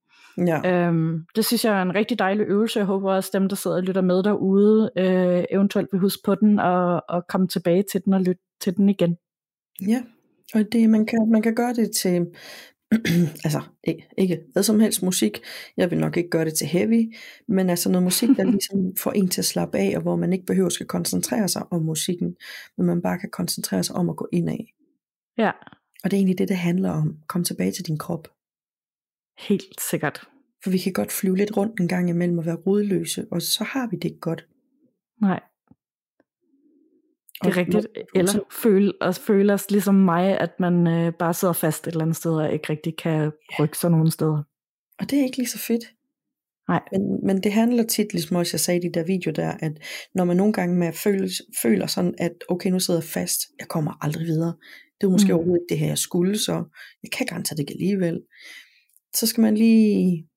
Ja. 0.47 0.87
Øhm, 0.87 1.25
det 1.37 1.45
synes 1.45 1.65
jeg 1.65 1.79
er 1.79 1.83
en 1.83 1.95
rigtig 1.95 2.19
dejlig 2.19 2.47
øvelse. 2.49 2.79
Jeg 2.79 2.87
håber 2.87 3.13
også 3.13 3.31
dem, 3.33 3.49
der 3.49 3.57
sidder 3.57 3.77
og 3.77 3.83
lytter 3.83 4.01
med 4.01 4.23
derude, 4.23 4.91
øh, 4.97 5.45
eventuelt 5.51 5.89
vil 5.93 6.01
huske 6.01 6.23
på 6.25 6.35
den 6.35 6.59
og, 6.59 7.03
og 7.09 7.27
komme 7.29 7.49
tilbage 7.49 7.85
til 7.93 8.05
den 8.05 8.13
og 8.13 8.21
lytte 8.21 8.43
til 8.61 8.77
den 8.77 8.89
igen. 8.89 9.17
Ja, 9.89 10.03
og 10.55 10.73
det, 10.73 10.91
man, 10.91 11.07
kan, 11.07 11.31
man 11.31 11.43
kan 11.43 11.55
gøre 11.55 11.75
det 11.75 11.91
til, 11.91 12.27
altså 13.45 13.61
ikke, 13.85 14.09
ikke 14.19 14.41
hvad 14.53 14.63
som 14.63 14.81
helst 14.81 15.03
musik, 15.03 15.41
jeg 15.77 15.91
vil 15.91 15.99
nok 15.99 16.17
ikke 16.17 16.31
gøre 16.31 16.45
det 16.45 16.55
til 16.55 16.67
heavy, 16.67 17.15
men 17.49 17.71
altså 17.71 17.91
noget 17.91 18.03
musik, 18.03 18.29
der 18.29 18.45
ligesom 18.51 18.97
får 18.97 19.13
en 19.13 19.29
til 19.29 19.41
at 19.41 19.45
slappe 19.45 19.79
af, 19.79 19.93
og 19.97 20.03
hvor 20.03 20.17
man 20.17 20.33
ikke 20.33 20.47
behøver 20.47 20.77
at 20.81 20.89
koncentrere 20.89 21.49
sig 21.49 21.63
om 21.71 21.83
musikken, 21.83 22.37
men 22.77 22.87
man 22.87 23.03
bare 23.03 23.19
kan 23.19 23.31
koncentrere 23.31 23.83
sig 23.83 23.97
om 23.97 24.11
at 24.11 24.17
gå 24.17 24.29
ind 24.33 24.49
af. 24.49 24.75
Ja. 25.39 25.51
Og 26.05 26.11
det 26.11 26.13
er 26.13 26.19
egentlig 26.19 26.39
det, 26.39 26.49
det 26.49 26.57
handler 26.57 26.91
om. 26.91 27.17
Kom 27.29 27.45
tilbage 27.45 27.73
til 27.73 27.87
din 27.87 27.99
krop. 27.99 28.29
Helt 29.39 29.81
sikkert. 29.81 30.21
For 30.63 30.71
vi 30.71 30.79
kan 30.79 30.93
godt 30.93 31.13
flyve 31.13 31.37
lidt 31.37 31.57
rundt 31.57 31.81
en 31.81 31.89
gang 31.89 32.11
imellem 32.11 32.39
og 32.39 32.47
være 32.47 32.57
rodløse, 32.57 33.27
og 33.31 33.43
så 33.43 33.65
har 33.65 33.87
vi 33.91 33.97
det 33.97 34.05
ikke 34.05 34.21
godt. 34.21 34.47
Nej. 35.23 35.41
Det 37.43 37.47
er 37.47 37.51
og 37.51 37.57
rigtigt. 37.57 37.87
Eller 38.15 38.33
føle 38.53 38.93
os, 39.01 39.19
føle 39.19 39.53
os 39.53 39.71
ligesom 39.71 39.95
mig, 39.95 40.41
at 40.41 40.61
man 40.61 40.87
øh, 40.87 41.13
bare 41.13 41.35
sidder 41.35 41.55
fast 41.55 41.87
et 41.87 41.93
eller 41.93 42.05
andet 42.05 42.17
sted, 42.17 42.33
og 42.33 42.53
ikke 42.53 42.71
rigtig 42.71 42.97
kan 42.97 43.33
rykke 43.59 43.79
sig 43.79 43.91
nogen 43.91 44.11
steder. 44.11 44.43
Og 44.99 45.11
det 45.11 45.19
er 45.19 45.23
ikke 45.23 45.37
lige 45.37 45.49
så 45.49 45.59
fedt. 45.59 45.85
Nej. 46.69 46.83
Men, 46.93 47.27
men 47.27 47.43
det 47.43 47.53
handler 47.53 47.83
tit, 47.83 48.13
ligesom 48.13 48.37
også 48.37 48.51
jeg 48.55 48.61
sagde 48.61 48.81
i 48.81 48.89
de 48.89 48.95
der 48.95 49.05
video 49.05 49.33
der, 49.33 49.53
at 49.61 49.73
når 50.15 50.25
man 50.25 50.37
nogle 50.37 50.53
gange 50.53 50.77
med 50.77 50.93
føler, 50.93 51.29
føler 51.63 51.87
sådan, 51.87 52.15
at 52.19 52.33
okay, 52.49 52.71
nu 52.71 52.81
sidder 52.81 53.01
jeg 53.01 53.05
fast, 53.05 53.41
jeg 53.59 53.69
kommer 53.69 54.05
aldrig 54.05 54.27
videre. 54.27 54.55
Det 55.01 55.07
er 55.07 55.11
måske 55.11 55.33
mm. 55.33 55.35
overhovedet 55.35 55.63
ikke 55.63 55.73
det 55.73 55.79
her, 55.79 55.89
jeg 55.89 55.99
skulle, 55.99 56.39
så 56.39 56.53
jeg 57.03 57.11
kan 57.13 57.27
garanteret 57.27 57.57
det 57.57 57.63
ikke 57.63 57.73
alligevel. 57.73 58.21
Så 59.15 59.27
skal 59.27 59.41
man 59.41 59.55
lige 59.57 60.29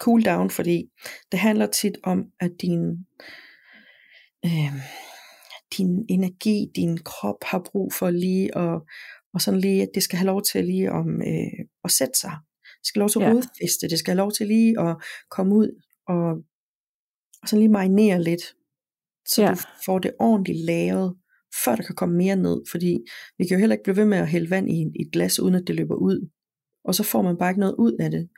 cool 0.00 0.22
down, 0.22 0.50
fordi 0.50 0.84
det 1.32 1.40
handler 1.40 1.66
tit 1.66 1.98
om, 2.04 2.24
at 2.40 2.50
din, 2.62 2.90
øh, 4.44 4.72
din 5.78 6.04
energi, 6.08 6.66
din 6.76 6.98
krop 6.98 7.44
har 7.44 7.62
brug 7.72 7.92
for 7.92 8.10
lige 8.10 8.58
at, 8.58 8.80
og 9.34 9.40
sådan 9.40 9.60
lige, 9.60 9.82
at 9.82 9.88
det 9.94 10.02
skal 10.02 10.18
have 10.18 10.26
lov 10.26 10.42
til 10.52 10.64
lige 10.64 10.92
om, 10.92 11.22
øh, 11.22 11.66
at 11.84 11.90
sætte 11.90 12.18
sig. 12.20 12.32
Det 12.78 12.86
skal 12.86 13.00
have 13.00 13.02
lov 13.02 13.08
til 13.10 13.18
at 13.20 13.24
Ja. 13.82 13.86
det 13.90 13.98
skal 13.98 14.10
have 14.12 14.16
lov 14.16 14.32
til 14.32 14.46
lige 14.46 14.80
at 14.80 14.96
komme 15.30 15.54
ud 15.54 15.82
og, 16.08 16.24
og 17.42 17.48
sådan 17.48 17.58
lige 17.60 17.72
marinere 17.72 18.22
lidt, 18.22 18.42
så 19.28 19.42
Ja. 19.42 19.50
du 19.50 19.56
får 19.84 19.98
det 19.98 20.12
ordentligt 20.20 20.58
lavet, 20.64 21.16
før 21.64 21.76
der 21.76 21.82
kan 21.82 21.94
komme 21.94 22.16
mere 22.16 22.36
ned, 22.36 22.62
fordi 22.70 22.98
vi 23.38 23.44
kan 23.46 23.54
jo 23.56 23.58
heller 23.60 23.74
ikke 23.76 23.82
blive 23.84 23.96
ved 23.96 24.04
med 24.04 24.18
at 24.18 24.28
hælde 24.28 24.50
vand 24.50 24.70
i 24.70 24.82
et 25.00 25.12
glas, 25.12 25.40
uden 25.40 25.54
at 25.54 25.62
det 25.66 25.74
løber 25.76 25.94
ud. 25.94 26.30
Og 26.88 26.94
så 26.94 27.02
får 27.02 27.22
man 27.22 27.36
bare 27.36 27.50
ikke 27.50 27.60
noget 27.60 27.74
ud 27.78 27.92
af 28.00 28.10
det. 28.10 28.28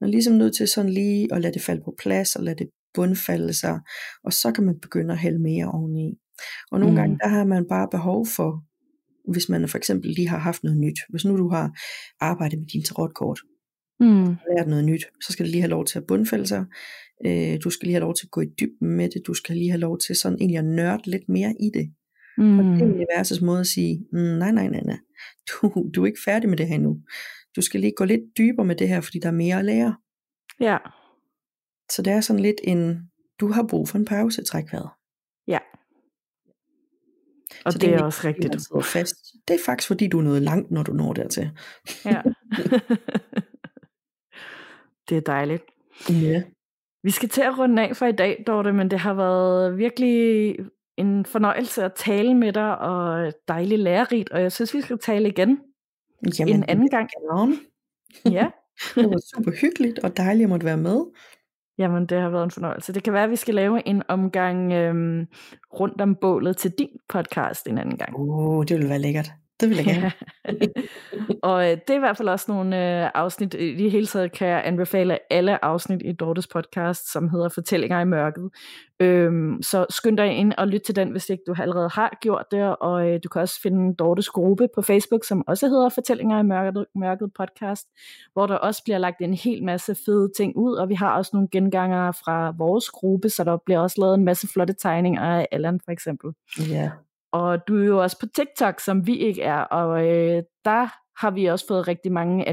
Man 0.00 0.08
er 0.08 0.12
ligesom 0.12 0.34
nødt 0.34 0.56
til 0.56 0.68
sådan 0.68 0.90
lige 0.90 1.34
at 1.34 1.40
lade 1.40 1.54
det 1.54 1.62
falde 1.62 1.82
på 1.84 1.94
plads, 1.98 2.36
og 2.36 2.42
lade 2.44 2.56
det 2.58 2.68
bundfalde 2.94 3.52
sig, 3.52 3.80
og 4.24 4.32
så 4.32 4.52
kan 4.52 4.64
man 4.64 4.80
begynde 4.82 5.12
at 5.12 5.18
hælde 5.18 5.38
mere 5.38 5.66
oveni. 5.70 6.14
Og 6.70 6.80
nogle 6.80 6.92
Mm. 6.92 6.96
mm. 6.96 7.00
gange, 7.00 7.18
der 7.22 7.28
har 7.28 7.44
man 7.44 7.64
bare 7.68 7.88
behov 7.90 8.26
for, 8.26 8.64
hvis 9.32 9.48
man 9.48 9.68
for 9.68 9.78
eksempel 9.78 10.10
lige 10.10 10.28
har 10.28 10.38
haft 10.38 10.64
noget 10.64 10.78
nyt. 10.80 10.98
Hvis 11.08 11.24
nu 11.24 11.36
du 11.36 11.48
har 11.48 11.70
arbejdet 12.20 12.58
med 12.58 12.66
din 12.66 12.82
tarotkort, 12.82 13.40
Mm. 14.00 14.24
og 14.28 14.36
lært 14.56 14.68
noget 14.68 14.84
nyt, 14.84 15.04
så 15.24 15.32
skal 15.32 15.44
det 15.44 15.50
lige 15.52 15.60
have 15.60 15.70
lov 15.70 15.84
til 15.84 15.98
at 15.98 16.04
bundfælde 16.08 16.46
sig. 16.46 16.64
Øh, 17.26 17.58
du 17.64 17.70
skal 17.70 17.86
lige 17.86 17.94
have 17.94 18.00
lov 18.00 18.14
til 18.14 18.26
at 18.26 18.30
gå 18.30 18.40
i 18.40 18.46
dybden 18.60 18.88
med 18.96 19.08
det. 19.08 19.22
Du 19.26 19.34
skal 19.34 19.56
lige 19.56 19.70
have 19.70 19.80
lov 19.80 19.98
til 20.06 20.16
sådan 20.16 20.38
egentlig 20.40 20.58
at 20.58 20.64
nørde 20.64 21.10
lidt 21.10 21.28
mere 21.28 21.54
i 21.60 21.70
det. 21.74 21.86
Og 22.38 22.64
det 22.64 22.82
er 22.82 22.86
Mm. 22.86 22.92
universets 22.94 23.40
måde 23.40 23.60
at 23.60 23.66
sige, 23.66 24.04
mm, 24.12 24.18
nej, 24.18 24.52
nej, 24.52 24.68
nej, 24.68 24.80
nej. 24.84 24.98
Du, 25.52 25.90
du 25.94 26.02
er 26.02 26.06
ikke 26.06 26.20
færdig 26.24 26.48
med 26.48 26.56
det 26.58 26.68
her 26.68 26.74
endnu. 26.74 27.00
Du 27.56 27.62
skal 27.62 27.80
lige 27.80 27.92
gå 27.96 28.04
lidt 28.04 28.20
dybere 28.38 28.66
med 28.66 28.76
det 28.76 28.88
her, 28.88 29.00
fordi 29.00 29.18
der 29.18 29.28
er 29.28 29.32
mere 29.32 29.58
at 29.58 29.64
lære. 29.64 29.96
Ja. 30.60 30.78
Så 31.90 32.02
det 32.02 32.12
er 32.12 32.20
sådan 32.20 32.42
lidt 32.42 32.56
en, 32.64 33.10
du 33.40 33.52
har 33.52 33.66
brug 33.70 33.88
for 33.88 33.98
en 33.98 34.04
pause, 34.04 34.44
træk 34.44 34.64
vejret. 34.72 34.90
Ja. 35.46 35.58
Og 37.64 37.72
Så 37.72 37.78
det, 37.78 37.88
er 37.88 37.98
er 37.98 38.04
også 38.04 38.20
fordi 38.20 38.28
rigtigt. 38.28 38.72
man 38.74 38.82
fast. 38.82 39.16
Det 39.48 39.54
er 39.54 39.58
faktisk 39.66 39.88
fordi, 39.88 40.08
du 40.08 40.18
er 40.18 40.22
nået 40.22 40.42
langt, 40.42 40.70
når 40.70 40.82
du 40.82 40.92
når 40.92 41.12
dertil. 41.12 41.50
Ja. 42.04 42.22
det 45.08 45.16
er 45.16 45.20
dejligt. 45.26 45.64
Ja. 46.10 46.42
Vi 47.02 47.10
skal 47.10 47.28
til 47.28 47.42
at 47.42 47.58
runde 47.58 47.88
af 47.88 47.96
for 47.96 48.06
i 48.06 48.12
dag, 48.12 48.44
Dorte, 48.46 48.72
men 48.72 48.90
det 48.90 48.98
har 48.98 49.14
været 49.14 49.78
virkelig 49.78 50.56
en 50.96 51.24
fornøjelse 51.24 51.84
at 51.84 51.92
tale 51.96 52.34
med 52.34 52.52
dig, 52.52 52.78
og 52.78 53.32
dejligt 53.48 53.80
lærerigt, 53.80 54.30
og 54.30 54.42
jeg 54.42 54.52
synes, 54.52 54.74
vi 54.74 54.80
skal 54.80 54.98
tale 54.98 55.28
igen 55.28 55.60
Jamen, 56.38 56.54
en 56.54 56.64
anden 56.68 56.88
gang. 56.88 57.08
Ja, 58.24 58.50
Det 58.94 59.10
var 59.10 59.20
super 59.34 59.50
hyggeligt 59.60 59.98
og 59.98 60.16
dejligt 60.16 60.44
at 60.44 60.50
måtte 60.50 60.66
være 60.66 60.76
med. 60.76 61.04
jamen 61.78 62.06
det 62.06 62.20
har 62.20 62.28
været 62.30 62.44
en 62.44 62.50
fornøjelse. 62.50 62.92
Det 62.92 63.02
kan 63.02 63.12
være, 63.12 63.24
at 63.24 63.30
vi 63.30 63.36
skal 63.36 63.54
lave 63.54 63.88
en 63.88 64.02
omgang 64.08 64.72
øhm, 64.72 65.26
rundt 65.80 66.00
om 66.00 66.16
bålet 66.20 66.56
til 66.56 66.70
din 66.78 66.98
podcast 67.08 67.68
en 67.68 67.78
anden 67.78 67.96
gang. 67.96 68.18
Åh, 68.18 68.48
oh, 68.48 68.64
det 68.64 68.76
ville 68.76 68.88
være 68.88 68.98
lækkert. 68.98 69.30
Det 69.60 69.68
vil 69.68 69.76
jeg 69.76 69.84
gerne. 69.84 70.12
og 71.42 71.64
øh, 71.64 71.70
det 71.70 71.90
er 71.90 71.94
i 71.94 71.98
hvert 71.98 72.16
fald 72.16 72.28
også 72.28 72.46
nogle 72.48 73.04
øh, 73.04 73.10
afsnit, 73.14 73.54
i 73.54 73.76
det 73.76 73.90
hele 73.90 74.06
taget 74.06 74.32
kan 74.32 74.48
jeg 74.48 74.62
anbefale 74.64 75.32
alle 75.32 75.64
afsnit 75.64 76.02
i 76.04 76.12
Dortes 76.12 76.46
podcast, 76.46 77.12
som 77.12 77.28
hedder 77.28 77.48
Fortællinger 77.48 78.00
i 78.00 78.04
mørket. 78.04 78.50
Øhm, 79.00 79.62
så 79.62 79.86
skynd 79.90 80.16
dig 80.16 80.32
ind 80.32 80.52
og 80.58 80.68
lyt 80.68 80.80
til 80.86 80.96
den, 80.96 81.10
hvis 81.10 81.28
ikke 81.28 81.42
du 81.46 81.54
allerede 81.58 81.88
har 81.88 82.18
gjort 82.20 82.44
det, 82.50 82.76
og 82.76 83.08
øh, 83.08 83.20
du 83.24 83.28
kan 83.28 83.40
også 83.40 83.60
finde 83.60 83.94
Dortes 83.94 84.28
gruppe 84.28 84.68
på 84.74 84.82
Facebook, 84.82 85.24
som 85.24 85.44
også 85.46 85.68
hedder 85.68 85.88
Fortællinger 85.88 86.38
i 86.38 86.42
mørket, 86.42 86.86
mørket 86.94 87.30
podcast, 87.38 87.86
hvor 88.32 88.46
der 88.46 88.54
også 88.54 88.84
bliver 88.84 88.98
lagt 88.98 89.20
en 89.20 89.34
hel 89.34 89.64
masse 89.64 89.94
fede 90.06 90.32
ting 90.36 90.56
ud, 90.56 90.74
og 90.74 90.88
vi 90.88 90.94
har 90.94 91.16
også 91.16 91.30
nogle 91.32 91.48
genganger 91.52 92.12
fra 92.12 92.54
vores 92.58 92.90
gruppe, 92.90 93.28
så 93.28 93.44
der 93.44 93.56
bliver 93.66 93.78
også 93.78 94.00
lavet 94.00 94.14
en 94.14 94.24
masse 94.24 94.48
flotte 94.48 94.74
tegninger 94.82 95.22
af 95.22 95.48
Allan 95.52 95.80
for 95.84 95.92
eksempel. 95.92 96.30
Ja. 96.70 96.90
Og 97.36 97.68
du 97.68 97.80
er 97.80 97.84
jo 97.84 98.02
også 98.02 98.18
på 98.20 98.26
TikTok, 98.26 98.80
som 98.80 99.06
vi 99.06 99.16
ikke 99.18 99.42
er, 99.42 99.58
og 99.60 100.06
øh, 100.06 100.42
der 100.64 100.88
har 101.20 101.30
vi 101.30 101.46
også 101.46 101.66
fået 101.68 101.88
rigtig 101.88 102.12
mange 102.12 102.48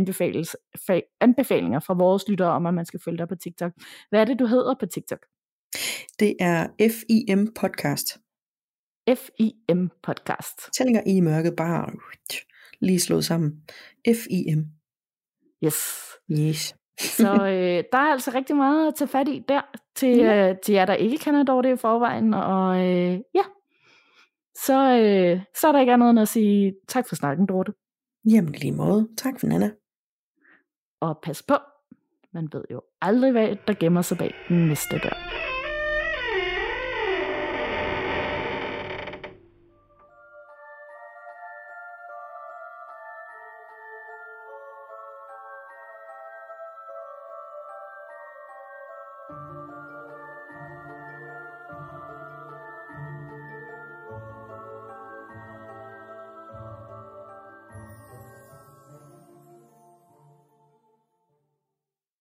anbefalinger 1.22 1.80
fra 1.80 1.94
vores 1.94 2.28
lyttere 2.28 2.50
om, 2.50 2.66
at 2.66 2.74
man 2.74 2.86
skal 2.86 3.00
følge 3.06 3.18
dig 3.18 3.28
på 3.28 3.36
TikTok. 3.36 3.72
Hvad 4.10 4.22
er 4.22 4.26
det, 4.26 4.40
du 4.40 4.46
hedder 4.46 4.76
på 4.80 4.86
TikTok? 4.86 5.26
Det 6.20 6.36
er 6.40 6.68
FIM 6.80 7.54
podcast. 7.54 8.18
FIM 9.10 9.90
Podcast. 10.04 10.58
Tællinger 10.78 11.02
i 11.08 11.20
mørket, 11.20 11.54
bare 11.58 11.90
lige 12.82 13.00
slået 13.00 13.26
sammen. 13.26 13.52
FIM. 14.08 14.66
Yes. 15.66 15.78
Yes. 16.32 16.76
Så 17.00 17.34
øh, 17.34 17.84
der 17.92 17.98
er 17.98 18.12
altså 18.12 18.32
rigtig 18.36 18.56
meget 18.56 18.88
at 18.88 18.96
tage 18.96 19.08
fat 19.08 19.28
i 19.28 19.44
der, 19.48 19.62
til, 19.96 20.18
Ja. 20.18 20.50
øh, 20.50 20.56
til 20.66 20.74
jer, 20.74 20.86
der 20.86 20.94
ikke 20.94 21.18
kender 21.18 21.44
Dorte 21.44 21.72
i 21.72 21.78
forvejen. 21.78 22.34
Og 22.34 22.78
øh, 22.78 23.20
ja, 23.36 23.44
så, 24.56 24.98
øh, 24.98 25.42
så 25.56 25.68
er 25.68 25.72
der 25.72 25.80
ikke 25.80 25.94
andet 25.94 26.10
end 26.10 26.20
at 26.20 26.28
sige 26.28 26.76
tak 26.88 27.08
for 27.08 27.16
snakken, 27.16 27.46
Dorte. 27.46 27.74
Jamen 28.30 28.52
lige 28.52 28.72
måde. 28.72 29.08
Tak 29.18 29.40
for 29.40 29.48
Nana. 29.48 29.72
Og 31.02 31.20
pas 31.24 31.44
på, 31.44 31.54
man 32.34 32.50
ved 32.52 32.64
jo 32.72 32.82
aldrig, 33.02 33.32
hvad 33.32 33.56
der 33.68 33.74
gemmer 33.74 34.02
sig 34.02 34.18
bag 34.18 34.34
den 34.50 34.68
næste 34.68 34.98
dør. 34.98 35.43